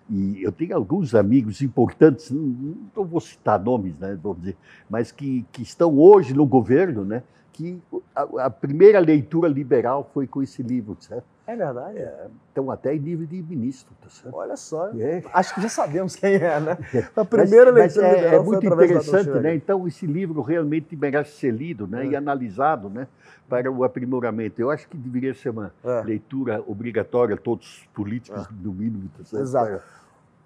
E 0.10 0.44
eu 0.44 0.52
tenho 0.52 0.76
alguns 0.76 1.16
amigos 1.16 1.62
importantes, 1.62 2.30
não, 2.30 2.76
não 2.96 3.06
vou 3.06 3.22
citar 3.22 3.58
nomes, 3.60 3.98
né? 3.98 4.18
Vamos 4.22 4.40
dizer, 4.40 4.58
mas 4.90 5.12
que, 5.12 5.46
que 5.52 5.62
estão 5.62 5.98
hoje 5.98 6.34
no 6.34 6.46
governo, 6.46 7.06
né? 7.06 7.24
Que 7.54 7.80
a, 8.14 8.46
a 8.46 8.50
primeira 8.50 9.00
leitura 9.00 9.48
liberal 9.48 10.10
foi 10.14 10.28
com 10.28 10.44
esse 10.44 10.62
livro, 10.62 10.98
certo? 11.00 11.33
É 11.46 11.56
verdade. 11.56 11.98
É, 11.98 12.28
então, 12.52 12.72
até 12.72 12.96
em 12.96 13.00
nível 13.00 13.28
de 13.28 13.42
ministro, 13.44 13.94
tá 14.02 14.10
certo? 14.10 14.34
Olha 14.34 14.56
só. 14.56 14.88
É. 14.98 15.22
Acho 15.34 15.54
que 15.56 15.62
já 15.62 15.70
sabemos 15.70 16.16
quem 16.16 16.36
é, 16.36 16.60
né? 16.60 16.78
A 17.16 17.26
primeira 17.26 17.72
mas, 17.72 17.96
leitura 17.96 18.08
mas 18.08 18.24
é, 18.24 18.36
é 18.36 18.40
muito 18.40 18.66
interessante, 18.66 19.30
né? 19.30 19.54
Então, 19.54 19.86
esse 19.86 20.06
livro 20.08 20.42
realmente 20.42 20.96
merece 20.96 21.32
ser 21.32 21.52
lido 21.52 21.86
né? 21.86 22.06
É. 22.06 22.10
e 22.12 22.16
analisado 22.16 22.90
né? 22.90 23.08
para 23.50 23.70
o 23.70 23.84
aprimoramento. 23.84 24.62
Eu 24.62 24.72
acho 24.72 24.88
que 24.88 24.96
deveria 24.96 25.34
ser 25.34 25.50
uma 25.50 25.74
é. 25.84 26.02
leitura 26.04 26.64
obrigatória, 26.66 27.36
todos 27.36 27.80
os 27.80 27.86
políticos, 27.94 28.46
é. 28.46 28.48
no 28.62 28.74
mínimo. 28.74 29.10
Tá 29.18 29.26
certo? 29.26 29.42
Exato. 29.42 29.82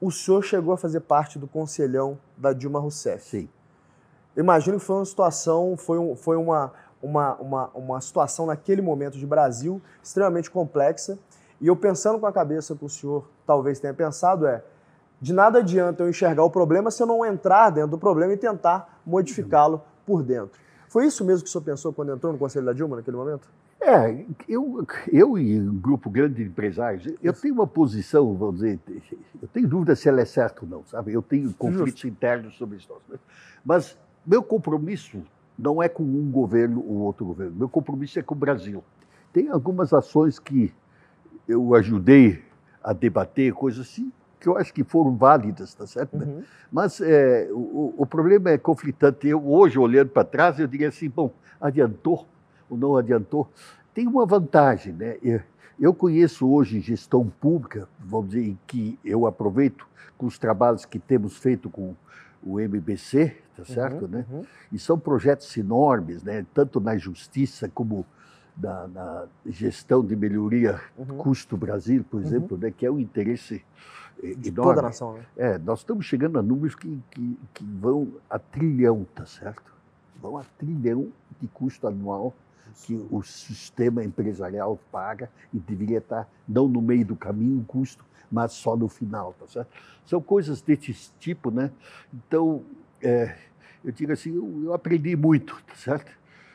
O 0.02 0.12
senhor 0.12 0.44
chegou 0.44 0.74
a 0.74 0.78
fazer 0.78 1.02
parte 1.02 1.38
do 1.38 1.48
conselhão 1.48 2.18
da 2.36 2.54
Dilma 2.54 2.80
Rousseff. 2.80 3.24
Sim. 3.24 3.50
Imagino 4.36 4.80
que 4.80 4.86
foi 4.86 4.98
uma 4.98 5.06
situação, 5.06 5.76
foi, 5.76 5.98
um, 5.98 6.16
foi 6.16 6.38
uma 6.38 6.72
uma, 7.02 7.36
uma, 7.36 7.70
uma 7.74 8.02
situação 8.02 8.46
naquele 8.46 8.82
momento 8.82 9.18
de 9.18 9.26
Brasil 9.26 9.82
extremamente 10.04 10.50
complexa. 10.50 11.18
E 11.60 11.68
eu 11.68 11.76
pensando 11.76 12.20
com 12.20 12.26
a 12.26 12.32
cabeça 12.32 12.76
que 12.76 12.86
o 12.86 12.90
senhor 12.90 13.28
talvez 13.46 13.80
tenha 13.80 13.94
pensado 13.94 14.46
é, 14.46 14.64
de 15.20 15.34
nada 15.34 15.60
adianta 15.60 16.04
eu 16.04 16.10
enxergar 16.10 16.44
o 16.44 16.50
problema 16.50 16.92
se 16.92 17.02
eu 17.02 17.08
não 17.08 17.26
entrar 17.26 17.70
dentro 17.70 17.92
do 17.92 17.98
problema 17.98 18.34
e 18.34 18.38
tentar 18.38 19.02
modificá-lo 19.06 19.82
por 20.06 20.22
dentro. 20.22 20.60
Foi 20.88 21.06
isso 21.06 21.26
mesmo 21.26 21.44
que 21.44 21.50
o 21.50 21.52
senhor 21.52 21.64
pensou 21.64 21.92
quando 21.92 22.14
entrou 22.14 22.32
no 22.32 22.40
Conselho 22.40 22.66
da 22.66 22.74
Dilma 22.74 22.96
naquele 22.98 23.18
momento? 23.18 23.48
É, 23.80 24.26
eu, 24.50 24.86
eu 25.12 25.38
e 25.38 25.60
um 25.60 25.80
grupo 25.80 26.10
grande 26.10 26.36
de 26.36 26.44
empresários, 26.44 27.14
eu 27.22 27.32
tenho 27.34 27.54
uma 27.54 27.68
posição, 27.68 28.34
vamos 28.36 28.56
dizer, 28.56 28.80
eu 29.42 29.48
tenho 29.48 29.68
dúvida 29.68 29.96
se 29.96 30.10
ela 30.10 30.22
é 30.22 30.26
certa 30.26 30.64
ou 30.64 30.70
não, 30.70 30.86
sabe? 30.86 31.14
Eu 31.14 31.22
tenho 31.22 31.54
conflitos 31.54 32.02
Justo. 32.02 32.08
internos 32.08 32.58
sobre 32.58 32.78
isso. 32.78 32.90
Mas 33.64 33.98
meu 34.26 34.42
compromisso 34.42 35.22
não 35.58 35.82
é 35.82 35.90
com 35.90 36.04
um 36.04 36.30
governo 36.30 36.84
ou 36.86 36.98
outro 36.98 37.26
governo. 37.26 37.56
Meu 37.56 37.70
compromisso 37.70 38.20
é 38.20 38.22
com 38.22 38.36
o 38.36 38.38
Brasil. 38.38 38.84
Tem 39.34 39.50
algumas 39.50 39.94
ações 39.94 40.38
que 40.40 40.74
eu 41.48 41.74
ajudei 41.74 42.44
a 42.84 42.94
debater, 42.94 43.54
coisas 43.54 43.88
assim, 43.88 44.12
que 44.40 44.48
eu 44.48 44.58
acho 44.58 44.74
que 44.74 44.84
foram 44.84 45.16
válidas, 45.16 45.74
tá 45.74 45.88
certo? 45.88 46.16
Uhum. 46.16 46.44
Mas 46.72 47.02
é, 47.02 47.50
o, 47.52 47.94
o, 47.98 48.06
problema 48.06 48.52
é 48.52 48.58
conflitante. 48.58 49.28
Eu, 49.28 49.46
hoje, 49.48 49.80
olhando 49.80 50.10
para 50.10 50.24
trás, 50.24 50.60
eu 50.60 50.68
diria 50.68 50.90
assim, 50.90 51.10
bom, 51.10 51.32
adiantou 51.60 52.28
ou 52.70 52.78
não 52.78 52.96
adiantou? 52.96 53.50
Tem 53.94 54.08
uma 54.08 54.26
vantagem, 54.26 54.94
né? 54.94 55.18
Eu 55.80 55.94
conheço 55.94 56.48
hoje 56.50 56.80
gestão 56.80 57.32
pública, 57.40 57.88
vamos 58.00 58.30
dizer, 58.30 58.48
em 58.48 58.60
que 58.68 58.98
eu 59.04 59.26
aproveito 59.26 59.88
com 60.18 60.26
os 60.26 60.38
trabalhos 60.38 60.86
que 60.86 61.00
temos 61.00 61.38
feito 61.38 61.70
com 61.70 61.96
o 62.48 62.60
MBC, 62.60 63.36
tá 63.56 63.60
uhum, 63.60 63.66
certo, 63.66 64.02
uhum, 64.04 64.08
né? 64.08 64.26
Uhum. 64.30 64.46
E 64.72 64.80
são 64.80 64.98
projetos 64.98 65.56
enormes, 65.58 66.24
né? 66.24 66.46
Tanto 66.54 66.80
na 66.80 66.98
justiça 66.98 67.70
como 67.74 68.06
na, 68.58 68.88
na 68.88 69.26
gestão 69.46 70.04
de 70.04 70.16
melhoria 70.16 70.80
uhum. 70.98 71.18
custo 71.18 71.58
Brasil, 71.58 72.04
por 72.04 72.20
uhum. 72.20 72.26
exemplo, 72.26 72.58
né? 72.58 72.72
Que 72.72 72.86
é 72.86 72.92
um 72.92 73.00
interesse 73.00 73.64
eh, 74.24 74.34
de 74.36 74.50
enorme. 74.50 74.72
toda 74.72 74.80
a 74.80 74.84
nação. 74.84 75.14
Né? 75.14 75.26
É, 75.36 75.58
nós 75.58 75.80
estamos 75.80 76.06
chegando 76.06 76.40
a 76.40 76.42
números 76.42 76.76
que, 76.76 77.02
que, 77.12 77.40
que 77.54 77.64
vão 77.64 78.08
a 78.30 78.40
trilhão, 78.40 79.06
tá 79.14 79.26
certo? 79.26 79.76
Vão 80.22 80.38
a 80.38 80.44
trilhão 80.58 81.10
de 81.40 81.48
custo 81.48 81.88
anual 81.88 82.34
que 82.84 82.96
o 83.12 83.22
sistema 83.24 84.04
empresarial 84.04 84.80
paga 84.92 85.30
e 85.54 85.60
deveria 85.60 86.00
estar 86.00 86.30
não 86.48 86.68
no 86.68 86.82
meio 86.82 87.06
do 87.06 87.16
caminho 87.16 87.60
o 87.60 87.66
custo, 87.66 88.06
mas 88.32 88.52
só 88.52 88.76
no 88.76 88.88
final, 88.88 89.34
tá 89.34 89.48
certo? 89.48 89.70
São 90.06 90.22
coisas 90.22 90.62
desse 90.62 91.12
tipo, 91.20 91.52
né? 91.52 91.72
Então, 92.14 92.64
é, 93.02 93.36
eu 93.84 93.92
digo 93.92 94.12
assim, 94.12 94.36
eu, 94.36 94.64
eu, 94.66 94.74
aprendi 94.74 95.16
muito, 95.16 95.56
tá 95.68 95.76
certo? 95.76 96.12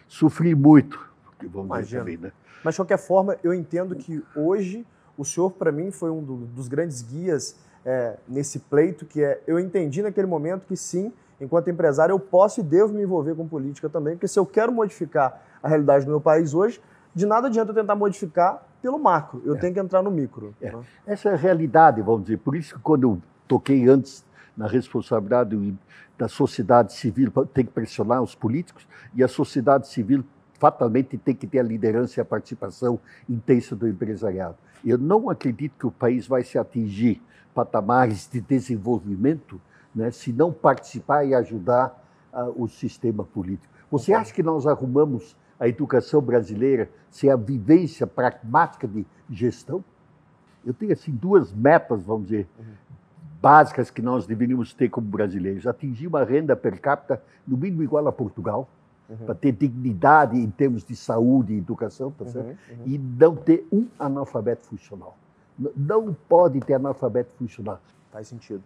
Sofri 0.08 0.54
muito, 0.54 0.98
vamos 1.40 1.66
Imagina. 1.66 1.82
dizer 1.84 1.98
também, 1.98 2.16
né? 2.18 2.32
Mas, 2.64 2.74
de 2.74 2.80
qualquer 2.80 2.98
forma, 2.98 3.36
eu 3.42 3.52
entendo 3.52 3.96
que 3.96 4.22
hoje 4.36 4.86
o 5.16 5.24
senhor, 5.24 5.50
para 5.50 5.70
mim, 5.70 5.90
foi 5.90 6.10
um 6.10 6.22
do, 6.22 6.36
dos 6.36 6.68
grandes 6.68 7.02
guias 7.02 7.56
é, 7.84 8.16
nesse 8.28 8.58
pleito, 8.58 9.04
que 9.04 9.22
é, 9.22 9.42
eu 9.46 9.58
entendi 9.58 10.02
naquele 10.02 10.26
momento 10.26 10.66
que 10.66 10.76
sim, 10.76 11.12
enquanto 11.40 11.68
empresário, 11.68 12.12
eu 12.12 12.20
posso 12.20 12.60
e 12.60 12.62
devo 12.62 12.92
me 12.92 13.02
envolver 13.02 13.34
com 13.34 13.46
política 13.46 13.88
também, 13.88 14.14
porque 14.14 14.28
se 14.28 14.38
eu 14.38 14.46
quero 14.46 14.72
modificar 14.72 15.42
a 15.62 15.68
realidade 15.68 16.04
do 16.04 16.10
meu 16.10 16.20
país 16.20 16.54
hoje, 16.54 16.80
de 17.14 17.26
nada 17.26 17.48
adianta 17.48 17.70
eu 17.70 17.74
tentar 17.74 17.94
modificar 17.94 18.66
pelo 18.80 18.98
macro, 18.98 19.42
eu 19.44 19.54
é. 19.54 19.58
tenho 19.58 19.74
que 19.74 19.80
entrar 19.80 20.02
no 20.02 20.10
micro. 20.10 20.54
É. 20.60 20.72
Né? 20.72 20.82
Essa 21.06 21.30
é 21.30 21.32
a 21.34 21.36
realidade, 21.36 22.02
vamos 22.02 22.22
dizer. 22.22 22.38
Por 22.38 22.56
isso 22.56 22.74
que 22.74 22.80
quando 22.80 23.04
eu 23.04 23.22
toquei 23.46 23.88
antes 23.88 24.24
na 24.56 24.66
responsabilidade 24.66 25.56
da 26.18 26.28
sociedade 26.28 26.92
civil, 26.92 27.30
tem 27.54 27.64
que 27.64 27.70
pressionar 27.70 28.22
os 28.22 28.34
políticos, 28.34 28.86
e 29.14 29.22
a 29.22 29.28
sociedade 29.28 29.88
civil 29.88 30.24
fatalmente 30.58 31.18
tem 31.18 31.34
que 31.34 31.46
ter 31.46 31.58
a 31.58 31.62
liderança 31.62 32.18
e 32.18 32.22
a 32.22 32.24
participação 32.24 32.98
intensa 33.28 33.74
do 33.74 33.88
empresariado. 33.88 34.56
Eu 34.84 34.98
não 34.98 35.30
acredito 35.30 35.74
que 35.78 35.86
o 35.86 35.90
país 35.90 36.26
vai 36.26 36.42
se 36.42 36.58
atingir 36.58 37.22
patamares 37.54 38.28
de 38.30 38.40
desenvolvimento 38.40 39.60
né, 39.94 40.10
se 40.10 40.32
não 40.32 40.52
participar 40.52 41.24
e 41.24 41.34
ajudar 41.34 42.00
uh, 42.32 42.62
o 42.62 42.68
sistema 42.68 43.24
político. 43.24 43.72
Você 43.90 44.12
acha 44.12 44.32
que 44.32 44.42
nós 44.42 44.66
arrumamos 44.66 45.36
a 45.62 45.68
educação 45.68 46.20
brasileira 46.20 46.90
sem 47.08 47.30
a 47.30 47.36
vivência 47.36 48.04
pragmática 48.04 48.88
de 48.88 49.06
gestão? 49.30 49.84
Eu 50.66 50.74
tenho 50.74 50.92
assim 50.92 51.12
duas 51.12 51.52
metas, 51.52 52.02
vamos 52.02 52.24
dizer, 52.24 52.48
uhum. 52.58 52.64
básicas 53.40 53.88
que 53.88 54.02
nós 54.02 54.26
deveríamos 54.26 54.74
ter 54.74 54.88
como 54.88 55.06
brasileiros: 55.06 55.64
atingir 55.64 56.08
uma 56.08 56.24
renda 56.24 56.56
per 56.56 56.80
capita 56.80 57.22
no 57.46 57.56
mínimo 57.56 57.84
igual 57.84 58.08
a 58.08 58.12
Portugal, 58.12 58.68
uhum. 59.08 59.18
para 59.18 59.36
ter 59.36 59.52
dignidade 59.52 60.36
em 60.36 60.50
termos 60.50 60.84
de 60.84 60.96
saúde 60.96 61.52
e 61.52 61.58
educação, 61.58 62.10
tá 62.10 62.26
certo? 62.26 62.48
Uhum. 62.48 62.78
uhum. 62.78 62.82
E 62.86 62.98
não 62.98 63.36
ter 63.36 63.64
um 63.70 63.86
analfabeto 64.00 64.66
funcional. 64.66 65.16
Não 65.76 66.12
pode 66.28 66.58
ter 66.58 66.74
analfabeto 66.74 67.32
funcional. 67.34 67.80
Faz 68.10 68.26
sentido. 68.26 68.64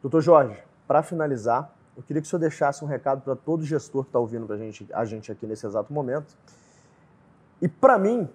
Doutor 0.00 0.22
Jorge, 0.22 0.58
para 0.86 1.02
finalizar, 1.02 1.70
eu 1.98 2.02
queria 2.04 2.22
que 2.22 2.28
o 2.28 2.30
senhor 2.30 2.38
deixasse 2.38 2.84
um 2.84 2.86
recado 2.86 3.22
para 3.22 3.34
todo 3.34 3.64
gestor 3.64 4.04
que 4.04 4.10
está 4.10 4.20
ouvindo 4.20 4.46
pra 4.46 4.56
gente, 4.56 4.86
a 4.92 5.04
gente 5.04 5.32
aqui 5.32 5.48
nesse 5.48 5.66
exato 5.66 5.92
momento. 5.92 6.32
E 7.60 7.66
para 7.66 7.98
mim, 7.98 8.28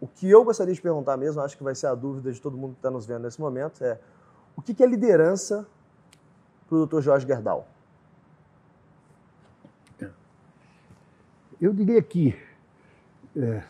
o 0.00 0.08
que 0.08 0.28
eu 0.30 0.42
gostaria 0.42 0.72
de 0.72 0.80
perguntar 0.80 1.18
mesmo, 1.18 1.42
acho 1.42 1.54
que 1.54 1.62
vai 1.62 1.74
ser 1.74 1.88
a 1.88 1.94
dúvida 1.94 2.32
de 2.32 2.40
todo 2.40 2.56
mundo 2.56 2.72
que 2.72 2.78
está 2.78 2.90
nos 2.90 3.04
vendo 3.04 3.24
nesse 3.24 3.38
momento, 3.38 3.84
é 3.84 4.00
o 4.56 4.62
que 4.62 4.82
é 4.82 4.86
liderança 4.86 5.68
para 6.66 6.78
o 6.78 6.86
Dr. 6.86 7.02
Jorge 7.02 7.26
Gerdau? 7.26 7.68
Eu 11.60 11.74
diria 11.74 12.00
que, 12.00 12.34
é, 13.36 13.62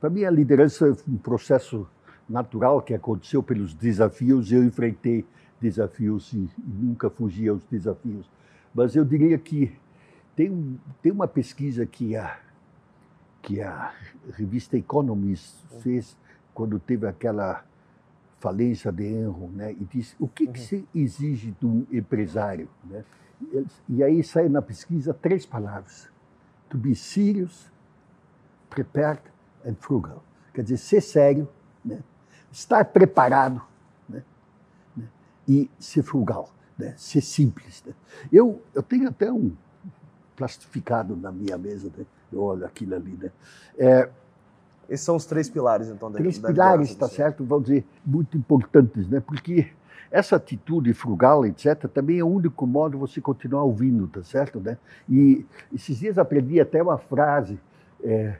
para 0.00 0.08
mim, 0.08 0.22
a 0.22 0.30
liderança 0.30 0.86
é 0.86 0.92
um 1.08 1.18
processo 1.18 1.88
natural 2.28 2.80
que 2.80 2.94
aconteceu 2.94 3.42
pelos 3.42 3.74
desafios. 3.74 4.52
Eu 4.52 4.62
enfrentei 4.62 5.26
desafios 5.60 6.32
e 6.32 6.48
nunca 6.64 7.10
fugi 7.10 7.48
aos 7.48 7.64
desafios. 7.64 8.30
Mas 8.74 8.96
eu 8.96 9.04
diria 9.04 9.38
que 9.38 9.76
tem, 10.34 10.80
tem 11.02 11.12
uma 11.12 11.28
pesquisa 11.28 11.84
que 11.84 12.16
a, 12.16 12.38
que 13.42 13.60
a 13.60 13.92
revista 14.32 14.76
Economist 14.76 15.56
fez 15.80 16.16
quando 16.54 16.78
teve 16.78 17.06
aquela 17.06 17.64
falência 18.40 18.90
de 18.90 19.04
Enron, 19.04 19.48
né? 19.48 19.72
E 19.72 19.84
disse 19.84 20.16
o 20.18 20.26
que, 20.26 20.46
que 20.46 20.58
uhum. 20.58 20.66
se 20.66 20.88
exige 20.94 21.54
de 21.58 21.66
um 21.66 21.86
empresário, 21.92 22.68
né? 22.84 23.04
E 23.88 24.02
aí 24.02 24.22
sai 24.22 24.48
na 24.48 24.62
pesquisa 24.62 25.12
três 25.12 25.44
palavras: 25.44 26.08
to 26.68 26.78
be 26.78 26.94
serious, 26.94 27.70
prepared 28.70 29.20
and 29.66 29.74
frugal. 29.74 30.24
Quer 30.54 30.62
dizer, 30.62 30.78
ser 30.78 31.00
sério, 31.00 31.48
né? 31.84 32.02
estar 32.50 32.84
preparado 32.84 33.62
né? 34.08 34.22
e 35.48 35.70
ser 35.78 36.02
frugal 36.02 36.52
né? 36.82 36.94
ser 36.96 37.20
simples. 37.20 37.82
Né? 37.86 37.92
Eu, 38.32 38.60
eu 38.74 38.82
tenho 38.82 39.08
até 39.08 39.30
um, 39.32 39.52
plastificado 40.36 41.16
na 41.16 41.30
minha 41.30 41.56
mesa, 41.56 41.90
né? 41.96 42.04
Eu 42.32 42.42
olho 42.42 42.64
aquilo 42.64 42.94
ali, 42.94 43.16
né? 43.20 43.30
É, 43.78 44.08
Esses 44.88 45.04
são 45.04 45.16
os 45.16 45.26
três 45.26 45.48
pilares, 45.48 45.88
então, 45.88 46.10
da 46.10 46.18
três 46.18 46.38
da 46.38 46.48
pilares, 46.48 46.90
está 46.90 47.08
certo? 47.08 47.44
Vamos 47.44 47.66
dizer, 47.66 47.86
muito 48.04 48.36
importantes, 48.36 49.08
né? 49.08 49.20
Porque 49.20 49.70
essa 50.10 50.36
atitude 50.36 50.92
frugal, 50.92 51.46
etc., 51.46 51.88
também 51.88 52.18
é 52.18 52.24
o 52.24 52.28
único 52.28 52.66
modo 52.66 52.92
de 52.92 52.98
você 52.98 53.20
continuar 53.20 53.62
ouvindo, 53.62 54.06
tá 54.08 54.22
certo? 54.22 54.60
Né? 54.60 54.76
E 55.08 55.46
esses 55.72 55.98
dias 55.98 56.18
aprendi 56.18 56.60
até 56.60 56.82
uma 56.82 56.98
frase: 56.98 57.58
é, 58.02 58.36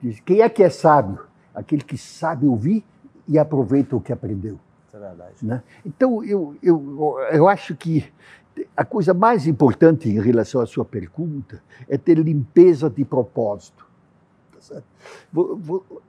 diz, 0.00 0.20
quem 0.20 0.40
é 0.40 0.48
que 0.48 0.62
é 0.62 0.70
sábio? 0.70 1.20
Aquele 1.54 1.82
que 1.82 1.96
sabe 1.96 2.46
ouvir 2.46 2.84
e 3.28 3.38
aproveita 3.38 3.94
o 3.94 4.00
que 4.00 4.12
aprendeu. 4.12 4.58
É 4.94 4.98
verdade. 4.98 5.34
Né? 5.42 5.62
Então, 5.84 6.24
eu, 6.24 6.54
eu, 6.62 7.16
eu 7.32 7.48
acho 7.48 7.74
que 7.74 8.04
a 8.76 8.84
coisa 8.84 9.12
mais 9.12 9.46
importante 9.48 10.08
em 10.08 10.20
relação 10.20 10.60
à 10.60 10.66
sua 10.66 10.84
pergunta 10.84 11.60
é 11.88 11.98
ter 11.98 12.16
limpeza 12.18 12.88
de 12.88 13.04
propósito. 13.04 13.84
Tá 14.68 14.80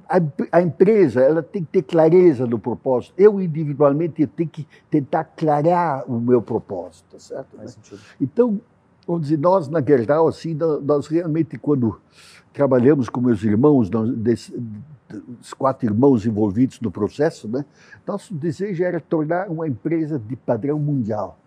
A, 0.07 0.17
empre- 0.19 0.47
a 0.51 0.61
empresa 0.61 1.21
ela 1.21 1.41
tem 1.41 1.63
que 1.63 1.71
ter 1.71 1.81
clareza 1.81 2.45
no 2.45 2.59
propósito. 2.59 3.13
Eu, 3.17 3.41
individualmente, 3.41 4.25
tenho 4.27 4.49
que 4.49 4.67
tentar 4.89 5.23
clarear 5.23 6.03
o 6.09 6.19
meu 6.19 6.41
propósito. 6.41 7.05
Tá 7.11 7.19
certo? 7.19 7.57
né? 7.57 7.65
Então, 8.21 8.61
vamos 9.07 9.23
dizer, 9.23 9.37
nós 9.39 9.67
na 9.67 9.81
Gerdau, 9.81 10.27
assim, 10.27 10.53
nó- 10.53 10.79
nós 10.79 11.07
realmente, 11.07 11.57
quando 11.57 11.99
trabalhamos 12.53 13.09
com 13.09 13.19
meus 13.19 13.43
irmãos, 13.43 13.89
nós, 13.89 14.09
os 15.39 15.53
quatro 15.53 15.85
irmãos 15.85 16.25
envolvidos 16.25 16.79
no 16.81 16.89
processo, 16.89 17.47
né, 17.47 17.65
nosso 18.05 18.33
desejo 18.33 18.83
era 18.83 18.99
tornar 18.99 19.49
uma 19.49 19.67
empresa 19.67 20.17
de 20.19 20.35
padrão 20.35 20.79
mundial, 20.79 21.37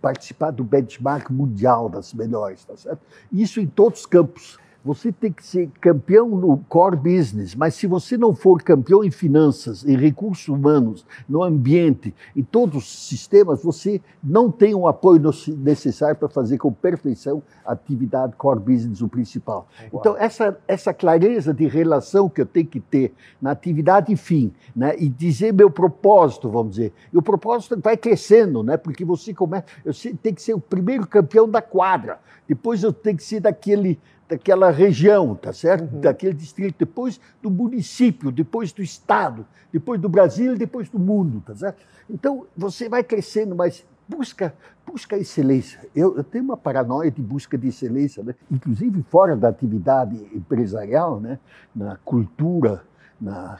participar 0.00 0.50
do 0.50 0.64
benchmark 0.64 1.30
mundial 1.30 1.88
das 1.88 2.14
melhores, 2.14 2.64
tá 2.64 2.76
certo? 2.76 3.00
Isso 3.32 3.60
em 3.60 3.66
todos 3.66 4.00
os 4.00 4.06
campos. 4.06 4.58
Você 4.86 5.10
tem 5.10 5.32
que 5.32 5.44
ser 5.44 5.68
campeão 5.80 6.28
no 6.28 6.58
core 6.68 6.94
business, 6.94 7.56
mas 7.56 7.74
se 7.74 7.88
você 7.88 8.16
não 8.16 8.32
for 8.32 8.62
campeão 8.62 9.02
em 9.02 9.10
finanças, 9.10 9.84
em 9.84 9.96
recursos 9.96 10.46
humanos, 10.46 11.04
no 11.28 11.42
ambiente, 11.42 12.14
em 12.36 12.42
todos 12.44 12.84
os 12.84 13.08
sistemas, 13.08 13.64
você 13.64 14.00
não 14.22 14.48
tem 14.48 14.76
o 14.76 14.86
apoio 14.86 15.20
necessário 15.58 16.14
para 16.14 16.28
fazer 16.28 16.58
com 16.58 16.72
perfeição 16.72 17.42
a 17.64 17.72
atividade 17.72 18.36
core 18.36 18.60
business 18.60 19.02
o 19.02 19.08
principal. 19.08 19.66
Então, 19.92 20.16
essa, 20.16 20.56
essa 20.68 20.94
clareza 20.94 21.52
de 21.52 21.66
relação 21.66 22.28
que 22.28 22.40
eu 22.40 22.46
tenho 22.46 22.68
que 22.68 22.78
ter 22.78 23.12
na 23.42 23.50
atividade 23.50 24.12
e 24.12 24.16
fim, 24.16 24.52
né? 24.74 24.94
e 24.96 25.08
dizer 25.08 25.52
meu 25.52 25.68
propósito, 25.68 26.48
vamos 26.48 26.76
dizer. 26.76 26.92
E 27.12 27.18
o 27.18 27.22
propósito 27.22 27.76
vai 27.80 27.96
crescendo, 27.96 28.62
né? 28.62 28.76
porque 28.76 29.04
você 29.04 29.34
começa. 29.34 29.64
Eu 29.84 29.92
tenho 30.22 30.36
que 30.36 30.42
ser 30.42 30.54
o 30.54 30.60
primeiro 30.60 31.08
campeão 31.08 31.48
da 31.48 31.60
quadra, 31.60 32.20
depois 32.48 32.84
eu 32.84 32.92
tenho 32.92 33.16
que 33.16 33.24
ser 33.24 33.40
daquele, 33.40 33.98
daquela 34.28 34.70
região, 34.70 35.34
tá 35.34 35.52
certo? 35.52 35.94
Uhum. 35.94 36.00
Daquele 36.00 36.34
distrito, 36.34 36.76
depois 36.78 37.20
do 37.42 37.50
município, 37.50 38.32
depois 38.32 38.72
do 38.72 38.82
estado, 38.82 39.46
depois 39.72 40.00
do 40.00 40.08
Brasil 40.08 40.54
e 40.54 40.58
depois 40.58 40.88
do 40.88 40.98
mundo, 40.98 41.42
tá 41.46 41.54
certo? 41.54 41.78
Então, 42.08 42.46
você 42.56 42.88
vai 42.88 43.02
crescendo, 43.04 43.54
mas 43.54 43.84
busca, 44.08 44.54
busca 44.86 45.16
excelência. 45.16 45.80
Eu, 45.94 46.16
eu 46.16 46.24
tenho 46.24 46.44
uma 46.44 46.56
paranoia 46.56 47.10
de 47.10 47.22
busca 47.22 47.56
de 47.56 47.68
excelência, 47.68 48.22
né? 48.22 48.34
inclusive 48.50 49.02
fora 49.04 49.36
da 49.36 49.48
atividade 49.48 50.16
empresarial, 50.32 51.20
né? 51.20 51.38
na 51.74 51.96
cultura, 52.04 52.82
na, 53.20 53.58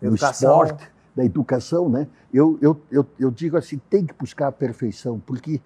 no 0.00 0.08
Educação. 0.08 0.62
esporte, 0.62 0.92
da 1.14 1.24
educação. 1.24 1.88
Né? 1.88 2.06
Eu, 2.32 2.58
eu, 2.60 2.80
eu, 2.90 3.06
eu 3.18 3.30
digo 3.30 3.56
assim, 3.56 3.80
tem 3.90 4.04
que 4.04 4.14
buscar 4.14 4.48
a 4.48 4.52
perfeição, 4.52 5.20
porque 5.24 5.60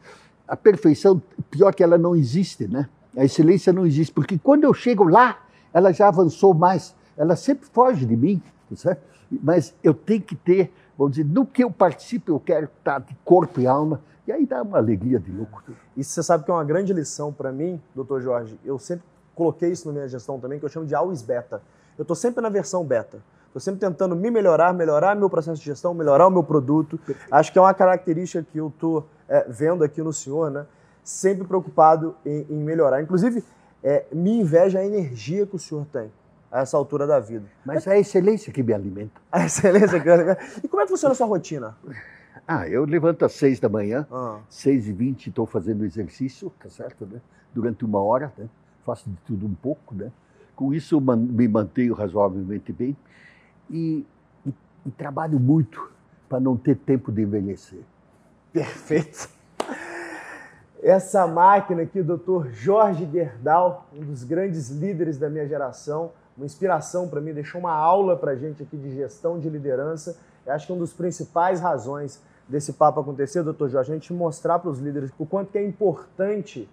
a 0.47 0.57
perfeição, 0.57 1.21
pior 1.51 1.75
que 1.75 1.83
ela 1.83 1.99
não 1.99 2.17
existe, 2.17 2.67
né? 2.67 2.89
A 3.19 3.25
excelência 3.25 3.73
não 3.73 3.85
existe, 3.85 4.13
porque 4.13 4.39
quando 4.39 4.63
eu 4.63 4.73
chego 4.73 5.03
lá, 5.03 5.41
ela 5.75 5.93
já 5.93 6.07
avançou 6.07 6.55
mais. 6.55 6.95
Ela 7.17 7.35
sempre 7.35 7.67
foge 7.67 8.07
de 8.07 8.17
mim, 8.17 8.41
tá 8.71 8.77
certo? 8.77 9.03
Mas 9.43 9.75
eu 9.83 9.93
tenho 9.93 10.23
que 10.23 10.37
ter, 10.37 10.73
vamos 10.97 11.17
dizer, 11.17 11.29
no 11.29 11.45
que 11.45 11.65
eu 11.65 11.71
participo, 11.71 12.31
eu 12.31 12.39
quero 12.39 12.67
estar 12.79 13.01
de 13.01 13.17
corpo 13.25 13.61
e 13.61 13.67
alma, 13.67 14.01
e 14.27 14.31
aí 14.31 14.47
dá 14.47 14.63
uma 14.63 14.79
alegria 14.79 15.19
de 15.19 15.33
louco. 15.33 15.65
Isso 15.97 16.13
você 16.13 16.23
sabe 16.23 16.45
que 16.45 16.51
é 16.51 16.55
uma 16.55 16.65
grande 16.65 16.93
lição 16.93 17.33
para 17.33 17.51
mim, 17.51 17.83
doutor 17.95 18.21
Jorge. 18.23 18.59
Eu 18.65 18.79
sempre 18.79 19.05
coloquei 19.35 19.73
isso 19.73 19.89
na 19.89 19.95
minha 19.95 20.09
gestão 20.09 20.39
também, 20.39 20.59
que 20.59 20.65
eu 20.65 20.69
chamo 20.69 20.87
de 20.87 20.95
always 20.95 21.21
beta. 21.21 21.61
Eu 21.99 22.03
estou 22.03 22.15
sempre 22.15 22.41
na 22.41 22.49
versão 22.49 22.85
beta. 22.85 23.19
Estou 23.47 23.61
sempre 23.61 23.81
tentando 23.81 24.15
me 24.15 24.31
melhorar, 24.31 24.73
melhorar 24.73 25.17
meu 25.17 25.29
processo 25.29 25.59
de 25.59 25.65
gestão, 25.67 25.93
melhorar 25.93 26.27
o 26.29 26.31
meu 26.31 26.45
produto. 26.45 27.01
Acho 27.31 27.51
que 27.51 27.59
é 27.59 27.63
uma 27.63 27.75
característica 27.75 28.47
que 28.53 28.59
eu 28.59 28.69
estou 28.69 29.09
vendo 29.49 29.83
aqui 29.83 30.03
no 30.03 30.13
senhor, 30.13 30.51
né? 30.51 30.67
Sempre 31.09 31.47
preocupado 31.49 32.15
em, 32.25 32.45
em 32.51 32.59
melhorar. 32.59 33.01
Inclusive, 33.03 33.43
é, 33.83 34.05
me 34.13 34.41
inveja 34.41 34.79
a 34.81 34.85
energia 34.85 35.47
que 35.47 35.57
o 35.57 35.59
senhor 35.59 35.87
tem 35.87 36.13
a 36.53 36.61
essa 36.61 36.77
altura 36.77 37.07
da 37.07 37.19
vida. 37.19 37.47
Mas 37.65 37.87
é 37.87 37.93
a 37.93 37.99
excelência 37.99 38.53
que 38.53 38.63
me 38.63 38.75
alimenta. 38.75 39.19
A 39.33 39.47
excelência. 39.47 39.99
que 40.01 40.07
eu- 40.07 40.37
E 40.63 40.69
como 40.69 40.83
é 40.83 40.85
que 40.85 40.91
funciona 40.91 41.13
a 41.13 41.15
sua 41.15 41.27
rotina? 41.27 41.75
Ah, 42.47 42.69
eu 42.69 42.85
levanto 42.85 43.25
às 43.25 43.33
seis 43.33 43.59
da 43.59 43.71
manhã, 43.71 44.07
Ah, 44.13 44.41
seis 44.51 44.87
e 44.87 44.93
vinte 44.93 45.29
estou 45.31 45.47
fazendo 45.47 45.83
exercício, 45.83 46.53
tá 46.63 46.69
certo, 46.69 47.07
né? 47.07 47.23
Durante 47.55 47.87
uma 47.87 48.03
hora, 48.03 48.31
né? 48.37 48.47
Faço 48.85 49.09
de 49.09 49.17
tudo 49.27 49.47
um 49.47 49.55
pouco, 49.55 49.95
né? 49.95 50.13
Com 50.55 50.75
isso 50.75 50.95
eu 50.97 51.01
me 51.01 51.49
mantenho 51.49 51.95
razoavelmente 51.95 52.71
bem 52.71 52.95
e, 53.71 54.05
e- 54.45 54.53
e 54.85 54.91
trabalho 54.91 55.41
muito 55.41 55.91
para 56.29 56.39
não 56.39 56.55
ter 56.55 56.77
tempo 56.77 57.11
de 57.11 57.23
envelhecer. 57.23 57.81
Perfeito. 58.53 59.38
Essa 60.83 61.27
máquina 61.27 61.83
aqui, 61.83 62.03
Dr. 62.03 62.51
Jorge 62.53 63.09
Gerdau, 63.11 63.89
um 63.93 64.05
dos 64.05 64.23
grandes 64.23 64.71
líderes 64.71 65.19
da 65.19 65.29
minha 65.29 65.47
geração, 65.47 66.13
uma 66.37 66.47
inspiração 66.47 67.09
para 67.09 67.21
mim, 67.21 67.33
deixou 67.33 67.61
uma 67.61 67.73
aula 67.73 68.17
para 68.17 68.37
gente 68.37 68.63
aqui 68.63 68.77
de 68.77 68.95
gestão 68.95 69.41
de 69.41 69.49
liderança. 69.51 70.17
Eu 70.47 70.53
acho 70.53 70.67
que 70.67 70.73
uma 70.73 70.81
das 70.81 70.93
principais 70.93 71.61
razões 71.61 72.23
desse 72.49 72.73
papo 72.73 73.01
acontecer, 73.01 73.43
Dr. 73.43 73.67
Jorge, 73.67 73.91
é 73.91 73.95
a 73.95 73.99
gente 73.99 74.13
mostrar 74.13 74.61
para 74.61 74.71
os 74.71 74.79
líderes 74.79 75.11
o 75.19 75.27
quanto 75.27 75.51
que 75.51 75.59
é 75.59 75.67
importante 75.67 76.69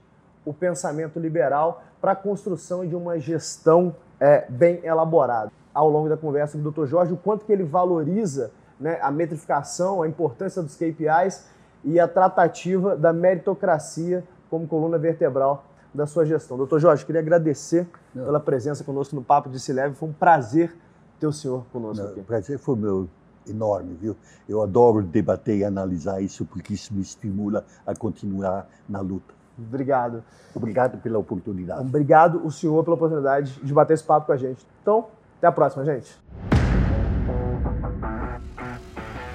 o 0.45 0.53
pensamento 0.53 1.19
liberal 1.19 1.83
para 1.99 2.11
a 2.11 2.15
construção 2.15 2.87
de 2.87 2.95
uma 2.95 3.19
gestão 3.19 3.95
é, 4.19 4.45
bem 4.47 4.81
elaborada. 4.83 5.51
Ao 5.73 5.89
longo 5.89 6.07
da 6.07 6.15
conversa 6.15 6.57
com 6.57 6.63
o 6.63 6.71
Dr. 6.71 6.85
Jorge, 6.85 7.11
o 7.11 7.17
quanto 7.17 7.43
que 7.43 7.51
ele 7.51 7.63
valoriza 7.63 8.51
né, 8.79 8.99
a 9.01 9.09
metrificação, 9.09 10.03
a 10.03 10.07
importância 10.07 10.61
dos 10.61 10.75
KPIs 10.75 11.54
e 11.85 11.99
a 11.99 12.07
tratativa 12.07 12.97
da 12.97 13.13
meritocracia 13.13 14.23
como 14.49 14.67
coluna 14.67 14.97
vertebral 14.97 15.65
da 15.93 16.05
sua 16.05 16.25
gestão. 16.25 16.57
Doutor 16.57 16.79
Jorge, 16.79 17.05
queria 17.05 17.21
agradecer 17.21 17.87
Não. 18.13 18.25
pela 18.25 18.39
presença 18.39 18.83
conosco 18.83 19.15
no 19.15 19.23
Papo 19.23 19.49
de 19.49 19.59
Se 19.59 19.71
Leve. 19.71 19.95
Foi 19.95 20.09
um 20.09 20.13
prazer 20.13 20.75
ter 21.19 21.27
o 21.27 21.31
senhor 21.31 21.65
conosco 21.71 22.03
Não, 22.03 22.11
aqui. 22.11 22.19
O 22.19 22.23
prazer 22.23 22.57
foi 22.57 22.75
meu 22.75 23.07
enorme, 23.47 23.93
viu? 23.93 24.17
Eu 24.49 24.61
adoro 24.61 25.01
debater 25.03 25.57
e 25.57 25.63
analisar 25.63 26.21
isso 26.21 26.43
porque 26.45 26.73
isso 26.73 26.93
me 26.93 27.01
estimula 27.01 27.63
a 27.85 27.95
continuar 27.95 28.67
na 28.89 28.99
luta. 28.99 29.33
Obrigado. 29.57 30.23
Obrigado 30.53 30.97
pela 30.97 31.17
oportunidade. 31.17 31.81
Obrigado 31.81 32.45
o 32.45 32.51
senhor 32.51 32.83
pela 32.83 32.95
oportunidade 32.95 33.57
de 33.63 33.73
bater 33.73 33.93
esse 33.93 34.03
papo 34.03 34.25
com 34.25 34.33
a 34.33 34.37
gente. 34.37 34.65
Então, 34.81 35.07
até 35.37 35.47
a 35.47 35.51
próxima, 35.51 35.85
gente. 35.85 36.19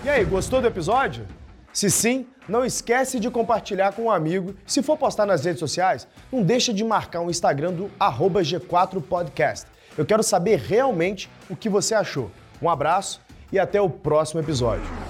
E 0.05 0.09
aí, 0.09 0.25
gostou 0.25 0.61
do 0.61 0.67
episódio? 0.67 1.25
Se 1.73 1.91
sim, 1.91 2.27
não 2.49 2.65
esquece 2.65 3.21
de 3.21 3.31
compartilhar 3.31 3.93
com 3.93 4.03
um 4.03 4.11
amigo. 4.11 4.55
Se 4.67 4.83
for 4.83 4.97
postar 4.97 5.25
nas 5.27 5.45
redes 5.45 5.61
sociais, 5.61 6.07
não 6.33 6.43
deixa 6.43 6.73
de 6.73 6.83
marcar 6.83 7.21
o 7.21 7.31
Instagram 7.31 7.73
do 7.73 7.91
arroba 7.99 8.43
G4podcast. 8.43 9.67
Eu 9.97 10.05
quero 10.05 10.23
saber 10.23 10.59
realmente 10.59 11.31
o 11.49 11.55
que 11.55 11.69
você 11.69 11.95
achou. 11.95 12.31
Um 12.61 12.69
abraço 12.69 13.21
e 13.53 13.59
até 13.59 13.81
o 13.81 13.89
próximo 13.89 14.41
episódio. 14.41 15.10